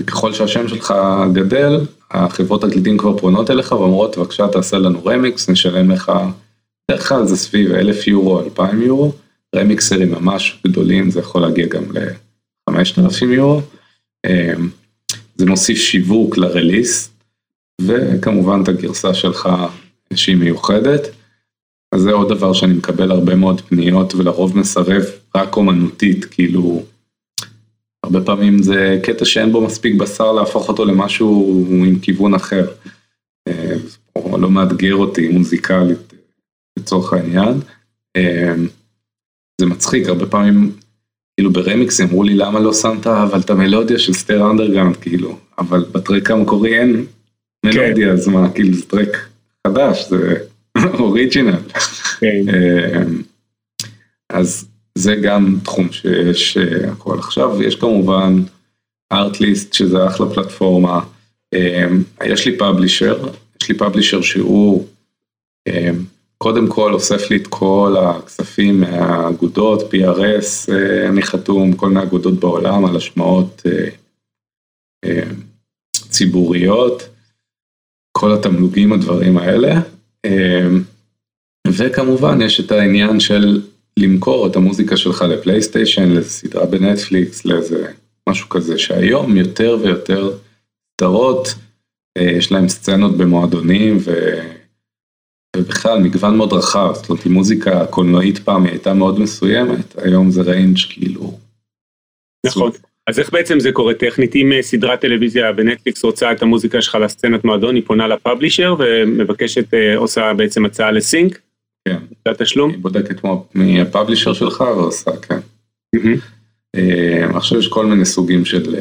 וככל 0.00 0.32
שהשם 0.32 0.68
שלך 0.68 0.94
גדל, 1.32 1.80
החברות 2.10 2.64
תקליטים 2.64 2.98
כבר 2.98 3.18
פונות 3.18 3.50
אליך 3.50 3.72
ואומרות 3.72 4.18
בבקשה 4.18 4.48
תעשה 4.48 4.78
לנו 4.78 5.04
רמיקס, 5.04 5.48
נשלם 5.48 5.90
לך, 5.90 6.12
בדרך 6.90 7.08
כלל 7.08 7.26
זה 7.26 7.36
סביב 7.36 7.72
1,000 7.72 8.06
יורו, 8.08 8.40
2,000 8.40 8.82
יורו, 8.82 9.12
רמיקסרים 9.56 10.12
ממש 10.12 10.60
גדולים, 10.66 11.10
זה 11.10 11.20
יכול 11.20 11.42
להגיע 11.42 11.66
גם 11.66 11.82
ל-5,000 11.92 13.24
יורו. 13.24 13.60
אמ, 14.26 14.68
זה 15.36 15.46
מוסיף 15.46 15.78
שיווק 15.78 16.36
לרליס, 16.36 17.10
וכמובן 17.80 18.62
את 18.62 18.68
הגרסה 18.68 19.14
שלך 19.14 19.48
שהיא 20.14 20.36
מיוחדת. 20.36 21.00
אז 21.94 22.00
זה 22.00 22.12
עוד 22.12 22.28
דבר 22.28 22.52
שאני 22.52 22.74
מקבל 22.74 23.10
הרבה 23.10 23.34
מאוד 23.34 23.60
פניות 23.60 24.14
ולרוב 24.14 24.58
מסרב 24.58 25.02
רק 25.34 25.56
אומנותית, 25.56 26.24
כאילו, 26.24 26.82
הרבה 28.04 28.20
פעמים 28.20 28.62
זה 28.62 29.00
קטע 29.02 29.24
שאין 29.24 29.52
בו 29.52 29.60
מספיק 29.60 29.94
בשר 29.94 30.32
להפוך 30.32 30.68
אותו 30.68 30.84
למשהו 30.84 31.66
עם 31.86 31.98
כיוון 31.98 32.34
אחר. 32.34 32.66
אה, 33.48 33.76
או 34.16 34.38
לא 34.38 34.50
מאתגר 34.50 34.94
אותי 34.94 35.28
מוזיקלית 35.28 36.12
לצורך 36.78 37.12
העניין. 37.12 37.60
אה, 38.16 38.54
זה 39.60 39.66
מצחיק, 39.66 40.08
הרבה 40.08 40.26
פעמים, 40.26 40.72
כאילו 41.36 41.52
ברמיקס 41.52 42.00
אמרו 42.00 42.22
לי 42.22 42.34
למה 42.34 42.60
לא 42.60 42.72
שמת 42.72 43.06
אבל 43.06 43.40
את 43.40 43.50
המלודיה 43.50 43.98
של 43.98 44.12
Stereo 44.12 44.50
Underground, 44.50 44.96
כאילו, 44.96 45.38
אבל 45.58 45.84
בטרק 45.92 46.30
המקורי 46.30 46.78
אין 46.78 47.06
מלודיה, 47.66 48.12
אז 48.12 48.28
מה, 48.28 48.50
כאילו 48.50 48.74
זה 48.74 48.86
טרק 48.86 49.28
חדש, 49.66 50.08
זה 50.08 50.36
אוריג'ינל. 50.98 51.58
כן. 52.20 52.42
אמ, 52.48 53.22
אז 54.30 54.68
זה 54.98 55.14
גם 55.14 55.56
תחום 55.64 55.92
שיש 55.92 56.56
הכל. 56.92 57.18
עכשיו 57.18 57.62
יש 57.62 57.76
כמובן 57.76 58.42
ארטליסט 59.12 59.72
שזה 59.72 60.06
אחלה 60.06 60.26
פלטפורמה, 60.34 61.00
אמ, 61.54 62.02
יש 62.24 62.46
לי 62.46 62.58
פאבלישר, 62.58 63.28
יש 63.62 63.68
לי 63.68 63.78
פאבלישר 63.78 64.22
שהוא 64.22 64.86
אמ, 65.68 66.04
קודם 66.38 66.68
כל 66.68 66.94
אוסף 66.94 67.30
לי 67.30 67.36
את 67.36 67.46
כל 67.46 67.96
הכספים 67.98 68.80
מהאגודות, 68.80 69.80
PRS, 69.80 70.72
אה, 70.72 71.08
אני 71.08 71.22
חתום, 71.22 71.72
כל 71.72 71.88
מיני 71.88 72.02
אגודות 72.02 72.34
בעולם 72.34 72.84
על 72.84 72.96
השמעות 72.96 73.62
אה, 73.66 73.88
אה, 75.04 75.30
ציבוריות, 75.92 77.02
כל 78.12 78.32
התמלוגים, 78.32 78.92
הדברים 78.92 79.36
האלה. 79.36 79.80
וכמובן 81.68 82.42
יש 82.42 82.60
את 82.60 82.72
העניין 82.72 83.20
של 83.20 83.62
למכור 83.98 84.46
את 84.46 84.56
המוזיקה 84.56 84.96
שלך 84.96 85.22
לפלייסטיישן, 85.22 86.08
לאיזה 86.08 86.30
סדרה 86.30 86.66
בנטפליקס, 86.66 87.44
לאיזה 87.44 87.86
משהו 88.28 88.48
כזה, 88.48 88.78
שהיום 88.78 89.36
יותר 89.36 89.78
ויותר 89.82 90.38
סדרות, 91.00 91.48
יש 92.18 92.52
להם 92.52 92.68
סצנות 92.68 93.16
במועדונים 93.16 93.98
ו... 94.00 94.12
ובכלל 95.56 95.98
מגוון 95.98 96.36
מאוד 96.36 96.52
רחב, 96.52 96.90
זאת 96.94 97.08
אומרת, 97.08 97.26
מוזיקה 97.26 97.86
קולנועית 97.86 98.38
פעם 98.38 98.66
הייתה 98.66 98.94
מאוד 98.94 99.20
מסוימת, 99.20 99.98
היום 99.98 100.30
זה 100.30 100.42
ריינג' 100.42 100.78
כאילו. 100.90 101.38
נכון. 102.46 102.70
אז 103.06 103.18
איך 103.18 103.32
בעצם 103.32 103.60
זה 103.60 103.72
קורה 103.72 103.94
טכנית? 103.94 104.34
אם 104.34 104.52
אה, 104.52 104.62
סדרת 104.62 105.00
טלוויזיה 105.00 105.52
בנטפליקס 105.52 106.04
רוצה 106.04 106.32
את 106.32 106.42
המוזיקה 106.42 106.82
שלך 106.82 106.94
לסצנת 106.94 107.44
מועדון, 107.44 107.74
היא 107.74 107.82
פונה 107.86 108.08
ל 108.08 108.15
publisher 108.15 108.74
ומבקשת, 108.78 109.74
אה, 109.74 109.96
עושה 109.96 110.34
בעצם 110.34 110.64
הצעה 110.64 110.90
ל 110.90 110.98
sync? 110.98 111.40
כן. 111.88 111.98
התשלום? 112.26 112.70
היא 112.70 112.78
בודקת 112.78 113.24
מה 113.54 113.68
publisher 113.68 114.32
שלך 114.32 114.60
ועושה, 114.60 115.16
כן. 115.16 115.38
אה, 116.76 117.36
עכשיו 117.36 117.58
יש 117.58 117.68
כל 117.68 117.86
מיני 117.86 118.04
סוגים 118.04 118.44
של 118.44 118.76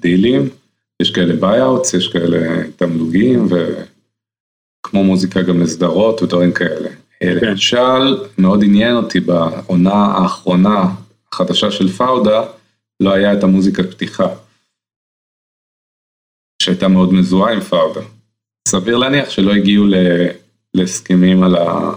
דילים, 0.00 0.48
יש 1.02 1.10
כאלה 1.10 1.36
buyouts, 1.36 1.94
יש 1.94 2.08
כאלה 2.08 2.62
תמלוגים 2.76 3.46
ו... 3.50 3.74
כמו 4.82 5.04
מוזיקה 5.04 5.42
גם 5.42 5.60
לסדרות 5.60 6.22
ודברים 6.22 6.52
כאלה. 6.52 6.88
כן. 7.20 7.36
למשל, 7.42 8.26
מאוד 8.38 8.64
עניין 8.64 8.96
אותי 8.96 9.20
בעונה 9.20 9.94
האחרונה 9.94 10.84
החדשה 11.32 11.70
של 11.70 11.88
פאודה, 11.88 12.44
לא 13.00 13.12
היה 13.12 13.32
את 13.32 13.42
המוזיקת 13.42 13.90
פתיחה. 13.90 14.26
שהייתה 16.62 16.88
מאוד 16.88 17.12
מזוהה 17.12 17.52
עם 17.52 17.60
פאודה. 17.60 18.00
סביר 18.68 18.96
להניח 18.96 19.30
שלא 19.30 19.52
הגיעו 19.52 19.86
להסכמים 20.74 21.42
על 21.42 21.56
ה... 21.56 21.92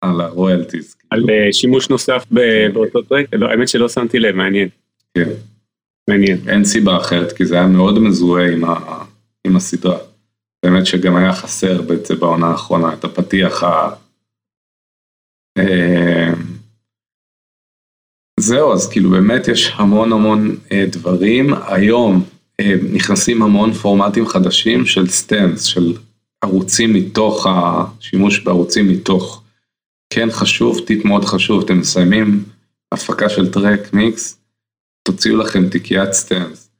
על 0.00 0.20
הרויאלטיז. 0.20 0.96
על 1.10 1.24
אה, 1.30 1.52
שימוש 1.52 1.90
נוסף 1.90 2.24
באותו 2.72 3.02
טרק? 3.02 3.26
לא, 3.32 3.46
האמת 3.46 3.68
שלא 3.68 3.88
שמתי 3.88 4.18
לב, 4.18 4.34
מעניין. 4.34 4.68
כן. 5.14 5.30
מעניין. 6.10 6.38
אין 6.48 6.64
סיבה 6.64 6.96
אחרת, 6.96 7.32
כי 7.32 7.46
זה 7.46 7.54
היה 7.54 7.66
מאוד 7.66 7.98
מזוהה 7.98 8.52
עם, 8.52 8.64
ה... 8.64 9.04
עם 9.46 9.56
הסדרה. 9.56 9.98
באמת 10.62 10.86
שגם 10.86 11.16
היה 11.16 11.32
חסר 11.32 11.82
בעצם 11.82 12.20
בעונה 12.20 12.46
האחרונה 12.46 12.94
את 12.94 13.04
הפתיח 13.04 13.62
ה... 13.62 13.90
אה, 15.58 16.32
זהו, 18.40 18.72
אז 18.72 18.88
כאילו 18.88 19.10
באמת 19.10 19.48
יש 19.48 19.72
המון 19.76 20.12
המון 20.12 20.56
אה, 20.72 20.84
דברים. 20.92 21.54
היום 21.66 22.24
נכנסים 22.92 23.42
המון 23.42 23.72
פורמטים 23.72 24.26
חדשים 24.26 24.86
של 24.86 25.08
stems, 25.08 25.62
של 25.62 25.92
ערוצים 26.44 26.92
מתוך 26.92 27.46
השימוש 27.50 28.40
בערוצים 28.40 28.88
מתוך. 28.88 29.39
כן 30.10 30.30
חשוב, 30.30 30.80
טיפ 30.86 31.04
מאוד 31.04 31.24
חשוב, 31.24 31.64
אתם 31.64 31.78
מסיימים 31.78 32.44
הפקה 32.92 33.28
של 33.28 33.52
טרק 33.52 33.92
מיקס, 33.92 34.40
תוציאו 35.02 35.36
לכם 35.36 35.68
תיקיית 35.68 36.12
stems. 36.12 36.70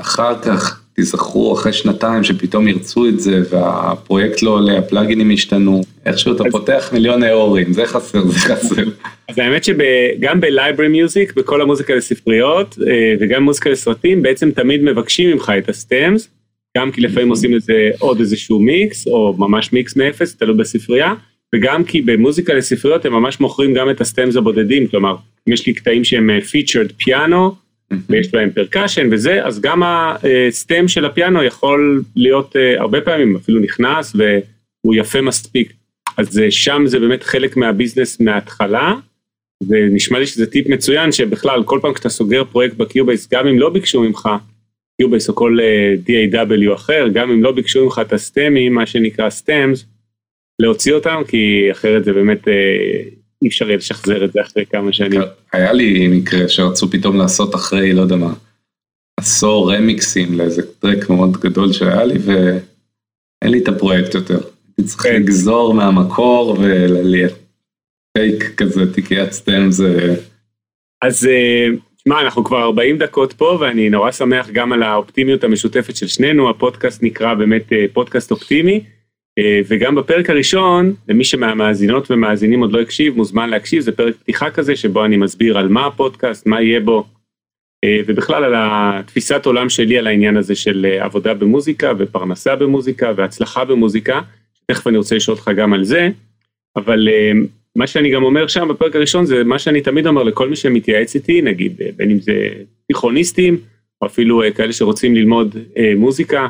אחר 0.00 0.42
כך 0.42 0.82
תיזכרו 0.92 1.54
אחרי 1.54 1.72
שנתיים 1.72 2.24
שפתאום 2.24 2.68
ירצו 2.68 3.08
את 3.08 3.20
זה 3.20 3.42
והפרויקט 3.50 4.42
לא 4.42 4.50
עולה, 4.50 4.78
הפלאגינים 4.78 5.30
השתנו, 5.30 5.80
איכשהו 6.06 6.36
אתה 6.36 6.44
פותח 6.50 6.90
מיליון 6.92 7.24
error 7.24 7.54
ים, 7.54 7.72
זה 7.72 7.86
חסר, 7.86 8.26
זה 8.26 8.38
חסר. 8.38 8.84
אז 9.28 9.38
האמת 9.38 9.64
שגם 9.64 10.40
ב 10.40 10.46
library 10.46 10.88
music, 10.88 11.34
בכל 11.34 11.60
המוזיקה 11.60 11.94
לספריות 11.94 12.78
אה, 12.86 13.14
וגם 13.20 13.42
מוזיקה 13.42 13.70
לסרטים, 13.70 14.22
בעצם 14.22 14.50
תמיד 14.50 14.82
מבקשים 14.82 15.30
ממך 15.30 15.52
את 15.58 15.68
ה 15.68 15.77
stems, 15.77 16.28
גם 16.78 16.92
כי 16.92 17.00
לפעמים 17.00 17.28
עושים 17.28 17.54
לזה 17.54 17.90
עוד 17.98 18.20
איזשהו 18.20 18.60
מיקס, 18.60 19.06
או 19.06 19.34
ממש 19.38 19.72
מיקס 19.72 19.96
מאפס, 19.96 20.36
תלוי 20.36 20.56
בספרייה, 20.56 21.14
וגם 21.54 21.84
כי 21.84 22.00
במוזיקה 22.00 22.54
לספריות 22.54 23.04
הם 23.04 23.12
ממש 23.12 23.40
מוכרים 23.40 23.74
גם 23.74 23.90
את 23.90 24.00
ה 24.00 24.06
stems 24.06 24.36
הבודדים, 24.36 24.86
כלומר, 24.86 25.16
אם 25.48 25.52
יש 25.52 25.66
לי 25.66 25.74
קטעים 25.74 26.04
שהם 26.04 26.40
featured 26.40 26.86
אה, 26.86 26.96
piano, 26.96 27.54
ויש 28.08 28.32
בהם 28.32 28.50
percussion 28.50 29.08
וזה, 29.12 29.44
אז 29.46 29.60
גם 29.60 29.82
ה 29.84 30.05
stem 30.05 30.88
של 30.88 31.04
ה 31.04 31.11
piano 31.11 31.44
יכול 31.44 32.02
להיות 32.16 32.56
אה, 32.56 32.80
הרבה 32.80 33.00
פעמים 33.00 33.36
אפילו 33.36 33.60
נכנס 33.60 34.16
והוא 34.16 34.94
יפה 34.94 35.20
מספיק. 35.20 35.72
אז 36.16 36.38
אה, 36.38 36.50
שם 36.50 36.82
זה 36.86 36.98
באמת 36.98 37.22
חלק 37.22 37.56
מהביזנס 37.56 38.20
מההתחלה, 38.20 38.94
ונשמע 39.68 40.18
לי 40.18 40.26
שזה 40.26 40.46
טיפ 40.46 40.66
מצוין 40.68 41.12
שבכלל 41.12 41.62
כל 41.62 41.78
פעם 41.82 41.94
כשאתה 41.94 42.08
סוגר 42.08 42.44
פרויקט 42.44 42.76
בקיובייס, 42.76 43.28
גם 43.32 43.46
אם 43.46 43.58
לא 43.58 43.70
ביקשו 43.70 44.02
ממך, 44.02 44.28
קיובייס 45.00 45.28
או 45.28 45.34
כל 45.34 45.58
אה, 45.60 45.94
DAW 46.06 46.74
אחר, 46.74 47.08
גם 47.12 47.30
אם 47.30 47.42
לא 47.42 47.52
ביקשו 47.52 47.84
ממך 47.84 48.00
את 48.06 48.12
הסטמים, 48.12 48.74
מה 48.74 48.86
שנקרא 48.86 49.30
stems, 49.30 49.84
להוציא 50.62 50.94
אותם, 50.94 51.22
כי 51.28 51.68
אחרת 51.72 52.04
זה 52.04 52.12
באמת 52.12 52.48
אי 53.42 53.48
אפשר 53.48 53.66
יהיה 53.66 53.76
לשחזר 53.76 54.24
את 54.24 54.32
זה 54.32 54.40
אחרי 54.40 54.66
כמה 54.66 54.92
שנים. 54.92 55.20
היה 55.52 55.72
לי 55.72 56.08
מקרה 56.08 56.48
שרצו 56.48 56.90
פתאום 56.90 57.16
לעשות 57.16 57.54
אחרי, 57.54 57.92
לא 57.92 58.00
יודע 58.00 58.16
מה, 58.16 58.32
עשור 59.20 59.72
רמיקסים 59.72 60.38
לאיזה 60.38 60.72
טרק 60.72 61.10
מאוד 61.10 61.36
גדול 61.36 61.72
שהיה 61.72 62.04
לי, 62.04 62.18
ואין 62.18 63.52
לי 63.52 63.58
את 63.58 63.68
הפרויקט 63.68 64.14
יותר. 64.14 64.38
הייתי 64.78 64.90
צריך 64.90 65.02
כן. 65.02 65.22
לגזור 65.22 65.74
מהמקור 65.74 66.58
ולפייק 66.60 68.54
כזה, 68.56 68.94
תיקיית 68.94 69.32
סטם 69.32 69.70
זה... 69.70 70.14
אז 71.02 71.28
תשמע, 71.96 72.16
אה, 72.16 72.20
אנחנו 72.20 72.44
כבר 72.44 72.62
40 72.62 72.98
דקות 72.98 73.32
פה, 73.32 73.58
ואני 73.60 73.90
נורא 73.90 74.10
שמח 74.10 74.50
גם 74.50 74.72
על 74.72 74.82
האופטימיות 74.82 75.44
המשותפת 75.44 75.96
של 75.96 76.06
שנינו, 76.06 76.50
הפודקאסט 76.50 77.02
נקרא 77.02 77.34
באמת 77.34 77.72
אה, 77.72 77.84
פודקאסט 77.92 78.30
אופטימי. 78.30 78.84
אה, 79.38 79.60
וגם 79.68 79.94
בפרק 79.94 80.30
הראשון, 80.30 80.94
למי 81.08 81.24
שמהמאזינות 81.24 82.10
ומאזינים 82.10 82.60
עוד 82.60 82.72
לא 82.72 82.80
הקשיב, 82.80 83.16
מוזמן 83.16 83.50
להקשיב, 83.50 83.80
זה 83.80 83.92
פרק 83.92 84.14
פתיחה 84.16 84.50
כזה 84.50 84.76
שבו 84.76 85.04
אני 85.04 85.16
מסביר 85.16 85.58
על 85.58 85.68
מה 85.68 85.86
הפודקאסט, 85.86 86.46
מה 86.46 86.62
יהיה 86.62 86.80
בו, 86.80 87.04
אה, 87.84 88.00
ובכלל 88.06 88.44
על 88.44 88.52
התפיסת 88.56 89.46
עולם 89.46 89.68
שלי 89.68 89.98
על 89.98 90.06
העניין 90.06 90.36
הזה 90.36 90.54
של 90.54 90.86
אה, 90.90 91.04
עבודה 91.04 91.34
במוזיקה 91.34 91.92
ופרנסה 91.98 92.56
במוזיקה 92.56 93.12
והצלחה 93.16 93.64
במוזיקה, 93.64 94.20
תכף 94.66 94.86
אני 94.86 94.96
רוצה 94.96 95.16
לשאול 95.16 95.36
אותך 95.36 95.50
גם 95.56 95.72
על 95.72 95.84
זה, 95.84 96.08
אבל 96.76 97.08
מה 97.76 97.86
שאני 97.86 98.10
גם 98.10 98.22
אומר 98.22 98.46
שם 98.46 98.68
בפרק 98.68 98.96
הראשון 98.96 99.24
זה 99.24 99.44
מה 99.44 99.58
שאני 99.58 99.80
תמיד 99.80 100.06
אומר 100.06 100.22
לכל 100.22 100.48
מי 100.48 100.56
שמתייעץ 100.56 101.14
איתי, 101.14 101.42
נגיד 101.42 101.80
בין 101.96 102.10
אם 102.10 102.20
זה 102.20 102.48
תיכוניסטים, 102.86 103.58
או 104.02 104.06
אפילו 104.06 104.42
כאלה 104.54 104.72
שרוצים 104.72 105.14
ללמוד 105.14 105.56
מוזיקה, 105.96 106.48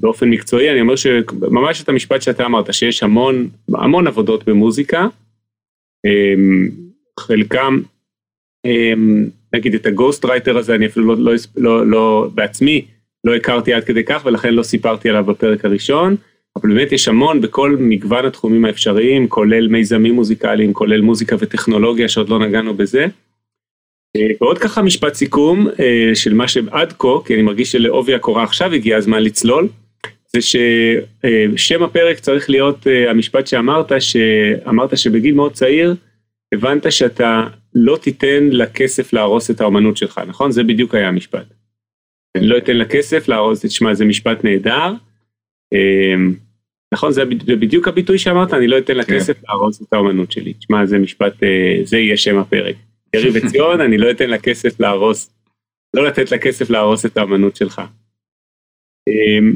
באופן 0.00 0.30
מקצועי 0.30 0.70
אני 0.70 0.80
אומר 0.80 0.96
שממש 0.96 1.82
את 1.82 1.88
המשפט 1.88 2.22
שאתה 2.22 2.46
אמרת 2.46 2.74
שיש 2.74 3.02
המון 3.02 3.48
המון 3.74 4.06
עבודות 4.06 4.48
במוזיקה 4.48 5.06
אמ, 6.06 6.68
חלקם 7.20 7.80
אמ, 8.64 9.26
נגיד 9.52 9.74
את 9.74 9.86
הגוסט 9.86 10.24
רייטר 10.24 10.58
הזה 10.58 10.74
אני 10.74 10.86
אפילו 10.86 11.06
לא, 11.06 11.16
לא, 11.18 11.32
לא, 11.56 11.86
לא 11.86 12.30
בעצמי 12.34 12.86
לא 13.24 13.34
הכרתי 13.34 13.72
עד 13.74 13.84
כדי 13.84 14.04
כך 14.04 14.22
ולכן 14.24 14.54
לא 14.54 14.62
סיפרתי 14.62 15.08
עליו 15.08 15.24
בפרק 15.24 15.64
הראשון 15.64 16.16
אבל 16.56 16.74
באמת 16.74 16.92
יש 16.92 17.08
המון 17.08 17.40
בכל 17.40 17.76
מגוון 17.80 18.26
התחומים 18.26 18.64
האפשריים 18.64 19.28
כולל 19.28 19.68
מיזמים 19.68 20.14
מוזיקליים 20.14 20.72
כולל 20.72 21.00
מוזיקה 21.00 21.36
וטכנולוגיה 21.38 22.08
שעוד 22.08 22.28
לא 22.28 22.38
נגענו 22.38 22.74
בזה. 22.74 23.06
אה, 24.16 24.28
ועוד 24.40 24.58
ככה 24.58 24.82
משפט 24.82 25.14
סיכום 25.14 25.68
אה, 25.80 26.10
של 26.14 26.34
מה 26.34 26.48
שעד 26.48 26.92
כה, 26.98 27.08
כי 27.24 27.34
אני 27.34 27.42
מרגיש 27.42 27.72
שלעובי 27.72 28.14
הקורה 28.14 28.42
עכשיו 28.42 28.72
הגיע 28.72 28.96
הזמן 28.96 29.22
לצלול, 29.22 29.68
זה 30.26 30.38
ששם 30.40 31.82
הפרק 31.82 32.18
צריך 32.18 32.50
להיות 32.50 32.86
אה, 32.86 33.10
המשפט 33.10 33.46
שאמרת, 33.46 33.92
שאמרת 33.98 34.98
שבגיל 34.98 35.34
מאוד 35.34 35.52
צעיר 35.52 35.94
הבנת 36.54 36.92
שאתה 36.92 37.46
לא 37.74 37.96
תיתן 37.96 38.48
לכסף 38.50 39.12
להרוס 39.12 39.50
את 39.50 39.60
האומנות 39.60 39.96
שלך, 39.96 40.20
נכון? 40.26 40.52
זה 40.52 40.62
בדיוק 40.62 40.94
היה 40.94 41.08
המשפט. 41.08 41.46
אני 42.36 42.46
לא 42.46 42.58
אתן 42.58 42.76
לכסף 42.76 43.28
להרוס, 43.28 43.66
תשמע 43.66 43.94
זה 43.94 44.04
משפט 44.04 44.44
נהדר. 44.44 44.92
נכון 46.94 47.12
זה 47.12 47.24
בדיוק 47.46 47.88
הביטוי 47.88 48.18
שאמרת 48.18 48.54
אני 48.54 48.68
לא 48.68 48.78
אתן 48.78 48.96
לכסף 48.96 49.32
כן. 49.32 49.42
להרוס 49.48 49.82
את 49.82 49.92
האומנות 49.92 50.32
שלי, 50.32 50.52
תשמע 50.52 50.86
זה 50.86 50.98
משפט 50.98 51.32
זה 51.84 51.98
יהיה 51.98 52.16
שם 52.16 52.38
הפרק. 52.38 52.76
ירי 53.16 53.30
וציון, 53.34 53.80
אני 53.80 53.98
לא 53.98 54.10
אתן 54.10 54.30
לכסף 54.30 54.80
להרוס, 54.80 55.30
לא 55.94 56.06
לתת 56.06 56.32
לכסף 56.32 56.70
להרוס 56.70 57.06
את 57.06 57.16
האמנות 57.16 57.56
שלך. 57.56 57.82
אמ, 59.08 59.54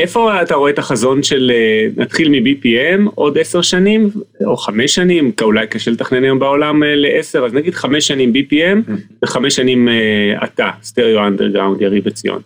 איפה 0.00 0.42
אתה 0.42 0.54
רואה 0.54 0.70
את 0.70 0.78
החזון 0.78 1.22
של, 1.22 1.50
אה, 1.54 1.86
נתחיל 1.96 2.28
מ-BPM, 2.28 3.10
עוד 3.14 3.38
עשר 3.38 3.62
שנים, 3.62 4.08
או 4.44 4.56
חמש 4.56 4.94
שנים, 4.94 5.32
אולי 5.42 5.66
קשה 5.66 5.90
לתכנן 5.90 6.24
היום 6.24 6.38
בעולם 6.38 6.82
אה, 6.82 6.96
לעשר, 6.96 7.44
אז 7.44 7.54
נגיד 7.54 7.74
חמש 7.74 8.06
שנים 8.06 8.32
BPM, 8.32 8.92
וחמש 9.24 9.56
שנים 9.56 9.88
אה, 9.88 10.44
אתה, 10.44 10.70
סטריאו 10.82 11.26
אנדרגראונד, 11.26 11.80
ירי 11.80 12.00
וציון. 12.04 12.42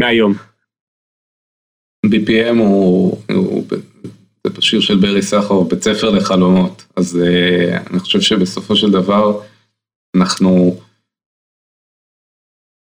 מהיום. 0.00 0.32
BPM 2.06 2.58
הוא, 2.58 3.22
הוא 3.32 3.64
זה 4.46 4.50
בשיר 4.50 4.80
של 4.80 4.96
ברי 4.96 5.22
סחרוף, 5.22 5.68
בית 5.68 5.82
ספר 5.82 6.10
לחלומות, 6.10 6.84
אז 6.96 7.18
uh, 7.22 7.90
אני 7.90 7.98
חושב 7.98 8.20
שבסופו 8.20 8.76
של 8.76 8.90
דבר 8.90 9.40
אנחנו 10.16 10.80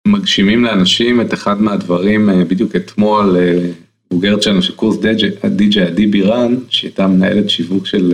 מגשימים 0.07 0.63
לאנשים 0.63 1.21
את 1.21 1.33
אחד 1.33 1.61
מהדברים, 1.61 2.29
uh, 2.29 2.33
בדיוק 2.33 2.75
אתמול, 2.75 3.35
uh, 3.35 3.83
בוגרת 4.11 4.43
שלנו 4.43 4.61
של 4.61 4.75
קורס 4.75 4.97
די.ג'יי 5.45 5.85
עדי 5.85 6.07
בירן, 6.07 6.55
שהייתה 6.69 7.07
מנהלת 7.07 7.49
שיווק 7.49 7.85
של 7.85 8.13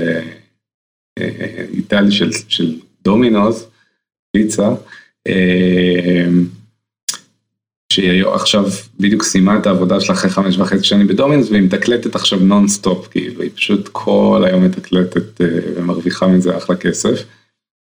איטלי 1.73 2.11
של, 2.11 2.31
של 2.31 2.79
דומינוז, 3.01 3.67
פיצה, 4.31 4.69
שהיא 7.91 8.25
עכשיו 8.25 8.65
בדיוק 8.99 9.23
סיימה 9.23 9.57
את 9.57 9.67
העבודה 9.67 9.99
שלה 9.99 10.15
אחרי 10.15 10.29
חמש 10.29 10.57
וחצי 10.57 10.83
שנים 10.83 11.07
בדומינו'ס 11.07 11.49
והיא 11.49 11.61
מתקלטת 11.61 12.15
עכשיו 12.15 12.39
נונסטופ 12.39 13.07
כאילו 13.07 13.41
היא 13.41 13.51
פשוט 13.55 13.89
כל 13.91 14.43
היום 14.47 14.63
מתקלטת 14.65 15.41
אה, 15.41 15.47
ומרוויחה 15.75 16.27
מזה 16.27 16.57
אחלה 16.57 16.75
כסף. 16.75 17.23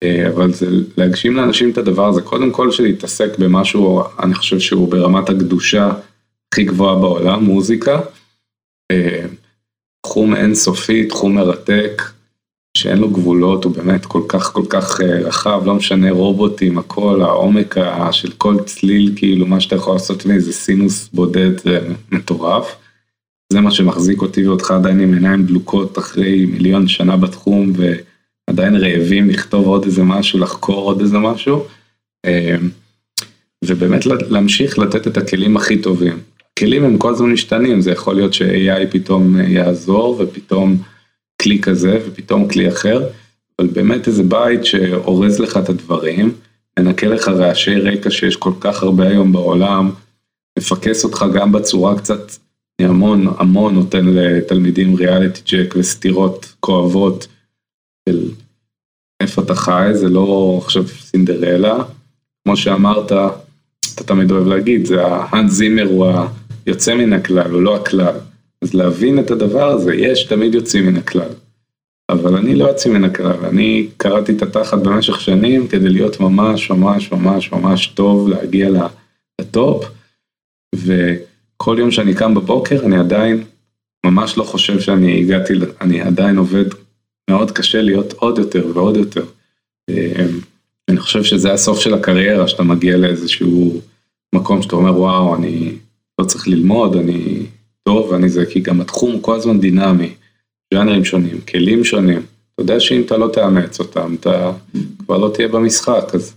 אה, 0.03 0.29
אבל 0.29 0.53
זה 0.53 0.67
להגשים 0.97 1.37
לאנשים 1.37 1.71
את 1.71 1.79
הדבר 1.79 2.09
הזה 2.09 2.23
קודם 2.23 2.51
כל 2.51 2.71
שלהתעסק 2.71 3.39
במשהו 3.39 4.03
אני 4.23 4.35
חושב 4.35 4.61
שהוא 4.61 4.89
ברמת 4.89 5.29
הקדושה 5.29 5.91
הכי 6.53 6.65
גבוהה 6.65 6.97
בעולם 6.97 7.45
מוזיקה. 7.45 8.01
אה, 8.93 9.27
תחום 10.03 10.35
אינסופי 10.35 11.07
תחום 11.07 11.35
מרתק 11.35 12.03
שאין 12.81 12.99
לו 12.99 13.11
גבולות, 13.11 13.65
הוא 13.65 13.73
באמת 13.77 14.07
כל 14.07 14.23
כך 14.29 14.53
כל 14.53 14.65
כך 14.69 15.01
אה, 15.01 15.21
רחב, 15.21 15.63
לא 15.65 15.75
משנה 15.75 16.11
רובוטים, 16.11 16.79
הכל, 16.79 17.23
העומק 17.23 17.75
של 18.13 18.31
כל 18.31 18.57
צליל, 18.67 19.13
כאילו 19.17 19.47
מה 19.47 19.61
שאתה 19.61 19.77
יכול 19.77 19.93
לעשות 19.93 20.27
מאיזה 20.27 20.53
סינוס 20.53 21.09
בודד 21.13 21.59
זה 21.59 21.89
מטורף. 22.13 22.77
זה 23.53 23.61
מה 23.61 23.71
שמחזיק 23.71 24.23
אותי 24.23 24.49
ואותך 24.49 24.71
עדיין 24.71 25.01
עם 25.01 25.15
עיניים 25.15 25.47
דלוקות 25.47 25.99
אחרי 25.99 26.47
מיליון 26.47 26.89
שנה 26.89 27.17
בתחום 27.17 27.73
ועדיין 27.77 28.77
רעבים 28.77 29.31
לכתוב 29.31 29.67
עוד 29.67 29.85
איזה 29.85 30.03
משהו, 30.03 30.39
לחקור 30.39 30.85
עוד 30.85 31.01
איזה 31.01 31.19
משהו. 31.19 31.65
אה, 32.25 32.57
ובאמת 33.65 34.07
להמשיך 34.07 34.79
לתת 34.79 35.07
את 35.07 35.17
הכלים 35.17 35.57
הכי 35.57 35.79
טובים. 35.79 36.19
הכלים 36.53 36.85
הם 36.85 36.99
כל 36.99 37.13
הזמן 37.13 37.33
משתנים, 37.33 37.81
זה 37.81 37.91
יכול 37.91 38.15
להיות 38.15 38.35
ש-AI 38.35 38.87
פתאום 38.91 39.41
יעזור 39.41 40.17
ופתאום 40.21 40.77
כלי 41.41 41.61
כזה 41.61 41.99
ופתאום 42.07 42.49
כלי 42.49 42.69
אחר, 42.69 43.09
אבל 43.59 43.69
באמת 43.69 44.09
איזה 44.09 44.23
בית 44.23 44.65
שאורז 44.65 45.41
לך 45.41 45.57
את 45.57 45.69
הדברים, 45.69 46.35
מנקה 46.79 47.07
לך 47.07 47.29
רעשי 47.29 47.75
רקע 47.75 48.11
שיש 48.11 48.37
כל 48.37 48.53
כך 48.61 48.83
הרבה 48.83 49.09
היום 49.09 49.33
בעולם, 49.33 49.91
מפקס 50.59 51.05
אותך 51.05 51.25
גם 51.35 51.53
בצורה 51.53 51.99
קצת, 51.99 52.33
המון 52.81 53.27
המון 53.39 53.75
נותן 53.75 54.07
לתלמידים 54.07 54.95
ריאליטי 54.95 55.41
ג'ק 55.47 55.75
וסתירות 55.77 56.55
כואבות 56.61 57.27
של 58.09 58.31
איפה 59.23 59.43
אתה 59.43 59.55
חי, 59.55 59.91
זה 59.93 60.09
לא 60.09 60.61
עכשיו 60.63 60.89
סינדרלה, 60.89 61.79
כמו 62.45 62.57
שאמרת, 62.57 63.13
אתה 63.95 64.05
תמיד 64.05 64.31
אוהב 64.31 64.47
להגיד, 64.47 64.87
זה 64.87 65.07
ההאנד 65.07 65.49
זימר 65.51 65.87
הוא 65.89 66.07
היוצא 66.67 66.95
מן 66.95 67.13
הכלל, 67.13 67.51
הוא 67.51 67.63
לא 67.63 67.77
הכלל. 67.77 68.17
אז 68.63 68.75
להבין 68.75 69.19
את 69.19 69.31
הדבר 69.31 69.69
הזה, 69.69 69.95
יש 69.95 70.25
תמיד 70.25 70.55
יוצאים 70.55 70.87
מן 70.87 70.97
הכלל. 70.97 71.31
אבל 72.11 72.37
אני 72.37 72.55
לא 72.55 72.65
יוצא 72.65 72.91
מן 72.91 73.05
הכלל, 73.05 73.45
אני 73.45 73.89
קראתי 73.97 74.33
את 74.33 74.43
התחת 74.43 74.79
במשך 74.79 75.21
שנים 75.21 75.69
כדי 75.69 75.89
להיות 75.89 76.21
ממש 76.21 76.71
ממש 76.71 77.13
ממש 77.13 77.53
ממש 77.53 77.87
טוב, 77.87 78.29
להגיע 78.29 78.71
לטופ, 79.41 79.85
וכל 80.75 81.77
יום 81.79 81.91
שאני 81.91 82.15
קם 82.15 82.35
בבוקר 82.35 82.87
אני 82.87 82.97
עדיין 82.97 83.45
ממש 84.07 84.39
לא 84.39 84.45
חושב 84.45 84.81
שאני 84.81 85.21
הגעתי, 85.21 85.53
אני 85.81 86.01
עדיין 86.01 86.37
עובד 86.37 86.65
מאוד 87.31 87.51
קשה 87.51 87.83
להיות 87.83 88.13
עוד 88.13 88.39
יותר 88.39 88.67
ועוד 88.75 88.97
יותר. 88.97 89.25
אמ, 89.91 90.41
אני 90.89 90.99
חושב 90.99 91.25
שזה 91.25 91.53
הסוף 91.53 91.81
של 91.81 91.95
הקריירה, 91.95 92.49
שאתה 92.49 92.63
מגיע 92.63 92.97
לאיזשהו 92.97 93.81
מקום 94.35 94.63
שאתה 94.63 94.77
אומר 94.77 95.01
וואו, 95.01 95.37
אני 95.37 95.73
לא 96.21 96.25
צריך 96.25 96.49
ללמוד, 96.49 96.97
אני 96.97 97.47
טוב, 97.91 98.13
אני 98.13 98.29
זה, 98.29 98.47
כי 98.47 98.61
גם 98.61 98.81
התחום 98.81 99.21
כל 99.21 99.35
הזמן 99.35 99.61
דינמי, 99.61 100.15
ז'אנרים 100.75 101.05
שונים, 101.05 101.41
כלים 101.41 101.85
שונים, 101.85 102.19
אתה 102.19 102.63
יודע 102.63 102.81
שאם 102.81 103.03
אתה 103.03 103.17
לא 103.17 103.29
תאמץ 103.33 103.81
אותם, 103.81 104.15
אתה 104.21 104.53
כבר 104.99 105.19
לא 105.19 105.31
תהיה 105.35 105.49
במשחק, 105.49 106.05
אז 106.15 106.35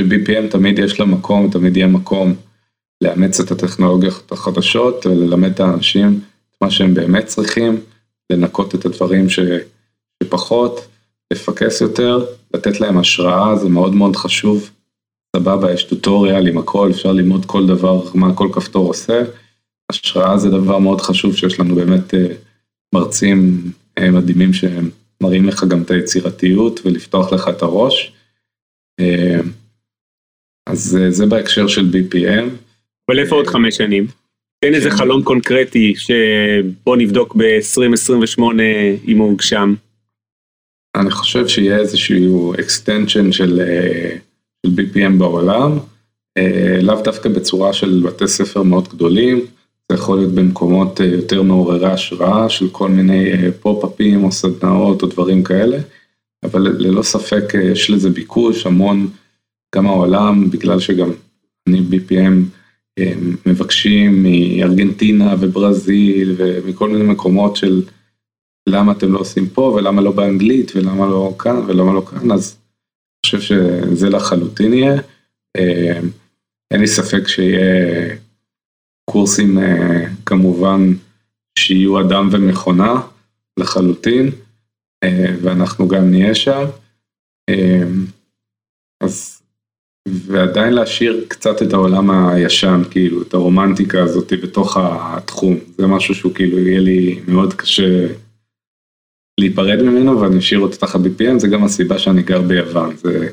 ב-BPM 0.00 0.50
תמיד 0.50 0.78
יש 0.78 1.00
לה 1.00 1.06
מקום, 1.06 1.50
תמיד 1.50 1.76
יהיה 1.76 1.86
מקום 1.86 2.34
לאמץ 3.00 3.40
את 3.40 3.50
הטכנולוגיות 3.50 4.32
החדשות 4.32 5.06
וללמד 5.06 5.50
את 5.50 5.60
האנשים 5.60 6.20
את 6.50 6.62
מה 6.62 6.70
שהם 6.70 6.94
באמת 6.94 7.26
צריכים, 7.26 7.80
לנקות 8.32 8.74
את 8.74 8.86
הדברים 8.86 9.28
ש... 9.28 9.40
שפחות, 10.22 10.80
לפקס 11.32 11.80
יותר, 11.80 12.26
לתת 12.54 12.80
להם 12.80 12.98
השראה, 12.98 13.56
זה 13.56 13.68
מאוד 13.68 13.94
מאוד 13.94 14.16
חשוב. 14.16 14.70
סבבה, 15.36 15.72
יש 15.72 15.84
טוטוריאל 15.84 16.46
עם 16.46 16.58
הכל, 16.58 16.90
אפשר 16.90 17.12
ללמוד 17.12 17.46
כל 17.46 17.66
דבר, 17.66 18.02
מה 18.14 18.34
כל 18.34 18.48
כפתור 18.52 18.88
עושה. 18.88 19.22
השראה 19.90 20.38
זה 20.38 20.50
דבר 20.50 20.78
מאוד 20.78 21.00
חשוב 21.00 21.36
שיש 21.36 21.60
לנו 21.60 21.74
באמת 21.74 22.14
אה, 22.14 22.26
מרצים 22.94 23.62
אה, 23.98 24.10
מדהימים 24.10 24.50
שמראים 24.52 25.44
לך 25.44 25.64
גם 25.64 25.82
את 25.82 25.90
היצירתיות 25.90 26.80
ולפתוח 26.84 27.32
לך 27.32 27.48
את 27.48 27.62
הראש. 27.62 28.12
אה, 29.00 29.40
אז 30.68 30.98
זה 31.08 31.26
בהקשר 31.26 31.68
של 31.68 31.90
BPM. 31.92 32.44
אבל 33.08 33.18
איפה 33.18 33.36
עוד 33.36 33.46
חמש 33.46 33.76
שנים? 33.76 34.06
תן 34.60 34.74
איזה 34.74 34.90
כן. 34.90 34.96
חלום 34.96 35.22
קונקרטי 35.22 35.94
שבוא 35.96 36.96
נבדוק 36.96 37.36
ב-2028 37.36 38.42
אם 39.08 39.18
הוא 39.18 39.30
הוגשם. 39.30 39.74
אני 40.96 41.10
חושב 41.10 41.48
שיהיה 41.48 41.78
איזשהו 41.78 42.54
extension 42.54 43.32
של, 43.32 43.60
של 44.66 44.72
BPM 44.76 45.18
בעולם, 45.18 45.78
לאו 46.82 47.02
דווקא 47.02 47.28
בצורה 47.28 47.72
של 47.72 48.02
בתי 48.06 48.28
ספר 48.28 48.62
מאוד 48.62 48.88
גדולים, 48.88 49.46
זה 49.88 49.94
יכול 49.94 50.18
להיות 50.18 50.32
במקומות 50.32 51.00
אה, 51.00 51.06
יותר 51.06 51.42
מעוררי 51.42 51.92
השראה 51.92 52.48
של 52.48 52.68
כל 52.70 52.88
מיני 52.88 53.32
אה, 53.32 53.52
פופ-אפים 53.60 54.24
או 54.24 54.32
סדנאות 54.32 55.02
או 55.02 55.06
דברים 55.06 55.44
כאלה, 55.44 55.78
אבל 56.42 56.60
ללא 56.60 57.02
ספק 57.02 57.54
אה, 57.54 57.62
יש 57.62 57.90
לזה 57.90 58.10
ביקוש 58.10 58.66
המון, 58.66 59.08
גם 59.74 59.86
העולם, 59.86 60.50
בגלל 60.50 60.80
שגם 60.80 61.10
אני 61.68 61.80
BPM 61.90 62.32
מבקשים 63.46 64.22
מארגנטינה 64.22 65.34
וברזיל 65.40 66.34
ומכל 66.38 66.88
מיני 66.88 67.04
מקומות 67.04 67.56
של 67.56 67.82
למה 68.68 68.92
אתם 68.92 69.12
לא 69.12 69.18
עושים 69.18 69.48
פה 69.48 69.62
ולמה 69.76 70.02
לא 70.02 70.12
באנגלית 70.12 70.76
ולמה 70.76 71.06
לא 71.06 71.34
כאן 71.38 71.56
ולמה 71.66 71.92
לא 71.92 72.02
כאן, 72.10 72.30
אז 72.32 72.56
אני 72.56 73.38
חושב 73.38 73.40
שזה 73.40 74.10
לחלוטין 74.10 74.74
יהיה. 74.74 75.00
אין 76.70 76.80
לי 76.80 76.86
ספק 76.86 77.28
שיהיה 77.28 78.16
קורסים 79.10 79.58
אה, 79.58 80.04
כמובן 80.26 80.92
שיהיו 81.58 82.00
אדם 82.00 82.28
ומכונה 82.32 82.94
לחלוטין, 83.58 84.30
אה, 85.04 85.34
ואנחנו 85.42 85.88
גם 85.88 86.10
נהיה 86.10 86.34
שם. 86.34 86.64
אה, 87.50 87.82
אז, 89.00 89.42
ועדיין 90.08 90.72
להשאיר 90.72 91.24
קצת 91.28 91.62
את 91.62 91.72
העולם 91.72 92.10
הישן, 92.10 92.82
כאילו, 92.90 93.22
את 93.22 93.34
הרומנטיקה 93.34 94.02
הזאת 94.02 94.32
בתוך 94.42 94.76
התחום, 94.80 95.56
זה 95.78 95.86
משהו 95.86 96.14
שהוא 96.14 96.34
כאילו 96.34 96.58
יהיה 96.58 96.80
לי 96.80 97.20
מאוד 97.28 97.54
קשה 97.54 98.06
להיפרד 99.40 99.82
ממנו 99.82 100.20
ואני 100.20 100.38
אשאיר 100.38 100.60
אותו 100.60 100.76
תחת 100.76 101.00
BPM, 101.00 101.38
זה 101.38 101.48
גם 101.48 101.64
הסיבה 101.64 101.98
שאני 101.98 102.22
גר 102.22 102.42
ביוון, 102.42 102.96
זה 102.96 103.28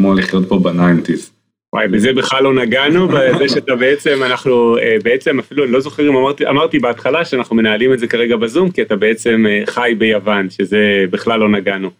כמו 0.00 0.14
לחיות 0.14 0.48
פה 0.48 0.58
ב 0.58 0.65
nineties. 0.65 1.31
וואי, 1.74 1.88
בזה 1.88 2.12
בכלל 2.12 2.42
לא 2.42 2.54
נגענו, 2.54 3.08
בזה 3.12 3.48
שאתה 3.48 3.76
בעצם, 3.76 4.22
אנחנו 4.22 4.78
אה, 4.78 4.96
בעצם, 5.04 5.38
אפילו 5.38 5.64
אני 5.64 5.72
לא 5.72 5.80
זוכר 5.80 6.08
אם 6.08 6.16
אמרתי, 6.16 6.48
אמרתי 6.48 6.78
בהתחלה 6.78 7.24
שאנחנו 7.24 7.56
מנהלים 7.56 7.92
את 7.92 7.98
זה 7.98 8.06
כרגע 8.06 8.36
בזום, 8.36 8.70
כי 8.70 8.82
אתה 8.82 8.96
בעצם 8.96 9.46
אה, 9.48 9.62
חי 9.66 9.94
ביוון, 9.98 10.50
שזה 10.50 11.04
בכלל 11.10 11.40
לא 11.40 11.48
נגענו. 11.48 11.90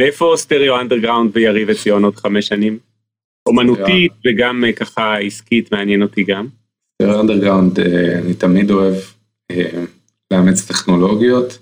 ואיפה 0.00 0.34
Stereo 0.36 0.80
Underground 0.80 1.30
ויריב 1.36 1.70
עציון 1.70 2.04
עוד 2.04 2.16
חמש 2.16 2.48
שנים? 2.48 2.78
אומנותית 3.48 4.12
וגם 4.26 4.64
אה, 4.64 4.72
ככה 4.72 5.18
עסקית 5.18 5.72
מעניין 5.72 6.02
אותי 6.02 6.24
גם. 6.24 6.46
Stereo 6.94 7.20
Underground, 7.20 7.80
אני 8.24 8.34
תמיד 8.34 8.70
אוהב 8.70 8.94
לאמץ 10.32 10.68
טכנולוגיות. 10.68 11.58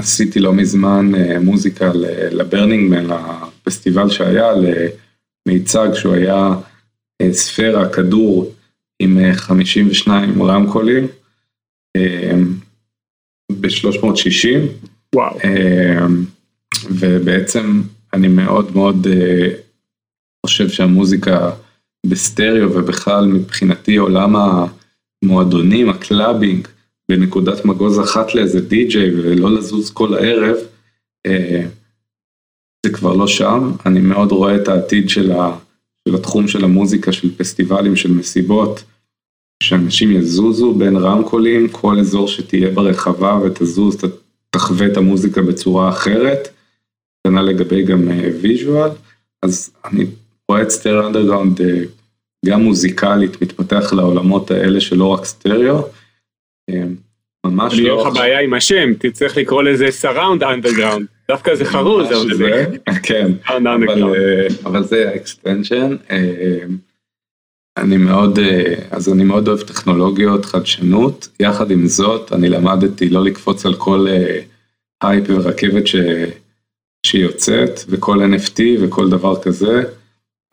עשיתי 0.00 0.40
לא 0.40 0.52
מזמן 0.52 1.12
מוזיקה 1.40 1.90
לברנינגמן, 2.30 3.06
לפסטיבל 3.06 4.08
שהיה, 4.08 4.52
מיצג 5.46 5.88
שהוא 5.94 6.14
היה 6.14 6.54
אה, 7.22 7.32
ספירה, 7.32 7.88
כדור 7.88 8.54
עם 8.98 9.18
52 9.34 10.40
אה, 10.42 10.46
רמקולים 10.46 11.06
אה, 11.96 12.32
ב-360. 13.52 14.58
וואו. 15.14 15.38
ובעצם 16.90 17.82
אני 18.12 18.28
מאוד 18.28 18.76
מאוד 18.76 19.06
חושב 20.46 20.68
שהמוזיקה 20.68 21.50
בסטריאו 22.06 22.72
ובכלל 22.72 23.26
מבחינתי 23.26 23.96
עולם 23.96 24.36
המועדונים, 25.22 25.88
ה 25.88 25.96
clubbing, 25.96 26.68
בנקודת 27.08 27.64
מגוז 27.64 28.00
אחת 28.00 28.34
לאיזה 28.34 28.60
די-ג'יי 28.60 29.10
ולא 29.14 29.54
לזוז 29.54 29.90
כל 29.90 30.14
הערב, 30.14 30.56
זה 32.86 32.92
כבר 32.92 33.14
לא 33.14 33.26
שם, 33.26 33.72
אני 33.86 34.00
מאוד 34.00 34.32
רואה 34.32 34.56
את 34.56 34.68
העתיד 34.68 35.08
של, 35.08 35.32
ה, 35.32 35.56
של 36.08 36.14
התחום 36.14 36.48
של 36.48 36.64
המוזיקה, 36.64 37.12
של 37.12 37.36
פסטיבלים, 37.36 37.96
של 37.96 38.12
מסיבות, 38.12 38.84
שאנשים 39.62 40.12
יזוזו 40.12 40.74
בין 40.74 40.96
רמקולים, 40.96 41.68
כל 41.68 41.98
אזור 41.98 42.28
שתהיה 42.28 42.70
ברחבה 42.70 43.40
ותזוז, 43.44 43.96
תחווה 44.50 44.86
את 44.86 44.96
המוזיקה 44.96 45.42
בצורה 45.42 45.88
אחרת, 45.88 46.48
כנ"ל 47.26 47.42
לגבי 47.42 47.82
גם 47.82 48.08
visual, 48.40 48.90
אז 49.42 49.70
אני 49.84 50.06
רואה 50.48 50.62
את 50.62 50.70
Stereo 50.70 51.06
Underground 51.06 51.60
גם 52.46 52.62
מוזיקלית 52.62 53.42
מתפתח 53.42 53.92
לעולמות 53.92 54.50
האלה 54.50 54.80
שלא 54.80 55.06
רק 55.08 55.24
סטריאו. 55.24 55.88
ממש 57.46 57.78
לא... 57.78 58.02
אני 58.02 58.10
לך 58.10 58.18
בעיה 58.18 58.40
עם 58.40 58.54
השם, 58.54 58.94
תצטרך 58.98 59.36
לקרוא 59.36 59.62
לזה 59.62 59.86
Surround 59.90 60.42
Underground. 60.42 61.06
דווקא 61.28 61.54
זה 61.54 61.64
חרוז, 61.64 62.06
אבל 62.12 62.34
זה... 62.34 62.66
כן, 63.08 63.32
אבל 64.64 64.84
זה 64.84 65.10
ה 65.10 65.18
extension. 65.18 65.96
אה, 66.10 66.58
אני 67.76 67.96
מאוד, 67.96 68.38
אה, 68.38 68.74
אז 68.90 69.12
אני 69.12 69.24
מאוד 69.24 69.48
אוהב 69.48 69.60
טכנולוגיות, 69.60 70.44
חדשנות, 70.44 71.28
יחד 71.40 71.70
עם 71.70 71.86
זאת 71.86 72.32
אני 72.32 72.48
למדתי 72.48 73.08
לא 73.08 73.24
לקפוץ 73.24 73.66
על 73.66 73.74
כל 73.74 74.06
הייפ 75.02 75.30
אה, 75.30 75.36
ורכבת 75.36 75.86
ש... 75.86 75.96
שיוצאת 77.06 77.80
וכל 77.88 78.18
NFT 78.22 78.60
וכל 78.80 79.10
דבר 79.10 79.42
כזה, 79.42 79.82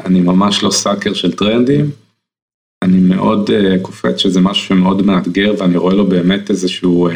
אני 0.05 0.21
ממש 0.21 0.63
לא 0.63 0.71
sucker 0.71 1.13
של 1.13 1.35
טרנדים, 1.35 1.91
אני 2.81 2.97
מאוד 2.99 3.49
קופץ 3.81 4.17
שזה 4.17 4.41
משהו 4.41 4.67
שמאוד 4.67 5.05
מאתגר 5.05 5.53
ואני 5.57 5.77
רואה 5.77 5.95
לו 5.95 6.07
באמת 6.07 6.49
איזשהו 6.49 7.09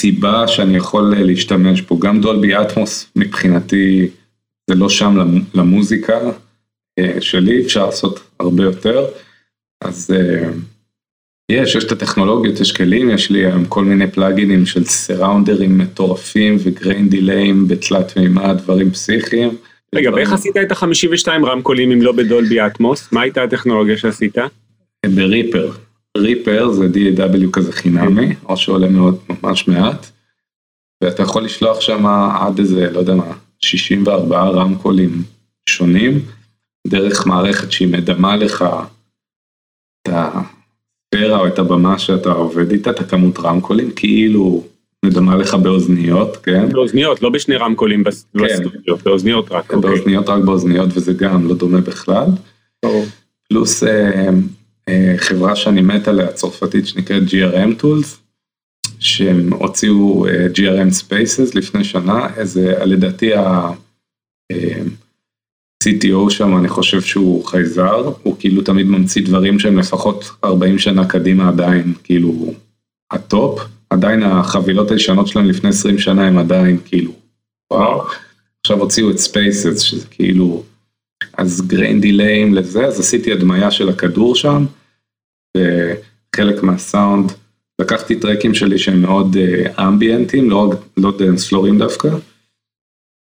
סיבה 0.00 0.48
שאני 0.48 0.76
יכול 0.76 1.14
אה, 1.14 1.22
להשתמש 1.22 1.80
בו, 1.80 1.98
גם 1.98 2.20
Dolby 2.20 2.56
Atmos 2.56 3.06
מבחינתי 3.16 4.08
זה 4.70 4.74
לא 4.74 4.88
שם 4.88 5.38
למוזיקה 5.54 6.18
אה, 6.98 7.20
שלי, 7.20 7.62
אפשר 7.62 7.86
לעשות 7.86 8.20
הרבה 8.40 8.62
יותר, 8.62 9.06
אז 9.84 10.10
אה, 10.16 10.50
יש, 11.52 11.74
יש 11.74 11.84
את 11.84 11.92
הטכנולוגיות, 11.92 12.60
יש 12.60 12.72
כלים, 12.72 13.10
יש 13.10 13.30
לי 13.30 13.46
היום 13.46 13.64
כל 13.64 13.84
מיני 13.84 14.10
פלאגינים 14.10 14.66
של 14.66 14.84
סראונדרים 14.84 15.78
מטורפים 15.78 16.56
וגריין 16.58 17.08
דיליים 17.08 17.68
בתלת 17.68 18.16
מימד, 18.16 18.56
דברים 18.58 18.90
פסיכיים. 18.90 19.50
רגע, 19.94 20.10
ואיך 20.14 20.32
עשית 20.32 20.56
את 20.56 20.72
ה-52 20.72 21.28
רמקולים 21.46 21.92
אם 21.92 22.02
לא 22.02 22.12
בדולבי 22.12 22.66
אטמוס? 22.66 23.12
מה 23.12 23.20
הייתה 23.20 23.42
הטכנולוגיה 23.42 23.98
שעשית? 23.98 24.36
בריפר. 25.06 25.70
ריפר 26.18 26.70
זה 26.70 26.86
DAW 26.86 27.50
כזה 27.52 27.72
חינמי, 27.72 28.34
או 28.44 28.56
שעולה 28.56 28.88
מאוד 28.88 29.18
ממש 29.28 29.68
מעט, 29.68 30.06
ואתה 31.04 31.22
יכול 31.22 31.44
לשלוח 31.44 31.80
שם 31.80 32.06
עד 32.40 32.58
איזה, 32.58 32.90
לא 32.90 32.98
יודע 32.98 33.14
מה, 33.14 33.32
64 33.60 34.44
רמקולים 34.44 35.22
שונים, 35.68 36.20
דרך 36.86 37.26
מערכת 37.26 37.72
שהיא 37.72 37.88
מדמה 37.88 38.36
לך 38.36 38.64
את 40.02 40.12
הספירה 40.12 41.38
או 41.38 41.46
את 41.46 41.58
הבמה 41.58 41.98
שאתה 41.98 42.30
עובד 42.30 42.70
איתה, 42.70 42.90
את 42.90 43.00
הכמות 43.00 43.38
רמקולים, 43.38 43.90
כאילו 43.90 44.64
מדמה 45.04 45.36
לך 45.36 45.54
באוזניות, 45.54 46.36
כן? 46.36 46.72
באוזניות, 46.72 47.22
לא 47.22 47.30
בשני 47.30 47.56
רמקולים 47.56 48.04
כן. 48.04 48.10
בסטודיו, 48.10 48.96
באוזניות 49.04 49.52
רק. 49.52 49.72
אוקיי. 49.72 49.90
באוזניות 49.90 50.28
רק 50.28 50.44
באוזניות 50.44 50.88
וזה 50.94 51.12
גם 51.12 51.48
לא 51.48 51.54
דומה 51.54 51.80
בכלל. 51.80 52.26
פלוס 53.48 53.84
אה, 53.84 54.28
חברה 55.16 55.56
שאני 55.56 55.80
מת 55.80 56.08
עליה, 56.08 56.32
צרפתית 56.32 56.86
שנקראת 56.86 57.22
GRM 57.22 57.82
Tools, 57.82 58.20
שהם 59.00 59.52
הוציאו 59.52 60.26
אה, 60.26 60.46
GRM 60.54 60.90
Spaces 61.02 61.50
לפני 61.54 61.84
שנה, 61.84 62.26
איזה, 62.36 62.84
לדעתי 62.84 63.34
ה-CTO 63.34 64.54
אה, 66.24 66.30
שם, 66.30 66.56
אני 66.58 66.68
חושב 66.68 67.00
שהוא 67.00 67.44
חייזר, 67.44 68.12
הוא 68.22 68.36
כאילו 68.38 68.62
תמיד 68.62 68.86
ממציא 68.86 69.22
דברים 69.24 69.58
שהם 69.58 69.78
לפחות 69.78 70.30
40 70.44 70.78
שנה 70.78 71.08
קדימה 71.08 71.48
עדיין, 71.48 71.94
כאילו, 72.04 72.54
ה 73.10 73.20
top, 73.20 73.60
עדיין 73.90 74.22
החבילות 74.22 74.90
הישנות 74.90 75.28
שלהם 75.28 75.46
לפני 75.46 75.68
20 75.70 75.98
שנה 75.98 76.26
הם 76.26 76.38
עדיין 76.38 76.78
כאילו, 76.84 77.12
וואו, 77.72 78.02
עכשיו 78.60 78.80
הוציאו 78.80 79.10
את 79.10 79.16
Spaces, 79.16 79.78
שזה 79.78 80.06
כאילו, 80.10 80.62
אז 81.32 81.60
grain 81.66 82.00
delay 82.00 82.39
ים 82.39 82.54
לזה, 82.54 82.86
אז 82.86 83.00
עשיתי 83.00 83.32
הדמיה 83.32 83.70
של 83.70 83.88
הכדור 83.88 84.34
שם. 84.34 84.64
וחלק 85.56 86.62
מהסאונד, 86.62 87.32
לקחתי 87.80 88.20
טרקים 88.20 88.54
שלי 88.54 88.78
שהם 88.78 89.02
מאוד 89.02 89.36
ambient 89.78 90.28
ים, 90.28 90.50
לא, 90.50 90.70
לא 90.96 91.12
dance 91.18 91.48
floor 91.48 91.69
ים 91.69 91.78
דווקא. 91.78 92.08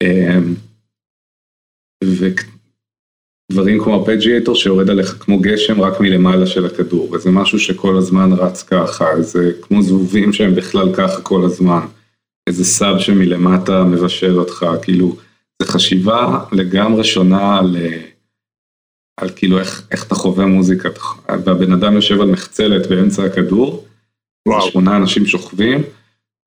אמ, 0.03 0.55
ודברים 2.05 3.85
כמו 3.85 4.03
הפג'יאטור 4.03 4.55
שיורד 4.55 4.91
עליך 4.91 5.17
כמו 5.21 5.39
גשם 5.39 5.81
רק 5.81 6.01
מלמעלה 6.01 6.47
של 6.47 6.67
הכדור, 6.67 7.13
וזה 7.13 7.31
משהו 7.31 7.59
שכל 7.59 7.97
הזמן 7.97 8.33
רץ 8.33 8.63
ככה, 8.63 9.23
זה 9.23 9.53
כמו 9.63 9.83
זבובים 9.83 10.33
שהם 10.33 10.55
בכלל 10.55 10.95
ככה 10.95 11.23
כל 11.23 11.45
הזמן. 11.45 11.81
איזה 12.47 12.65
סאב 12.65 12.99
שמלמטה 12.99 13.85
מבשל 13.85 14.39
אותך, 14.39 14.67
כאילו, 14.83 15.17
זה 15.63 15.69
חשיבה 15.69 16.45
לגמרי 16.53 17.05
שונה 17.05 17.59
על... 17.59 17.77
על 19.17 19.31
כאילו 19.37 19.59
איך, 19.59 19.87
איך 19.91 20.07
אתה 20.07 20.15
חווה 20.15 20.47
מוזיקה, 20.47 20.89
והבן 21.29 21.73
אדם 21.73 21.95
יושב 21.95 22.21
על 22.21 22.31
מחצלת 22.31 22.87
באמצע 22.87 23.25
הכדור, 23.25 23.87
וואו. 24.49 24.71
שמונה 24.71 24.97
אנשים 24.97 25.27
שוכבים, 25.27 25.83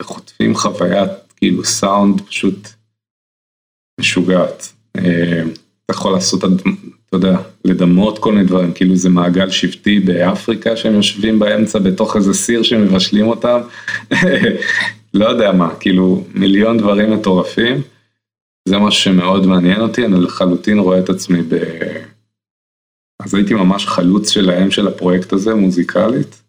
וחוטפים 0.01 0.55
חוויית 0.55 1.09
כאילו 1.36 1.64
סאונד 1.64 2.22
פשוט 2.22 2.70
משוגעת. 3.99 4.74
אה, 4.97 5.43
אתה 5.86 5.93
יכול 5.93 6.14
לעשות, 6.14 6.43
אתה 6.43 7.18
יודע, 7.18 7.38
לדמות 7.66 8.20
כל 8.20 8.32
מיני 8.32 8.45
דברים, 8.45 8.74
כאילו 8.74 8.95
זה 8.95 9.09
מעגל 9.09 9.49
שבטי 9.49 9.99
באפריקה 9.99 10.78
שהם 10.78 10.93
יושבים 10.93 11.39
באמצע 11.39 11.80
בתוך 11.80 12.16
איזה 12.16 12.34
סיר 12.34 12.64
שמבשלים 12.64 13.28
אותם, 13.28 13.59
לא 15.14 15.26
יודע 15.26 15.51
מה, 15.51 15.76
כאילו 15.80 16.24
מיליון 16.34 16.78
דברים 16.78 17.14
מטורפים. 17.14 17.82
זה 18.68 18.78
משהו 18.78 19.03
שמאוד 19.03 19.45
מעניין 19.45 19.82
אותי, 19.82 20.05
אני 20.05 20.22
לחלוטין 20.22 20.80
רואה 20.80 20.99
את 20.99 21.09
עצמי 21.09 21.41
ב... 21.49 21.55
אז 23.24 23.34
הייתי 23.34 23.54
ממש 23.54 23.88
חלוץ 23.88 24.30
שלהם 24.30 24.72
של 24.72 24.88
הפרויקט 24.88 25.34
הזה, 25.34 25.56
מוזיקלית, 25.56 26.44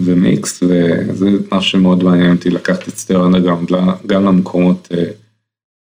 ומיקס, 0.00 0.62
וזה 0.62 1.26
משהו 1.52 1.70
שמאוד 1.70 2.04
מעניין 2.04 2.36
אותי 2.36 2.50
לקחת 2.50 2.88
את 2.88 2.96
Stereo 2.96 3.26
Underground 3.26 3.68
גם 4.06 4.24
למקומות 4.24 4.88
אה, 4.92 5.10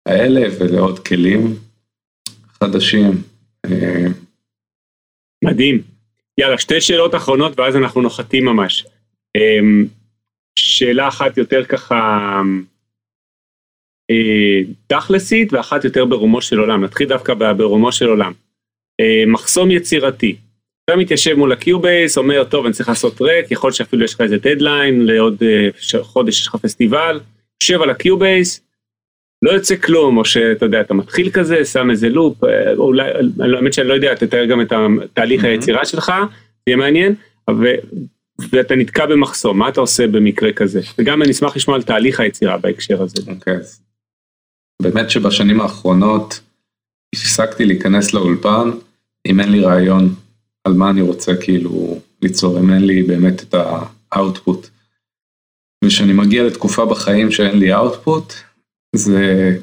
האלה 0.07 0.49
ולעוד 0.61 0.99
כלים 0.99 1.57
חדשים. 2.65 3.23
אה. 3.67 4.07
מדהים. 5.45 5.83
יאללה, 6.39 6.59
שתי 6.59 6.81
שאלות 6.81 7.15
אחרונות 7.15 7.59
ואז 7.59 7.77
אנחנו 7.77 8.01
נוחתים 8.01 8.45
ממש. 8.45 8.87
אמ, 9.37 9.87
שאלה 10.59 11.09
אחת 11.09 11.39
יותר 11.39 11.65
ככה 11.65 11.97
אה, 14.11 14.61
תכלסית 14.87 15.53
ואחת 15.53 15.85
יותר 15.85 16.05
ברומו 16.05 16.43
של 16.43 16.59
עולם. 16.59 16.85
נתחיל 16.85 17.09
דווקא 17.09 17.35
ברומו 17.35 17.93
של 17.93 18.07
עולם. 18.07 18.33
אה, 19.01 19.25
מחסום 19.27 19.71
יצירתי. 19.71 20.37
אתה 20.85 20.97
מתיישב 20.97 21.35
מול 21.35 21.53
ה 21.53 21.61
Cubase, 21.61 22.19
אומר, 22.19 22.45
טוב, 22.45 22.65
אני 22.65 22.75
צריך 22.75 22.89
לעשות 22.89 23.17
טרק, 23.17 23.51
יכול 23.51 23.73
שאפילו 23.73 24.05
יש 24.05 24.15
לך 24.15 24.21
איזה 24.21 24.37
דדליין, 24.37 25.07
לעוד 25.07 25.43
אה, 25.43 26.03
חודש 26.03 26.41
יש 26.41 26.47
לך 26.47 26.57
פסטיבל, 26.57 27.21
יושב 27.63 27.83
על 27.83 27.91
ה 27.91 27.99
Cubase, 28.00 28.61
לא 29.43 29.51
יוצא 29.51 29.77
כלום, 29.77 30.17
או 30.17 30.25
שאתה 30.25 30.67
יודע, 30.67 30.81
אתה 30.81 30.95
מתחיל 30.95 31.31
כזה, 31.31 31.65
שם 31.65 31.91
איזה 31.91 32.09
loop, 32.09 32.45
אה, 32.45 32.73
אולי, 32.73 33.11
האמת 33.57 33.73
שאני 33.73 33.89
לא 33.89 33.95
יודע, 33.95 34.15
תתאר 34.15 34.45
גם 34.45 34.61
את 34.61 34.73
תהליך 35.15 35.45
היצירה 35.45 35.85
שלך, 35.85 36.13
זה 36.19 36.63
יהיה 36.67 36.77
מעניין, 36.77 37.15
ו, 37.51 37.65
ואתה 38.53 38.75
נתקע 38.75 39.07
במחסום, 39.07 39.59
מה 39.59 39.69
אתה 39.69 39.81
עושה 39.81 40.07
במקרה 40.07 40.53
כזה? 40.53 40.81
וגם 40.99 41.23
אני 41.23 41.31
אשמח 41.31 41.57
לשמוע 41.57 41.77
על 41.77 41.83
תהליך 41.83 42.21
היצירה 42.21 42.59
בהקשר 42.59 43.03
הזה. 43.03 43.23
אוקיי, 43.31 43.57
okay. 43.57 43.61
באמת 44.83 45.11
שבשנים 45.11 45.61
האחרונות 45.61 46.41
הפסקתי 47.15 47.65
להיכנס 47.65 48.15
לאולפן, 48.15 48.71
אם 49.29 49.41
אין 49.41 49.53
לי 49.53 49.61
רעיון 49.61 50.15
על 50.65 50.73
מה 50.73 50.91
אני 50.91 51.01
רוצה 51.01 51.37
כאילו 51.37 51.99
ליצור, 52.23 52.59
אם 52.59 52.71
אין 52.71 52.85
לי 52.85 53.03
באמת 53.03 53.43
את 53.43 53.55
ה 54.13 54.20
output. 54.20 54.69
וכשאני 55.85 56.13
מגיע 56.13 56.45
לתקופה 56.45 56.87
בחיים 56.87 57.31
שאין 57.31 57.59
לי 57.59 57.75
output, 57.75 58.33
זה 58.97 59.57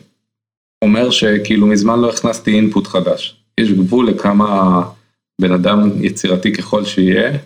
אומר 0.83 1.09
שכאילו 1.09 1.67
מזמן 1.67 1.99
לא 1.99 2.09
הכנסתי 2.09 2.51
input 2.51 2.87
חדש. 2.87 3.41
יש 3.59 3.71
גבול 3.71 4.07
לכמה 4.07 4.81
בן 5.41 5.51
אדם 5.51 5.89
יצירתי 6.03 6.53
ככל 6.53 6.85
שיהיה, 6.85 7.37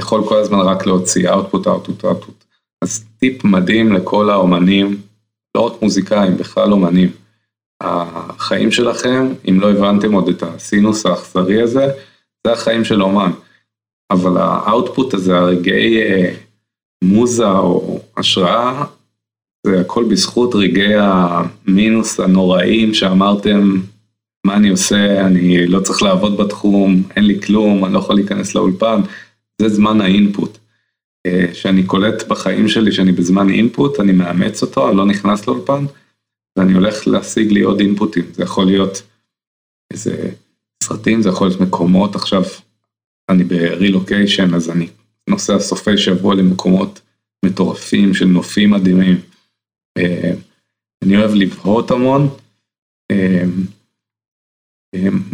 יכול 0.00 0.28
כל 0.28 0.38
הזמן 0.38 0.58
רק 0.58 0.86
להוציא 0.86 1.30
output, 1.30 1.66
output, 1.66 2.04
output. 2.04 2.44
אז 2.82 3.04
טיפ 3.18 3.44
מדהים 3.44 3.92
לכל 3.92 4.30
האומנים, 4.30 5.00
לא 5.56 5.60
רק 5.60 5.82
מוזיקאים, 5.82 6.36
בכלל 6.36 6.72
אומנים. 6.72 7.10
החיים 7.80 8.70
שלכם, 8.70 9.32
אם 9.48 9.60
לא 9.60 9.70
הבנתם 9.70 10.12
עוד 10.12 10.28
את 10.28 10.42
הסינוס 10.42 11.06
האכזרי 11.06 11.62
הזה, 11.62 11.86
זה 12.46 12.52
החיים 12.52 12.84
של 12.84 13.02
אומן. 13.02 13.30
אבל 14.10 14.36
האאוטפוט 14.36 15.14
הזה, 15.14 15.38
הרגעי 15.38 16.00
מוזה 17.04 17.48
או 17.48 18.00
השראה, 18.16 18.84
זה 19.66 19.80
הכל 19.80 20.04
בזכות 20.04 20.54
רגעי 20.54 20.94
המינוס 20.96 22.20
הנוראים 22.20 22.94
שאמרתם, 22.94 23.80
מה 24.46 24.56
אני 24.56 24.68
עושה, 24.68 25.26
אני 25.26 25.66
לא 25.66 25.80
צריך 25.80 26.02
לעבוד 26.02 26.36
בתחום, 26.36 27.02
אין 27.16 27.24
לי 27.24 27.40
כלום, 27.42 27.84
אני 27.84 27.94
לא 27.94 27.98
יכול 27.98 28.14
להיכנס 28.14 28.54
לאולפן, 28.54 29.00
זה 29.62 29.68
זמן 29.68 30.00
האינפוט. 30.00 30.58
אה, 31.26 31.54
שאני 31.54 31.82
קולט 31.82 32.28
בחיים 32.28 32.68
שלי 32.68 32.92
שאני 32.92 33.12
בזמן 33.12 33.50
אינפוט, 33.50 34.00
אני 34.00 34.12
מאמץ 34.12 34.62
אותו, 34.62 34.88
אני 34.88 34.96
לא 34.96 35.06
נכנס 35.06 35.48
לאולפן, 35.48 35.84
ואני 36.56 36.72
הולך 36.72 37.06
להשיג 37.06 37.52
לי 37.52 37.60
עוד 37.60 37.80
אינפוטים, 37.80 38.24
זה 38.32 38.42
יכול 38.42 38.66
להיות 38.66 39.02
איזה 39.92 40.30
סרטים, 40.82 41.22
זה 41.22 41.28
יכול 41.28 41.48
להיות 41.48 41.60
מקומות, 41.60 42.14
עכשיו 42.14 42.42
אני 43.28 43.44
ברילוקיישן, 43.44 44.54
אז 44.54 44.70
אני 44.70 44.88
נוסע 45.28 45.58
סופי 45.58 45.98
שבוע 45.98 46.34
למקומות 46.34 47.00
מטורפים 47.44 48.14
של 48.14 48.24
נופים 48.24 48.70
מדהימים. 48.70 49.20
אה, 49.98 50.32
אני 51.02 51.16
אוהב 51.16 51.34
לבהות 51.34 51.90
המון. 51.90 52.28
אה, 53.10 53.44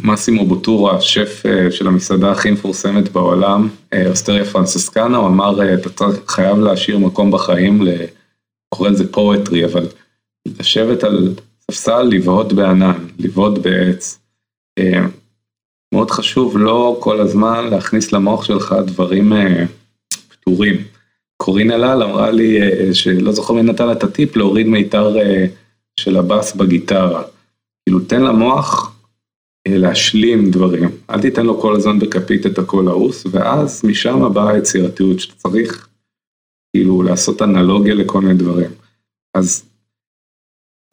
מסימו 0.05 0.47
בוטורה, 0.47 1.01
שף 1.01 1.43
של 1.71 1.87
המסעדה 1.87 2.33
הכי 2.33 2.51
מפורסמת 2.51 3.13
בעולם, 3.13 3.69
אוסטריה 4.09 4.45
פרנסיסקנה, 4.45 5.17
הוא 5.17 5.27
אמר, 5.27 5.75
אתה 5.75 6.05
חייב 6.29 6.59
להשאיר 6.59 6.99
מקום 6.99 7.31
בחיים, 7.31 7.83
קורא 8.75 8.89
לזה 8.89 9.13
פואטרי, 9.13 9.65
אבל 9.65 9.87
לשבת 10.47 11.05
על 11.05 11.35
ספסל, 11.61 12.03
לבהות 12.03 12.53
בענן, 12.53 13.07
לבהות 13.19 13.59
בעץ. 13.59 14.19
מאוד 15.95 16.11
חשוב 16.11 16.59
לא 16.59 16.97
כל 17.01 17.21
הזמן 17.21 17.67
להכניס 17.71 18.13
למוח 18.13 18.45
שלך 18.45 18.75
דברים 18.87 19.33
פתורים. 20.29 20.77
קורין 21.37 21.71
אלאל 21.71 22.03
אמרה 22.03 22.31
לי, 22.31 22.59
שלא 22.95 23.33
זוכר 23.33 23.55
מי 23.55 23.63
נתן 23.63 23.87
לה 23.87 23.93
את 23.93 24.05
הטיפ, 24.05 24.37
להוריד 24.37 24.67
מיתר 24.67 25.17
של 26.01 26.17
הבאס 26.17 26.57
בגיטרה. 26.57 27.23
כאילו 27.85 28.01
תן 28.01 28.23
למוח 28.23 28.97
להשלים 29.69 30.51
דברים, 30.51 30.91
אל 31.11 31.21
תיתן 31.21 31.47
לו 31.47 31.61
כל 31.61 31.77
הזמן 31.77 31.99
בכפית 31.99 32.47
את 32.47 32.59
הכל 32.59 32.83
לעוס, 32.87 33.27
ואז 33.31 33.85
משם 33.85 34.35
באה 34.35 34.51
היצירתיות 34.51 35.21
שאתה 35.21 35.35
צריך 35.37 35.89
כאילו 36.77 37.03
לעשות 37.03 37.43
אנלוגיה 37.43 37.95
לכל 37.95 38.21
מיני 38.21 38.35
דברים. 38.35 38.71
אז 39.35 39.65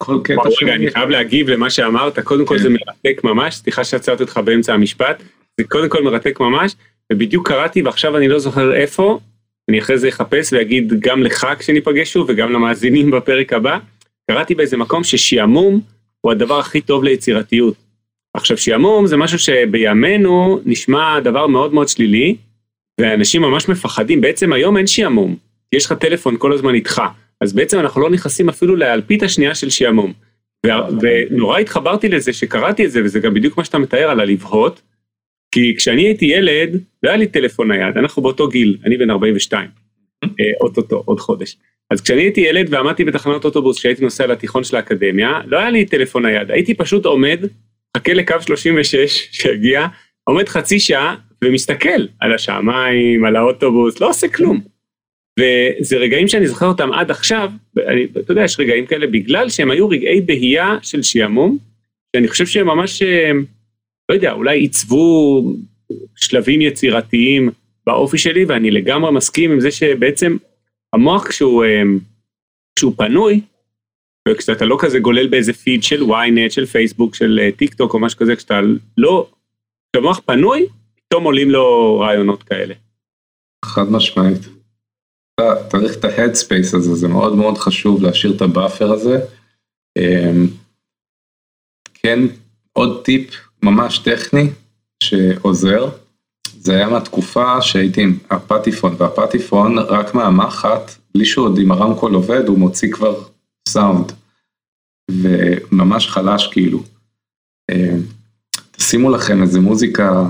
כל 0.02 0.20
קטע 0.24 0.40
רגע, 0.62 0.74
אני 0.74 0.90
חייב 0.90 1.08
להגיב 1.08 1.48
למה 1.48 1.70
שאמרת, 1.70 2.18
קודם 2.18 2.46
כל 2.46 2.58
זה 2.58 2.68
כן. 2.68 2.74
מרתק 2.74 3.24
ממש, 3.24 3.54
סליחה 3.54 3.84
שעצרתי 3.84 4.22
אותך 4.22 4.40
באמצע 4.44 4.74
המשפט, 4.74 5.22
זה 5.60 5.64
קודם 5.64 5.88
כל 5.88 6.02
מרתק 6.02 6.40
ממש, 6.40 6.76
ובדיוק 7.12 7.48
קראתי 7.48 7.82
ועכשיו 7.82 8.16
אני 8.16 8.28
לא 8.28 8.38
זוכר 8.38 8.74
איפה, 8.74 9.18
אני 9.68 9.78
אחרי 9.78 9.98
זה 9.98 10.08
אחפש 10.08 10.52
ואגיד 10.52 10.92
גם 11.00 11.22
לך 11.22 11.46
כשניפגש 11.58 12.12
שוב 12.12 12.26
וגם 12.28 12.52
למאזינים 12.52 13.10
בפרק 13.10 13.52
הבא, 13.52 13.78
קראתי 14.30 14.54
באיזה 14.54 14.76
מקום 14.76 15.04
ששעמום 15.04 15.80
הוא 16.20 16.32
הדבר 16.32 16.58
הכי 16.58 16.80
טוב 16.80 17.04
ליצירתיות. 17.04 17.74
עכשיו 18.34 18.56
שעמום 18.56 19.06
זה 19.06 19.16
משהו 19.16 19.38
שבימינו 19.38 20.60
נשמע 20.64 21.20
דבר 21.20 21.46
מאוד 21.46 21.74
מאוד 21.74 21.88
שלילי, 21.88 22.36
ואנשים 23.00 23.42
ממש 23.42 23.68
מפחדים, 23.68 24.20
בעצם 24.20 24.52
היום 24.52 24.76
אין 24.76 24.86
שעמום, 24.86 25.36
יש 25.72 25.86
לך 25.86 25.92
טלפון 25.92 26.36
כל 26.38 26.52
הזמן 26.52 26.74
איתך, 26.74 27.02
אז 27.40 27.52
בעצם 27.52 27.78
אנחנו 27.78 28.00
לא 28.00 28.10
נכנסים 28.10 28.48
אפילו 28.48 28.76
לאלפית 28.76 29.22
השנייה 29.22 29.54
של 29.54 29.70
שעמום. 29.70 30.12
ונורא 31.00 31.58
התחברתי 31.58 32.08
לזה 32.08 32.32
שקראתי 32.32 32.86
את 32.86 32.90
זה, 32.90 33.04
וזה 33.04 33.20
גם 33.20 33.34
בדיוק 33.34 33.58
מה 33.58 33.64
שאתה 33.64 33.78
מתאר 33.78 34.10
על 34.10 34.20
הלבהות, 34.20 34.82
כי 35.54 35.74
כשאני 35.76 36.02
הייתי 36.02 36.24
ילד, 36.24 36.80
לא 37.02 37.08
היה 37.08 37.16
לי 37.16 37.26
טלפון 37.26 37.72
נייד, 37.72 37.96
אנחנו 37.98 38.22
באותו 38.22 38.48
גיל, 38.48 38.76
אני 38.84 38.96
בן 38.96 39.10
42, 39.10 39.68
אה, 40.24 40.28
אוטוטו, 40.60 41.02
עוד 41.04 41.20
חודש. 41.20 41.56
אז 41.90 42.00
כשאני 42.00 42.20
הייתי 42.20 42.40
ילד 42.40 42.66
ועמדתי 42.74 43.04
בתחנות 43.04 43.44
אוטובוס 43.44 43.78
כשהייתי 43.78 44.04
נוסע 44.04 44.26
לתיכון 44.26 44.64
של 44.64 44.76
האקדמיה, 44.76 45.40
לא 45.46 45.58
היה 45.58 45.70
לי 45.70 45.84
טלפון 45.84 46.26
נייד, 46.26 46.50
הייתי 46.50 46.74
פשוט 46.74 47.04
עומד 47.04 47.44
מחכה 47.96 48.12
לקו 48.12 48.34
36 48.40 49.28
שיגיע, 49.32 49.86
עומד 50.24 50.48
חצי 50.48 50.80
שעה 50.80 51.16
ומסתכל 51.44 52.06
על 52.20 52.34
השעמיים, 52.34 53.24
על 53.24 53.36
האוטובוס, 53.36 54.00
לא 54.00 54.08
עושה 54.08 54.28
כלום. 54.28 54.60
וזה 55.38 55.96
רגעים 55.96 56.28
שאני 56.28 56.48
זוכר 56.48 56.66
אותם 56.66 56.92
עד 56.92 57.10
עכשיו, 57.10 57.50
אתה 58.18 58.32
יודע, 58.32 58.44
יש 58.44 58.60
רגעים 58.60 58.86
כאלה 58.86 59.06
בגלל 59.06 59.48
שהם 59.48 59.70
היו 59.70 59.88
רגעי 59.88 60.20
בהייה 60.20 60.78
של 60.82 61.02
שעמום, 61.02 61.58
שאני 62.16 62.28
חושב 62.28 62.46
שהם 62.46 62.66
ממש, 62.66 63.02
אה, 63.02 63.30
לא 64.08 64.14
יודע, 64.14 64.32
אולי 64.32 64.58
עיצבו 64.58 65.42
שלבים 66.16 66.60
יצירתיים 66.60 67.50
באופי 67.86 68.18
שלי, 68.18 68.44
ואני 68.44 68.70
לגמרי 68.70 69.12
מסכים 69.12 69.52
עם 69.52 69.60
זה 69.60 69.70
שבעצם 69.70 70.36
המוח 70.92 71.28
כשהוא, 71.28 71.64
אה, 71.64 71.82
כשהוא 72.76 72.94
פנוי, 72.96 73.40
וכשאתה 74.28 74.64
לא 74.64 74.76
כזה 74.80 74.98
גולל 74.98 75.26
באיזה 75.26 75.52
פיד 75.52 75.82
של 75.82 76.02
ynet, 76.02 76.50
של 76.50 76.66
פייסבוק, 76.66 77.14
של 77.14 77.40
טיק 77.56 77.74
טוק 77.74 77.94
או 77.94 77.98
משהו 77.98 78.18
כזה, 78.18 78.36
כשאתה 78.36 78.60
לא, 78.96 79.30
כשהמוח 79.92 80.20
פנוי, 80.26 80.66
פתאום 80.96 81.24
עולים 81.24 81.50
לו 81.50 81.98
רעיונות 82.00 82.42
כאלה. 82.42 82.74
חד 83.64 83.92
משמעית. 83.92 84.59
אתה 85.40 85.68
צריך 85.68 85.96
את 85.96 86.04
ה 86.04 86.11
headspace 86.11 86.74
הזה, 86.74 86.94
זה 86.94 87.08
מאוד 87.08 87.36
מאוד 87.36 87.58
חשוב 87.58 88.02
להשאיר 88.02 88.36
את 88.36 88.42
ה 88.42 88.49
buffer 88.49 88.92
הזה. 88.92 89.20
אמ, 89.98 90.46
כן, 91.94 92.18
עוד 92.72 93.04
טיפ 93.04 93.30
ממש 93.62 93.98
טכני 93.98 94.50
שעוזר, 95.02 95.88
זה 96.60 96.76
היה 96.76 96.88
מהתקופה 96.88 97.62
שהייתי 97.62 98.02
עם 98.02 98.18
הפטיפון, 98.30 98.94
והפטיפון 98.98 99.78
רק 99.78 100.14
מהמחט, 100.14 100.92
בלי 101.14 101.24
שהוא 101.24 101.46
עוד 101.46 101.58
עם 101.58 101.72
הרמקול 101.72 102.14
עובד, 102.14 102.48
הוא 102.48 102.58
מוציא 102.58 102.92
כבר 102.92 103.22
סאונד, 103.68 104.12
וממש 105.10 106.08
חלש 106.08 106.46
כאילו. 106.46 106.82
אה, 107.70 107.96
תשימו 108.70 109.10
לכם 109.10 109.42
איזה 109.42 109.60
מוזיקה, 109.60 110.24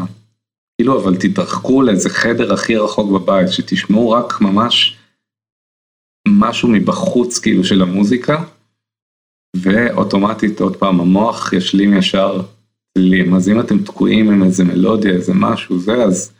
כאילו 0.78 1.02
אבל 1.02 1.16
תתרחקו 1.16 1.82
לאיזה 1.82 2.11
חדר 2.11 2.52
הכי 2.52 2.76
רחוק 2.76 3.11
בבית, 3.11 3.48
שתשמעו 3.48 4.11
רק 4.11 4.40
ממש 4.40 4.99
משהו 6.39 6.68
מבחוץ 6.68 7.39
כאילו 7.39 7.64
של 7.64 7.83
המוזיקה, 7.83 8.45
ואוטומטית 9.57 10.61
עוד 10.61 10.76
פעם 10.76 11.01
המוח 11.01 11.53
ישלים 11.53 11.95
ישר 11.95 12.43
צלילים, 12.95 13.35
אז 13.35 13.49
אם 13.49 13.61
אתם 13.61 13.83
תקועים 13.83 14.31
עם 14.31 14.43
איזה 14.43 14.64
מלודיה, 14.64 15.12
איזה 15.12 15.33
משהו, 15.35 15.78
זה, 15.78 15.95
אז 15.95 16.33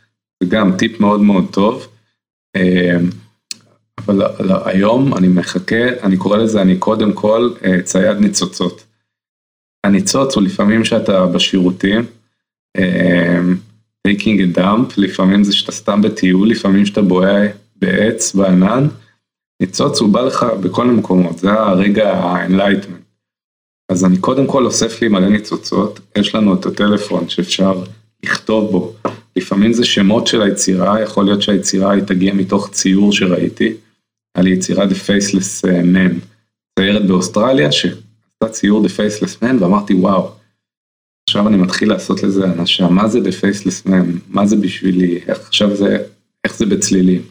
זה 0.43 0.49
גם 0.49 0.77
טיפ 0.77 0.99
מאוד 0.99 1.21
מאוד 1.21 1.45
טוב. 1.51 1.87
אה, 2.55 2.97
אבל 3.97 4.21
היום 4.65 5.17
אני 5.17 5.27
מחכה, 5.27 6.03
אני 6.03 6.17
קורא 6.17 6.37
לזה, 6.37 6.61
אני 6.61 6.77
קודם 6.77 7.13
כל 7.13 7.49
אה, 7.65 7.81
צייד 7.81 8.17
ניצוצות. 8.17 8.83
הניצוץ 9.83 10.35
הוא 10.35 10.43
לפעמים 10.43 10.85
שאתה 10.85 11.25
בשירותים, 11.25 12.05
אה, 12.77 13.39
taking 14.07 14.39
a 14.39 14.57
dump, 14.57 14.93
לפעמים 14.97 15.43
זה 15.43 15.53
שאתה 15.53 15.71
סתם 15.71 16.01
בטיול, 16.01 16.49
לפעמים 16.49 16.85
שאתה 16.85 17.01
בוהה 17.01 17.47
בעץ, 17.75 18.35
בענן. 18.35 18.87
ניצוץ 19.61 19.99
הוא 19.99 20.09
בא 20.09 20.21
לך 20.21 20.45
בכל 20.63 20.89
המקומות, 20.89 21.39
זה 21.39 21.51
הרגע 21.51 22.11
ה-enlightenment. 22.11 23.01
אז 23.91 24.05
אני 24.05 24.17
קודם 24.17 24.47
כל 24.47 24.65
אוסף 24.65 25.01
לי 25.01 25.07
מלא 25.07 25.29
ניצוצות, 25.29 25.99
יש 26.17 26.35
לנו 26.35 26.53
את 26.53 26.65
הטלפון 26.65 27.29
שאפשר 27.29 27.83
לכתוב 28.23 28.71
בו. 28.71 28.93
לפעמים 29.35 29.73
זה 29.73 29.85
שמות 29.85 30.27
של 30.27 30.41
היצירה, 30.41 31.01
יכול 31.01 31.25
להיות 31.25 31.41
שהיצירה 31.41 31.91
היא 31.91 32.03
תגיע 32.03 32.33
מתוך 32.33 32.69
ציור 32.69 33.13
שראיתי. 33.13 33.73
על 34.33 34.47
יצירה 34.47 34.85
The 34.85 35.07
Faceless 35.07 35.69
אה, 35.69 35.81
Man, 35.81 36.13
ציירת 36.79 37.07
באוסטרליה 37.07 37.71
שעשתה 37.71 38.49
ציור 38.51 38.85
The 38.85 38.89
Faceless 38.89 39.43
Man 39.43 39.63
ואמרתי 39.63 39.93
וואו, 39.93 40.31
עכשיו 41.29 41.47
אני 41.47 41.57
מתחיל 41.57 41.89
לעשות 41.89 42.23
לזה 42.23 42.45
אנשה, 42.45 42.87
מה 42.87 43.07
זה 43.07 43.19
The 43.19 43.31
Faceless 43.41 43.87
Man, 43.87 44.05
מה 44.27 44.45
זה 44.45 44.55
בשבילי, 44.55 45.19
איך 45.27 45.39
עכשיו 45.39 45.75
זה, 45.75 45.97
איך 46.43 46.57
זה 46.57 46.65
בצלילים. 46.65 47.21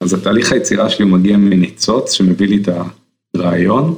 אז 0.00 0.14
התהליך 0.14 0.52
היצירה 0.52 0.90
שלי 0.90 1.04
מגיע 1.04 1.36
מניצוץ 1.36 2.12
שמביא 2.12 2.48
לי 2.48 2.62
את 2.62 2.68
הרעיון, 3.34 3.94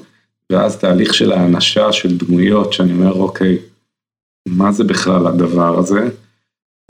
ואז 0.52 0.78
תהליך 0.78 1.14
של 1.14 1.32
האנשה 1.32 1.92
של 1.92 2.16
דמויות 2.16 2.72
שאני 2.72 2.92
אומר 2.92 3.12
אוקיי, 3.12 3.58
מה 4.48 4.72
זה 4.72 4.84
בכלל 4.84 5.26
הדבר 5.26 5.78
הזה 5.78 6.08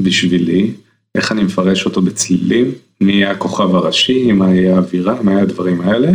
בשבילי, 0.01 0.75
איך 1.15 1.33
אני 1.33 1.43
מפרש 1.43 1.85
אותו 1.85 2.03
בצלילים, 2.03 2.73
מי 3.01 3.13
יהיה 3.13 3.31
הכוכב 3.31 3.75
הראשי, 3.75 4.33
מה 4.33 4.55
יהיה 4.55 4.75
האווירה, 4.75 5.23
מה 5.23 5.33
יהיה 5.33 5.43
הדברים 5.43 5.81
האלה. 5.81 6.11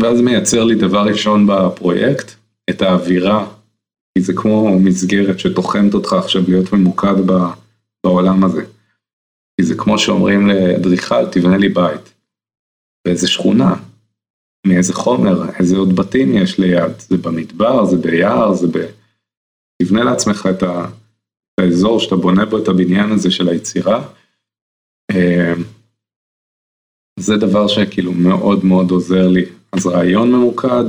ואז 0.00 0.20
מייצר 0.20 0.64
לי 0.64 0.74
דבר 0.74 1.04
ראשון 1.06 1.46
בפרויקט, 1.46 2.34
את 2.70 2.82
האווירה, 2.82 3.46
כי 4.14 4.22
זה 4.22 4.32
כמו 4.32 4.78
מסגרת 4.78 5.38
שטוחנת 5.38 5.94
אותך 5.94 6.12
עכשיו 6.12 6.42
להיות 6.48 6.72
ממוקד 6.72 7.14
בעולם 8.04 8.44
הזה. 8.44 8.64
כי 9.58 9.64
זה 9.64 9.74
כמו 9.78 9.98
שאומרים 9.98 10.46
לאדריכל, 10.46 11.26
תבנה 11.32 11.56
לי 11.56 11.68
בית. 11.68 12.14
באיזה 13.06 13.28
שכונה, 13.28 13.74
מאיזה 14.66 14.94
חומר, 14.94 15.50
איזה 15.58 15.76
עוד 15.76 15.96
בתים 15.96 16.34
יש 16.34 16.58
ליד, 16.58 16.98
זה 16.98 17.16
במדבר, 17.16 17.84
זה 17.84 17.96
ביער, 17.96 18.54
זה 18.54 18.66
ב... 18.66 18.86
תבנה 19.82 20.04
לעצמך 20.04 20.48
את, 20.50 20.62
האזור 21.60 22.00
שאתה 22.00 22.16
בונה 22.16 22.44
בו 22.46 22.58
את 22.58 22.68
הבניין 22.68 23.12
הזה 23.12 23.30
של 23.30 23.48
היצירה, 23.48 24.08
אמ, 25.12 25.62
זה 27.20 27.36
דבר 27.36 27.68
שכאילו 27.68 28.12
מאוד 28.12 28.64
מאוד 28.64 28.90
עוזר 28.90 29.28
לי. 29.28 29.44
אז 29.72 29.86
רעיון 29.86 30.32
ממוקד, 30.32 30.84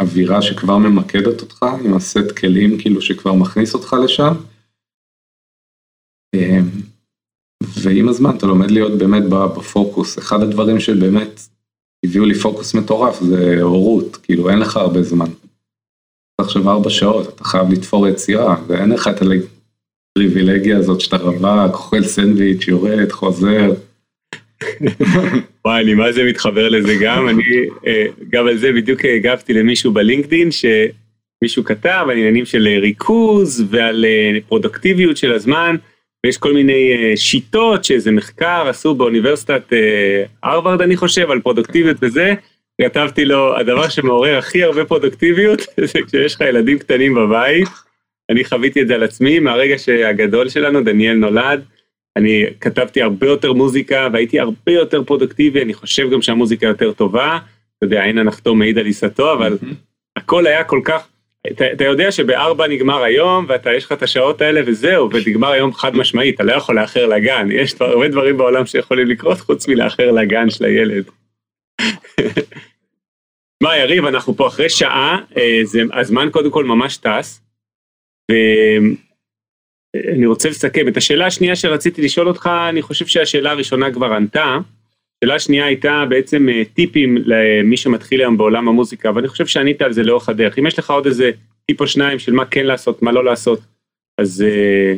אווירה 0.00 0.42
שכבר 0.42 0.78
ממקדת 0.78 1.40
אותך 1.40 1.66
עם 1.84 1.94
הסט 1.94 2.38
כלים 2.40 2.78
כאילו 2.78 3.02
שכבר 3.02 3.32
מכניס 3.32 3.74
אותך 3.74 3.96
לשם. 4.04 4.34
ועם 7.82 8.08
הזמן 8.08 8.36
אתה 8.36 8.46
לומד 8.46 8.70
להיות 8.70 8.98
באמת 8.98 9.22
בפוקוס. 9.28 10.18
אחד 10.18 10.42
הדברים 10.42 10.80
שבאמת 10.80 11.40
הביאו 12.04 12.24
לי 12.24 12.34
פוקוס 12.34 12.74
מטורף 12.74 13.20
זה 13.20 13.62
הורות, 13.62 14.16
כאילו 14.16 14.50
אין 14.50 14.58
לך 14.58 14.76
הרבה 14.76 15.02
זמן. 15.02 15.26
עכשיו 16.38 16.70
ארבע 16.70 16.90
שעות, 16.90 17.28
אתה 17.28 17.44
חייב 17.44 17.72
לתפור 17.72 18.08
יצירה, 18.08 18.56
ואין 18.66 18.90
לך 18.90 19.08
את 19.08 19.22
הפריבילגיה 20.12 20.78
הזאת 20.78 21.00
שאתה 21.00 21.16
רווק, 21.16 21.74
אוכל 21.74 22.02
סנדוויץ', 22.02 22.68
יורד, 22.68 23.12
חוזר. 23.12 23.72
וואי, 25.64 25.82
אני 25.82 25.94
מה 25.94 26.12
זה 26.12 26.24
מתחבר 26.24 26.68
לזה 26.68 26.94
גם, 27.00 27.28
אני 27.28 27.42
אה, 27.86 28.06
גם 28.30 28.46
על 28.46 28.56
זה 28.58 28.72
בדיוק 28.72 29.04
הגבתי 29.04 29.52
למישהו 29.52 29.92
בלינקדין, 29.92 30.48
שמישהו 30.50 31.64
כתב 31.64 32.06
על 32.10 32.18
עניינים 32.18 32.44
של 32.44 32.68
ריכוז 32.80 33.64
ועל 33.70 34.04
אה, 34.04 34.38
פרודקטיביות 34.48 35.16
של 35.16 35.32
הזמן, 35.32 35.76
ויש 36.26 36.38
כל 36.38 36.52
מיני 36.52 36.92
אה, 36.92 37.16
שיטות 37.16 37.84
שאיזה 37.84 38.12
מחקר 38.12 38.68
עשו 38.68 38.94
באוניברסיטת 38.94 39.72
הרווארד 40.42 40.82
אני 40.82 40.96
חושב, 40.96 41.30
על 41.30 41.40
פרודקטיביות 41.40 41.96
וזה, 42.02 42.34
כתבתי 42.82 43.24
לו, 43.24 43.56
הדבר 43.56 43.88
שמעורר 43.88 44.38
הכי 44.38 44.62
הרבה 44.62 44.84
פרודקטיביות 44.84 45.60
זה 45.92 45.98
כשיש 46.06 46.34
לך 46.34 46.40
ילדים 46.40 46.78
קטנים 46.78 47.14
בבית, 47.14 47.68
אני 48.30 48.44
חוויתי 48.44 48.82
את 48.82 48.88
זה 48.88 48.94
על 48.94 49.02
עצמי. 49.02 49.38
מהרגע 49.38 49.78
שהגדול 49.78 50.48
שלנו, 50.48 50.84
דניאל 50.84 51.14
נולד, 51.14 51.64
אני 52.16 52.44
כתבתי 52.60 53.02
הרבה 53.02 53.26
יותר 53.26 53.52
מוזיקה 53.52 54.08
והייתי 54.12 54.40
הרבה 54.40 54.72
יותר 54.72 55.04
פרודקטיבי, 55.04 55.62
אני 55.62 55.74
חושב 55.74 56.10
גם 56.10 56.22
שהמוזיקה 56.22 56.66
יותר 56.66 56.92
טובה, 56.92 57.38
אתה 57.78 57.86
יודע, 57.86 58.04
אין 58.04 58.18
הנחתום 58.18 58.58
מעיד 58.58 58.78
על 58.78 58.86
עיסתו, 58.86 59.32
אבל 59.32 59.58
הכל 60.16 60.46
היה 60.46 60.64
כל 60.64 60.80
כך, 60.84 61.08
אתה, 61.50 61.72
אתה 61.72 61.84
יודע 61.84 62.12
שבארבע 62.12 62.66
נגמר 62.68 63.02
היום, 63.02 63.46
ואתה, 63.48 63.74
יש 63.74 63.84
לך 63.84 63.92
את 63.92 64.02
השעות 64.02 64.40
האלה 64.40 64.60
וזהו, 64.66 65.10
ונגמר 65.12 65.48
היום 65.48 65.72
חד 65.72 65.96
משמעית, 65.96 66.34
אתה 66.34 66.42
לא 66.42 66.52
יכול 66.52 66.80
לאחר 66.80 67.06
לגן, 67.06 67.48
יש 67.50 67.74
הרבה 67.80 68.08
דברים 68.08 68.36
בעולם 68.36 68.66
שיכולים 68.66 69.06
לקרות 69.06 69.40
חוץ 69.40 69.68
מלאחר 69.68 70.10
לגן 70.10 70.50
של 70.50 70.64
הילד. 70.64 71.04
מה 73.62 73.76
יריב, 73.76 74.04
אנחנו 74.04 74.36
פה 74.36 74.46
אחרי 74.46 74.70
שעה, 74.70 75.18
אה, 75.36 75.60
זה, 75.64 75.82
הזמן 75.92 76.28
קודם 76.30 76.50
כל 76.50 76.64
ממש 76.64 76.96
טס, 76.96 77.42
ואני 78.30 78.96
רוצה 80.26 80.48
לסכם. 80.48 80.88
את 80.88 80.96
השאלה 80.96 81.26
השנייה 81.26 81.56
שרציתי 81.56 82.02
לשאול 82.02 82.28
אותך, 82.28 82.50
אני 82.68 82.82
חושב 82.82 83.06
שהשאלה 83.06 83.50
הראשונה 83.50 83.92
כבר 83.92 84.12
ענתה. 84.12 84.58
השאלה 85.22 85.34
השנייה 85.34 85.66
הייתה 85.66 86.04
בעצם 86.08 86.48
אה, 86.48 86.62
טיפים 86.74 87.16
למי 87.16 87.76
שמתחיל 87.76 88.20
היום 88.20 88.36
בעולם 88.36 88.68
המוזיקה, 88.68 89.10
ואני 89.14 89.28
חושב 89.28 89.46
שענית 89.46 89.82
על 89.82 89.92
זה 89.92 90.02
לאורך 90.02 90.28
הדרך. 90.28 90.58
אם 90.58 90.66
יש 90.66 90.78
לך 90.78 90.90
עוד 90.90 91.06
איזה 91.06 91.30
טיפ 91.66 91.80
או 91.80 91.86
שניים 91.86 92.18
של 92.18 92.32
מה 92.32 92.46
כן 92.46 92.66
לעשות, 92.66 93.02
מה 93.02 93.12
לא 93.12 93.24
לעשות, 93.24 93.60
אז... 94.18 94.42
אה, 94.42 94.94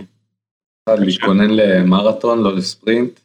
להתכונן 0.99 1.51
למרתון, 1.51 2.43
לא 2.43 2.57
לספרינט. 2.57 3.21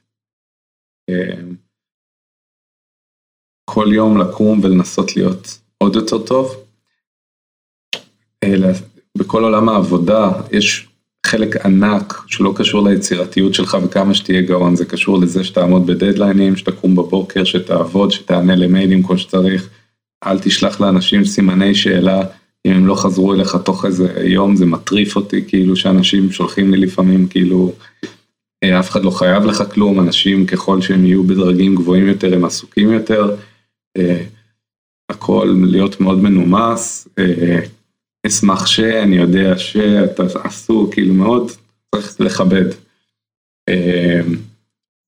כל 3.65 3.87
יום 3.93 4.17
לקום 4.21 4.59
ולנסות 4.63 5.15
להיות 5.15 5.47
עוד 5.77 5.95
יותר 5.95 6.17
טוב. 6.27 6.65
בכל 9.17 9.43
עולם 9.43 9.69
העבודה 9.69 10.31
יש 10.51 10.88
חלק 11.25 11.65
ענק 11.65 12.21
שלא 12.27 12.53
קשור 12.55 12.89
ליצירתיות 12.89 13.53
שלך 13.53 13.77
וכמה 13.83 14.13
שתהיה 14.13 14.41
גאון, 14.41 14.75
זה 14.75 14.85
קשור 14.85 15.19
לזה 15.19 15.43
שתעמוד 15.43 15.87
בדדליינים, 15.87 16.55
שתקום 16.55 16.95
בבוקר, 16.95 17.43
שתעבוד, 17.43 18.11
שתענה 18.11 18.55
למיילים 18.55 19.03
כמו 19.03 19.17
שצריך. 19.17 19.69
אל 20.25 20.39
תשלח 20.39 20.81
לאנשים 20.81 21.25
סימני 21.25 21.75
שאלה 21.75 22.23
אם 22.65 22.71
הם 22.71 22.87
לא 22.87 22.95
חזרו 22.95 23.33
אליך 23.33 23.55
תוך 23.55 23.85
איזה 23.85 24.23
יום, 24.23 24.55
זה 24.55 24.65
מטריף 24.65 25.15
אותי 25.15 25.45
כאילו 25.47 25.75
שאנשים 25.75 26.31
שולחים 26.31 26.71
לי 26.71 26.77
לפעמים 26.77 27.27
כאילו 27.27 27.73
אה, 28.63 28.79
אף 28.79 28.89
אחד 28.89 29.03
לא 29.03 29.11
חייב 29.11 29.45
לך 29.45 29.63
כלום, 29.73 29.99
אנשים 29.99 30.45
ככל 30.45 30.81
שהם 30.81 31.05
יהיו 31.05 31.23
בדרגים 31.23 31.75
גבוהים 31.75 32.07
יותר 32.07 32.33
הם 32.33 32.45
עסוקים 32.45 32.91
יותר. 32.91 33.35
אה, 33.97 34.23
הכל 35.09 35.55
להיות 35.63 36.01
מאוד 36.01 36.23
מנומס, 36.23 37.07
אה, 38.25 38.29
אשמח 38.29 38.65
שאני 38.65 39.15
יודע 39.15 39.57
שאתה 39.57 40.23
עשו, 40.43 40.89
כאילו 40.91 41.13
מאוד 41.13 41.51
צריך 41.95 42.21
לכבד. 42.21 42.65
אה, 43.69 44.21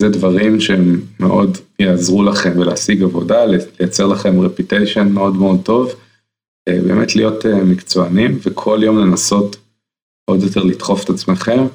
זה 0.01 0.09
דברים 0.09 0.59
שהם 0.59 1.01
מאוד 1.19 1.57
יעזרו 1.79 2.23
לכם 2.23 2.59
ולהשיג 2.59 3.03
עבודה, 3.03 3.45
לייצר 3.45 4.07
לכם 4.07 4.39
רפיטיישן 4.39 5.07
מאוד 5.07 5.35
מאוד 5.35 5.59
טוב, 5.63 5.93
באמת 6.69 7.15
להיות 7.15 7.45
מקצוענים 7.45 8.39
וכל 8.43 8.79
יום 8.83 8.97
לנסות 8.97 9.57
עוד 10.25 10.43
יותר 10.43 10.63
לדחוף 10.63 11.03
את 11.03 11.09
עצמכם. 11.09 11.67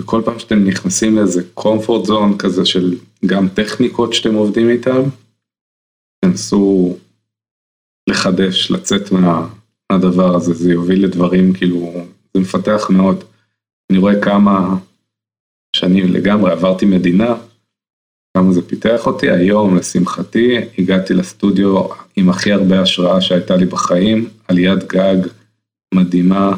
וכל 0.00 0.22
פעם 0.24 0.38
שאתם 0.38 0.64
נכנסים 0.64 1.16
לאיזה 1.16 1.42
comfort 1.58 2.06
zone 2.06 2.38
כזה 2.38 2.66
של 2.66 2.98
גם 3.26 3.48
טכניקות 3.48 4.12
שאתם 4.12 4.34
עובדים 4.34 4.68
איתם, 4.68 5.02
תנסו 6.24 6.96
לחדש, 8.08 8.70
לצאת 8.70 9.12
מה, 9.12 9.48
מהדבר 9.92 10.36
הזה, 10.36 10.54
זה 10.54 10.72
יוביל 10.72 11.04
לדברים 11.04 11.52
כאילו, 11.52 11.92
זה 12.34 12.40
מפתח 12.40 12.86
מאוד. 12.90 13.24
אני 13.90 13.98
רואה 13.98 14.20
כמה 14.20 14.76
שאני 15.76 16.02
לגמרי 16.02 16.52
עברתי 16.52 16.86
מדינה, 16.86 17.34
כמה 18.36 18.52
זה 18.52 18.62
פיתח 18.68 19.06
אותי, 19.06 19.30
היום 19.30 19.76
לשמחתי 19.76 20.56
הגעתי 20.78 21.14
לסטודיו 21.14 21.84
עם 22.16 22.28
הכי 22.28 22.52
הרבה 22.52 22.80
השראה 22.80 23.20
שהייתה 23.20 23.56
לי 23.56 23.66
בחיים, 23.66 24.28
עליית 24.48 24.84
גג 24.92 25.16
מדהימה, 25.94 26.56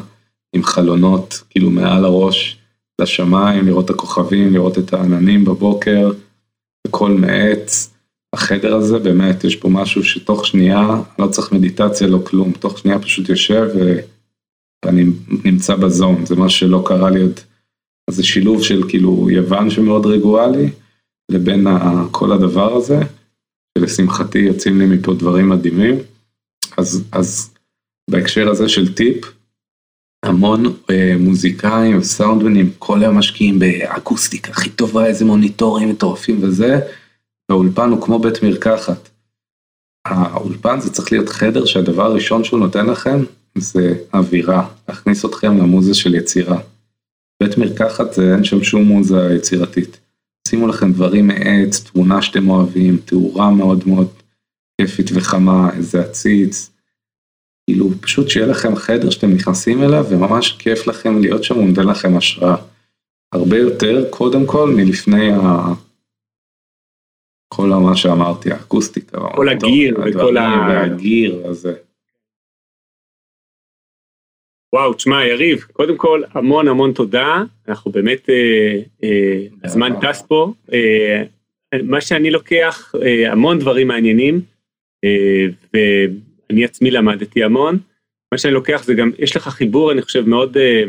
עם 0.55 0.63
חלונות 0.63 1.43
כאילו 1.49 1.69
מעל 1.69 2.05
הראש 2.05 2.57
לשמיים, 3.01 3.65
לראות 3.65 3.85
את 3.85 3.89
הכוכבים, 3.89 4.53
לראות 4.53 4.77
את 4.77 4.93
העננים 4.93 5.45
בבוקר, 5.45 6.11
הכל 6.87 7.11
מעץ. 7.11 7.94
החדר 8.35 8.75
הזה 8.75 8.99
באמת 8.99 9.43
יש 9.43 9.55
פה 9.55 9.69
משהו 9.69 10.03
שתוך 10.03 10.45
שנייה 10.45 10.87
לא 11.19 11.27
צריך 11.27 11.51
מדיטציה 11.51 12.07
לא 12.07 12.19
כלום 12.23 12.51
תוך 12.51 12.77
שנייה 12.77 12.99
פשוט 12.99 13.29
יושב 13.29 13.69
ואני 14.85 15.05
נמצא 15.45 15.75
בזון 15.75 16.25
זה 16.25 16.35
מה 16.35 16.49
שלא 16.49 16.83
קרה 16.85 17.09
לי 17.09 17.21
עוד. 17.21 17.39
אז 18.09 18.15
זה 18.15 18.23
שילוב 18.23 18.63
של 18.63 18.89
כאילו 18.89 19.29
יוון 19.29 19.69
שמאוד 19.69 20.05
רגועה 20.05 20.47
לי 20.47 20.69
לבין 21.31 21.67
כל 22.11 22.31
הדבר 22.31 22.75
הזה 22.75 22.99
שלשמחתי 23.77 24.39
יוצאים 24.39 24.79
לי 24.79 24.85
מפה 24.85 25.13
דברים 25.13 25.49
מדהימים 25.49 25.95
אז 26.77 27.03
אז 27.11 27.53
בהקשר 28.09 28.49
הזה 28.49 28.69
של 28.69 28.93
טיפ 28.93 29.25
המון 30.25 30.65
אה, 30.89 31.15
מוזיקאים 31.19 31.97
וסאונדמנים 31.97 32.71
כל 32.79 33.01
היום 33.01 33.17
משקיעים 33.17 33.59
באקוסטיקה 33.59 34.51
הכי 34.51 34.69
טובה 34.69 35.05
איזה 35.05 35.25
מוניטורים 35.25 35.89
מטורפים 35.89 36.37
וזה. 36.41 36.79
והאולפן 37.49 37.89
הוא 37.89 38.01
כמו 38.01 38.19
בית 38.19 38.43
מרקחת. 38.43 39.09
האולפן 40.05 40.79
זה 40.79 40.93
צריך 40.93 41.11
להיות 41.11 41.29
חדר 41.29 41.65
שהדבר 41.65 42.05
הראשון 42.05 42.43
שהוא 42.43 42.59
נותן 42.59 42.85
לכם 42.85 43.23
זה 43.57 43.93
אווירה, 44.13 44.69
להכניס 44.87 45.25
אתכם 45.25 45.57
למוזה 45.57 45.93
של 45.93 46.15
יצירה. 46.15 46.59
בית 47.43 47.57
מרקחת 47.57 48.13
זה 48.13 48.33
אין 48.33 48.43
שם 48.43 48.63
שום 48.63 48.83
מוזה 48.83 49.35
יצירתית. 49.35 49.99
שימו 50.47 50.67
לכם 50.67 50.93
דברים 50.93 51.27
מעץ, 51.27 51.79
תמונה 51.79 52.21
שאתם 52.21 52.49
אוהבים, 52.49 52.97
תאורה 53.05 53.51
מאוד 53.51 53.87
מאוד 53.87 54.07
כיפית 54.81 55.09
וחמה, 55.13 55.69
איזה 55.73 56.01
עציץ. 56.01 56.69
כאילו 57.69 57.89
פשוט 58.01 58.29
שיהיה 58.29 58.47
לכם 58.47 58.75
חדר 58.75 59.09
שאתם 59.09 59.31
נכנסים 59.31 59.83
אליו 59.83 60.05
וממש 60.09 60.51
כיף 60.51 60.87
לכם 60.87 61.21
להיות 61.21 61.43
שם, 61.43 61.55
הוא 61.55 61.67
נותן 61.67 61.87
לכם 61.87 62.17
השראה. 62.17 62.55
הרבה 63.31 63.57
יותר 63.57 64.05
קודם 64.09 64.45
כל 64.45 64.69
מלפני 64.69 65.31
כל 67.47 67.67
מה 67.67 67.95
שאמרתי, 67.95 68.51
האקוסטיקה, 68.51 69.17
כל 69.35 69.49
הגיר 69.49 69.97
וכל 70.05 70.37
הגיר 70.37 71.47
הזה. 71.47 71.73
וואו, 74.73 74.93
תשמע, 74.93 75.25
יריב, 75.25 75.61
קודם 75.73 75.97
כל 75.97 76.21
המון 76.31 76.67
המון 76.67 76.93
תודה, 76.93 77.43
אנחנו 77.67 77.91
באמת, 77.91 78.29
אה, 78.29 78.79
אה, 79.03 79.45
הזמן 79.63 79.93
טס 80.01 80.21
פה, 80.21 80.53
אה, 80.73 81.23
מה 81.83 82.01
שאני 82.01 82.31
לוקח, 82.31 82.95
אה, 83.03 83.31
המון 83.31 83.59
דברים 83.59 83.87
מעניינים, 83.87 84.41
אה, 85.03 85.45
ואני 85.73 86.65
עצמי 86.65 86.91
למדתי 86.91 87.43
המון, 87.43 87.77
מה 88.31 88.37
שאני 88.37 88.53
לוקח 88.53 88.83
זה 88.83 88.93
גם, 88.93 89.11
יש 89.19 89.35
לך 89.35 89.47
חיבור, 89.47 89.91
אני 89.91 90.01
חושב, 90.01 90.29
מאוד 90.29 90.57
אה, 90.57 90.83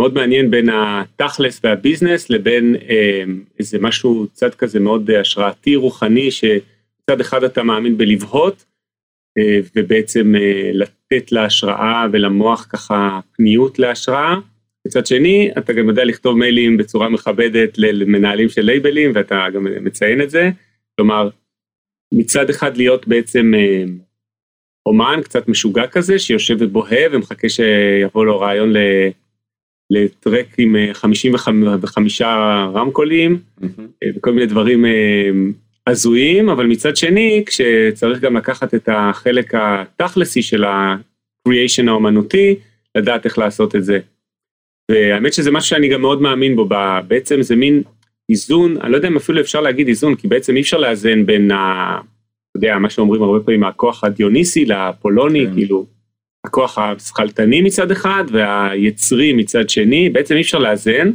מאוד 0.00 0.14
מעניין 0.14 0.50
בין 0.50 0.68
התכלס 0.68 1.60
והביזנס 1.64 2.30
לבין 2.30 2.76
אה, 2.88 3.24
איזה 3.58 3.78
משהו 3.80 4.26
צד 4.32 4.54
כזה 4.54 4.80
מאוד 4.80 5.10
השראתי 5.10 5.76
רוחני 5.76 6.30
שצד 6.30 7.20
אחד 7.20 7.44
אתה 7.44 7.62
מאמין 7.62 7.98
בלבהות 7.98 8.64
אה, 9.38 9.60
ובעצם 9.76 10.34
אה, 10.36 10.70
לתת 10.72 11.32
להשראה 11.32 12.06
ולמוח 12.12 12.66
ככה 12.70 13.20
פניות 13.36 13.78
להשראה. 13.78 14.34
מצד 14.86 15.06
שני 15.06 15.50
אתה 15.58 15.72
גם 15.72 15.88
יודע 15.88 16.04
לכתוב 16.04 16.38
מיילים 16.38 16.76
בצורה 16.76 17.08
מכבדת 17.08 17.78
למנהלים 17.78 18.48
של 18.48 18.62
לייבלים 18.62 19.10
ואתה 19.14 19.46
גם 19.54 19.66
מציין 19.80 20.22
את 20.22 20.30
זה. 20.30 20.50
כלומר 20.96 21.30
מצד 22.14 22.50
אחד 22.50 22.76
להיות 22.76 23.08
בעצם 23.08 23.52
אומן 24.86 25.20
קצת 25.24 25.48
משוגע 25.48 25.86
כזה, 25.86 26.18
שיושב 26.18 26.56
ובוהה 26.58 27.00
ומחכה 27.12 27.48
שיבוא 27.48 28.26
לו 28.26 28.40
רעיון 28.40 28.72
לטרק 29.90 30.46
עם 30.58 30.76
55 30.92 32.22
רמקולים, 32.74 33.38
וכל 34.16 34.32
מיני 34.32 34.46
דברים 34.46 34.84
הזויים, 35.86 36.48
אבל 36.48 36.66
מצד 36.66 36.96
שני, 36.96 37.42
כשצריך 37.46 38.20
גם 38.20 38.36
לקחת 38.36 38.74
את 38.74 38.88
החלק 38.92 39.54
התכלסי 39.54 40.42
של 40.42 40.64
ה-creation 40.64 41.88
האומנותי, 41.88 42.54
לדעת 42.94 43.24
איך 43.24 43.38
לעשות 43.38 43.76
את 43.76 43.84
זה. 43.84 43.98
והאמת 44.90 45.32
שזה 45.32 45.50
משהו 45.50 45.68
שאני 45.68 45.88
גם 45.88 46.00
מאוד 46.00 46.22
מאמין 46.22 46.56
בו, 46.56 46.68
בעצם 47.08 47.42
זה 47.42 47.56
מין 47.56 47.82
איזון, 48.30 48.76
אני 48.80 48.92
לא 48.92 48.96
יודע 48.96 49.08
אם 49.08 49.16
אפילו 49.16 49.40
אפשר 49.40 49.60
להגיד 49.60 49.88
איזון, 49.88 50.14
כי 50.14 50.28
בעצם 50.28 50.56
אי 50.56 50.60
אפשר 50.60 50.78
לאזן 50.78 51.26
בין, 51.26 51.50
ה, 51.50 51.98
אתה 52.00 52.56
יודע, 52.56 52.78
מה 52.78 52.90
שאומרים 52.90 53.22
הרבה 53.22 53.40
פעמים, 53.40 53.64
הכוח 53.64 54.04
הדיוניסי 54.04 54.64
לפולוני, 54.64 55.46
כן. 55.46 55.54
כאילו, 55.54 55.86
הכוח 56.48 56.78
השכלתני 56.78 57.60
מצד 57.60 57.90
אחד 57.90 58.24
והיצרי 58.32 59.32
מצד 59.32 59.70
שני, 59.70 60.10
בעצם 60.10 60.34
אי 60.34 60.40
אפשר 60.40 60.58
לאזן, 60.58 61.10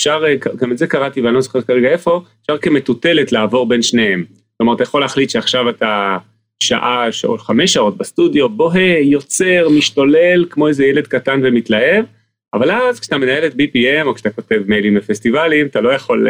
אפשר, 0.00 0.22
גם 0.56 0.72
את 0.72 0.78
זה 0.78 0.86
קראתי 0.86 1.20
ואני 1.20 1.34
לא 1.34 1.40
זוכר 1.40 1.60
כרגע 1.60 1.88
איפה, 1.88 2.22
אפשר 2.42 2.58
כמטוטלת 2.58 3.32
לעבור 3.32 3.68
בין 3.68 3.82
שניהם. 3.82 4.24
כלומר, 4.56 4.74
אתה 4.74 4.82
יכול 4.82 5.00
להחליט 5.00 5.30
שעכשיו 5.30 5.70
אתה 5.70 6.16
שעה 6.62 7.08
או 7.24 7.38
חמש 7.38 7.72
שעות 7.72 7.96
בסטודיו, 7.98 8.48
בוהה, 8.48 8.98
יוצר, 9.02 9.68
משתולל, 9.76 10.44
כמו 10.50 10.68
איזה 10.68 10.84
ילד 10.84 11.06
קטן 11.06 11.40
ומתלהב, 11.44 12.04
אבל 12.54 12.70
אז 12.70 13.00
כשאתה 13.00 13.18
מנהל 13.18 13.46
את 13.46 13.52
BPM 13.52 14.06
או 14.06 14.14
כשאתה 14.14 14.30
כותב 14.30 14.62
מיילים 14.66 14.96
לפסטיבלים, 14.96 15.66
אתה 15.66 15.80
לא 15.80 15.92
יכול 15.92 16.28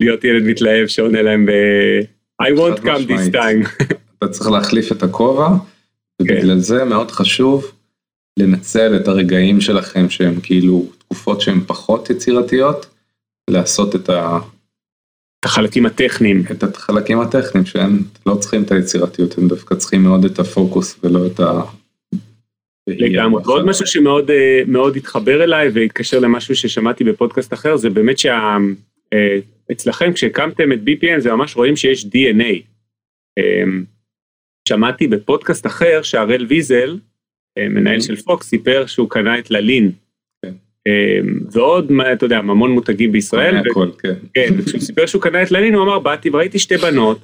להיות 0.00 0.24
ילד 0.24 0.42
מתלהב 0.42 0.86
שעונה 0.86 1.22
להם 1.22 1.46
ב... 1.46 1.50
I 2.42 2.46
won't 2.46 2.80
come 2.80 3.08
this 3.08 3.34
time. 3.34 3.84
אתה 4.18 4.28
צריך 4.28 4.50
להחליף 4.50 4.92
את 4.92 5.02
הכובע, 5.02 5.48
ובגלל 6.22 6.54
כן. 6.54 6.58
זה 6.58 6.84
מאוד 6.84 7.10
חשוב 7.10 7.72
לנצל 8.38 8.96
את 8.96 9.08
הרגעים 9.08 9.60
שלכם 9.60 10.10
שהם 10.10 10.40
כאילו 10.40 10.86
תקופות 10.98 11.40
שהן 11.40 11.60
פחות 11.66 12.10
יצירתיות, 12.10 12.86
לעשות 13.50 13.96
את 13.96 14.08
ה... 14.08 14.38
את 15.40 15.44
החלקים 15.44 15.86
הטכניים. 15.86 16.42
את 16.50 16.62
החלקים 16.62 17.20
הטכניים 17.20 17.66
שהם 17.66 18.02
לא 18.26 18.34
צריכים 18.34 18.62
את 18.62 18.72
היצירתיות, 18.72 19.38
הם 19.38 19.48
דווקא 19.48 19.74
צריכים 19.74 20.02
מאוד 20.02 20.24
את 20.24 20.38
הפוקוס 20.38 20.98
ולא 21.04 21.26
את 21.26 21.40
ה... 21.40 21.62
לגמרי. 22.88 23.42
ועוד 23.46 23.66
משהו 23.66 23.86
שמאוד 23.86 24.30
אה, 24.30 24.62
מאוד 24.66 24.96
התחבר 24.96 25.44
אליי 25.44 25.68
והתקשר 25.68 26.18
למשהו 26.18 26.56
ששמעתי 26.56 27.04
בפודקאסט 27.04 27.52
אחר, 27.52 27.76
זה 27.76 27.90
באמת 27.90 28.16
שאצלכם 28.18 30.04
אה, 30.04 30.12
כשהקמתם 30.12 30.72
את 30.72 30.78
BPN 30.78 31.20
זה 31.20 31.32
ממש 31.32 31.56
רואים 31.56 31.76
שיש 31.76 32.04
DNA. 32.04 32.62
אמ, 33.38 33.84
שמעתי 34.68 35.06
בפודקאסט 35.06 35.66
אחר 35.66 36.00
שהראל 36.02 36.46
ויזל, 36.48 36.98
מנהל 37.70 38.00
של 38.00 38.16
פוקס, 38.16 38.46
סיפר 38.46 38.86
שהוא 38.86 39.10
קנה 39.10 39.38
את 39.38 39.50
ללין. 39.50 39.90
כן. 40.42 40.52
אמ, 40.86 41.40
ועוד, 41.52 41.92
אתה 42.12 42.26
יודע, 42.26 42.38
המון 42.38 42.70
מותגים 42.70 43.12
בישראל. 43.12 43.56
הכל, 43.56 43.88
כן. 44.02 44.14
כן, 44.34 44.54
וכשהוא 44.56 44.80
סיפר 44.80 45.06
שהוא 45.06 45.22
קנה 45.22 45.42
את 45.42 45.50
ללין, 45.50 45.74
הוא 45.74 45.82
אמר, 45.82 45.98
באתי 45.98 46.30
וראיתי 46.30 46.58
שתי 46.58 46.76
בנות. 46.76 47.18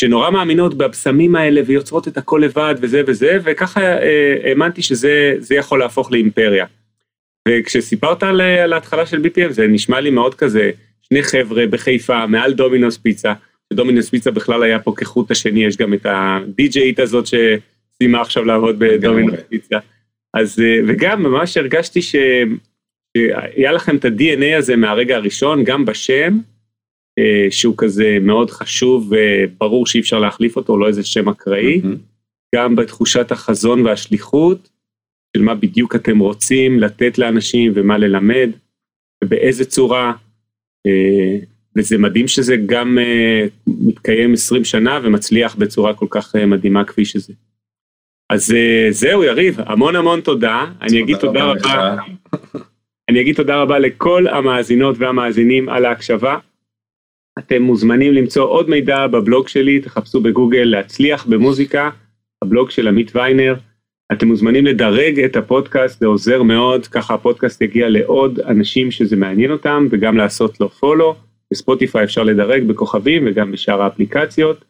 שנורא 0.00 0.30
מאמינות 0.30 0.74
בבשמים 0.74 1.36
האלה 1.36 1.60
ויוצרות 1.66 2.08
את 2.08 2.16
הכל 2.16 2.42
לבד 2.44 2.74
וזה 2.82 3.02
וזה, 3.06 3.38
וככה 3.44 3.80
אה, 3.80 4.36
האמנתי 4.44 4.82
שזה 4.82 5.54
יכול 5.54 5.78
להפוך 5.78 6.12
לאימפריה. 6.12 6.66
וכשסיפרת 7.48 8.22
על, 8.22 8.40
על 8.40 8.72
ההתחלה 8.72 9.06
של 9.06 9.22
BPM 9.24 9.52
זה 9.52 9.66
נשמע 9.66 10.00
לי 10.00 10.10
מאוד 10.10 10.34
כזה, 10.34 10.70
שני 11.02 11.22
חבר'ה 11.22 11.66
בחיפה 11.66 12.26
מעל 12.26 12.52
דומינוס 12.52 12.96
פיצה, 12.96 13.32
שדומינוס 13.72 14.10
פיצה 14.10 14.30
בכלל 14.30 14.62
היה 14.62 14.78
פה 14.78 14.92
כחוט 14.96 15.30
השני, 15.30 15.64
יש 15.64 15.76
גם 15.76 15.94
את 15.94 16.06
הדי-ג'יית 16.06 16.98
הזאת 16.98 17.26
שסיימה 18.00 18.20
עכשיו 18.20 18.44
לעבוד 18.44 18.78
בדומינוס 18.78 19.40
פיצה. 19.48 19.78
אז, 20.34 20.60
אה, 20.60 20.80
וגם 20.88 21.22
ממש 21.22 21.56
הרגשתי 21.56 22.02
שהיה 22.02 23.72
לכם 23.72 23.96
את 23.96 24.04
ה-DNA 24.04 24.58
הזה 24.58 24.76
מהרגע 24.76 25.16
הראשון, 25.16 25.64
גם 25.64 25.84
בשם, 25.84 26.38
אה, 27.18 27.46
שהוא 27.50 27.74
כזה 27.78 28.18
מאוד 28.20 28.50
חשוב 28.50 29.12
וברור 29.12 29.86
שאי 29.86 30.00
אפשר 30.00 30.18
להחליף 30.18 30.56
אותו, 30.56 30.78
לא 30.78 30.88
איזה 30.88 31.04
שם 31.04 31.28
אקראי, 31.28 31.80
mm-hmm. 31.80 31.96
גם 32.54 32.76
בתחושת 32.76 33.32
החזון 33.32 33.86
והשליחות, 33.86 34.70
של 35.36 35.42
מה 35.42 35.54
בדיוק 35.54 35.94
אתם 35.94 36.18
רוצים 36.18 36.80
לתת 36.80 37.18
לאנשים 37.18 37.72
ומה 37.74 37.98
ללמד, 37.98 38.50
ובאיזה 39.24 39.64
צורה, 39.64 40.12
אה, 40.86 41.38
וזה 41.76 41.98
מדהים 41.98 42.28
שזה 42.28 42.56
גם 42.66 42.98
מתקיים 43.66 44.32
20 44.32 44.64
שנה 44.64 45.00
ומצליח 45.02 45.54
בצורה 45.54 45.94
כל 45.94 46.06
כך 46.10 46.36
מדהימה 46.36 46.84
כפי 46.84 47.04
שזה. 47.04 47.32
אז 48.30 48.54
זהו 48.90 49.24
יריב, 49.24 49.60
המון 49.66 49.96
המון 49.96 50.20
תודה, 50.20 50.64
אני 50.82 51.02
אגיד 51.02 51.16
תודה 51.16 51.44
רבה, 51.44 51.96
אני 53.08 53.20
אגיד 53.20 53.36
תודה 53.36 53.56
רבה 53.56 53.78
לכל 53.78 54.26
המאזינות 54.26 54.96
והמאזינים 54.98 55.68
על 55.68 55.84
ההקשבה. 55.84 56.38
אתם 57.38 57.62
מוזמנים 57.62 58.12
למצוא 58.12 58.44
עוד 58.44 58.70
מידע 58.70 59.06
בבלוג 59.06 59.48
שלי, 59.48 59.80
תחפשו 59.80 60.20
בגוגל 60.20 60.62
להצליח 60.64 61.26
במוזיקה, 61.26 61.90
הבלוג 62.44 62.70
של 62.70 62.88
עמית 62.88 63.16
ויינר. 63.16 63.54
אתם 64.12 64.28
מוזמנים 64.28 64.66
לדרג 64.66 65.20
את 65.20 65.36
הפודקאסט, 65.36 66.00
זה 66.00 66.06
עוזר 66.06 66.42
מאוד, 66.42 66.86
ככה 66.86 67.14
הפודקאסט 67.14 67.62
יגיע 67.62 67.88
לעוד 67.88 68.40
אנשים 68.40 68.90
שזה 68.90 69.16
מעניין 69.16 69.50
אותם, 69.50 69.86
וגם 69.90 70.16
לעשות 70.16 70.60
לו 70.60 70.68
פולו. 70.68 71.16
בספוטיפיי 71.52 72.04
אפשר 72.04 72.22
לדרג 72.22 72.62
בכוכבים 72.62 73.24
וגם 73.26 73.52
בשאר 73.52 73.82
האפליקציות. 73.82 74.64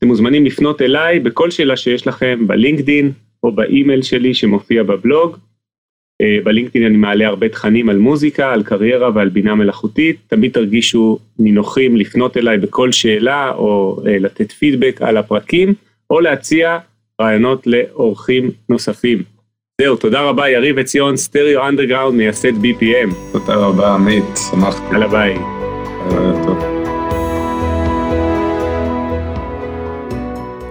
אתם 0.00 0.08
מוזמנים 0.08 0.44
לפנות 0.44 0.82
אליי 0.82 1.20
בכל 1.20 1.50
שאלה 1.50 1.76
שיש 1.76 2.06
לכם 2.06 2.46
בלינקדין 2.46 3.12
או 3.42 3.52
באימייל 3.52 4.02
שלי 4.02 4.34
שמופיע 4.34 4.82
בבלוג. 4.82 5.36
אה, 6.20 6.38
בלינקדאין 6.44 6.86
אני 6.86 6.96
מעלה 6.96 7.26
הרבה 7.26 7.48
תכנים 7.48 7.88
על 7.88 7.98
מוזיקה, 7.98 8.52
על 8.52 8.62
קריירה 8.62 9.10
ועל 9.14 9.28
בינה 9.28 9.54
מלאכותית, 9.54 10.16
תמיד 10.26 10.52
תרגישו 10.52 11.18
נינוחים 11.38 11.96
לפנות 11.96 12.36
אליי 12.36 12.58
בכל 12.58 12.92
שאלה 12.92 13.52
או 13.52 14.00
אה, 14.06 14.18
לתת 14.18 14.52
פידבק 14.52 15.02
על 15.02 15.16
הפרקים, 15.16 15.74
או 16.10 16.20
להציע 16.20 16.78
רעיונות 17.20 17.66
לאורחים 17.66 18.50
נוספים. 18.68 19.22
זהו, 19.80 19.96
תודה 19.96 20.20
רבה 20.20 20.48
יריב 20.48 20.78
עציון, 20.78 21.16
Stereo 21.16 21.68
Underground, 21.68 22.16
מייסד 22.16 22.64
BPM. 22.64 23.14
תודה 23.32 23.54
רבה 23.54 23.94
עמית, 23.94 24.36
שמחתי. 24.50 24.92
יאללה 24.92 25.08
ביי. 25.08 25.38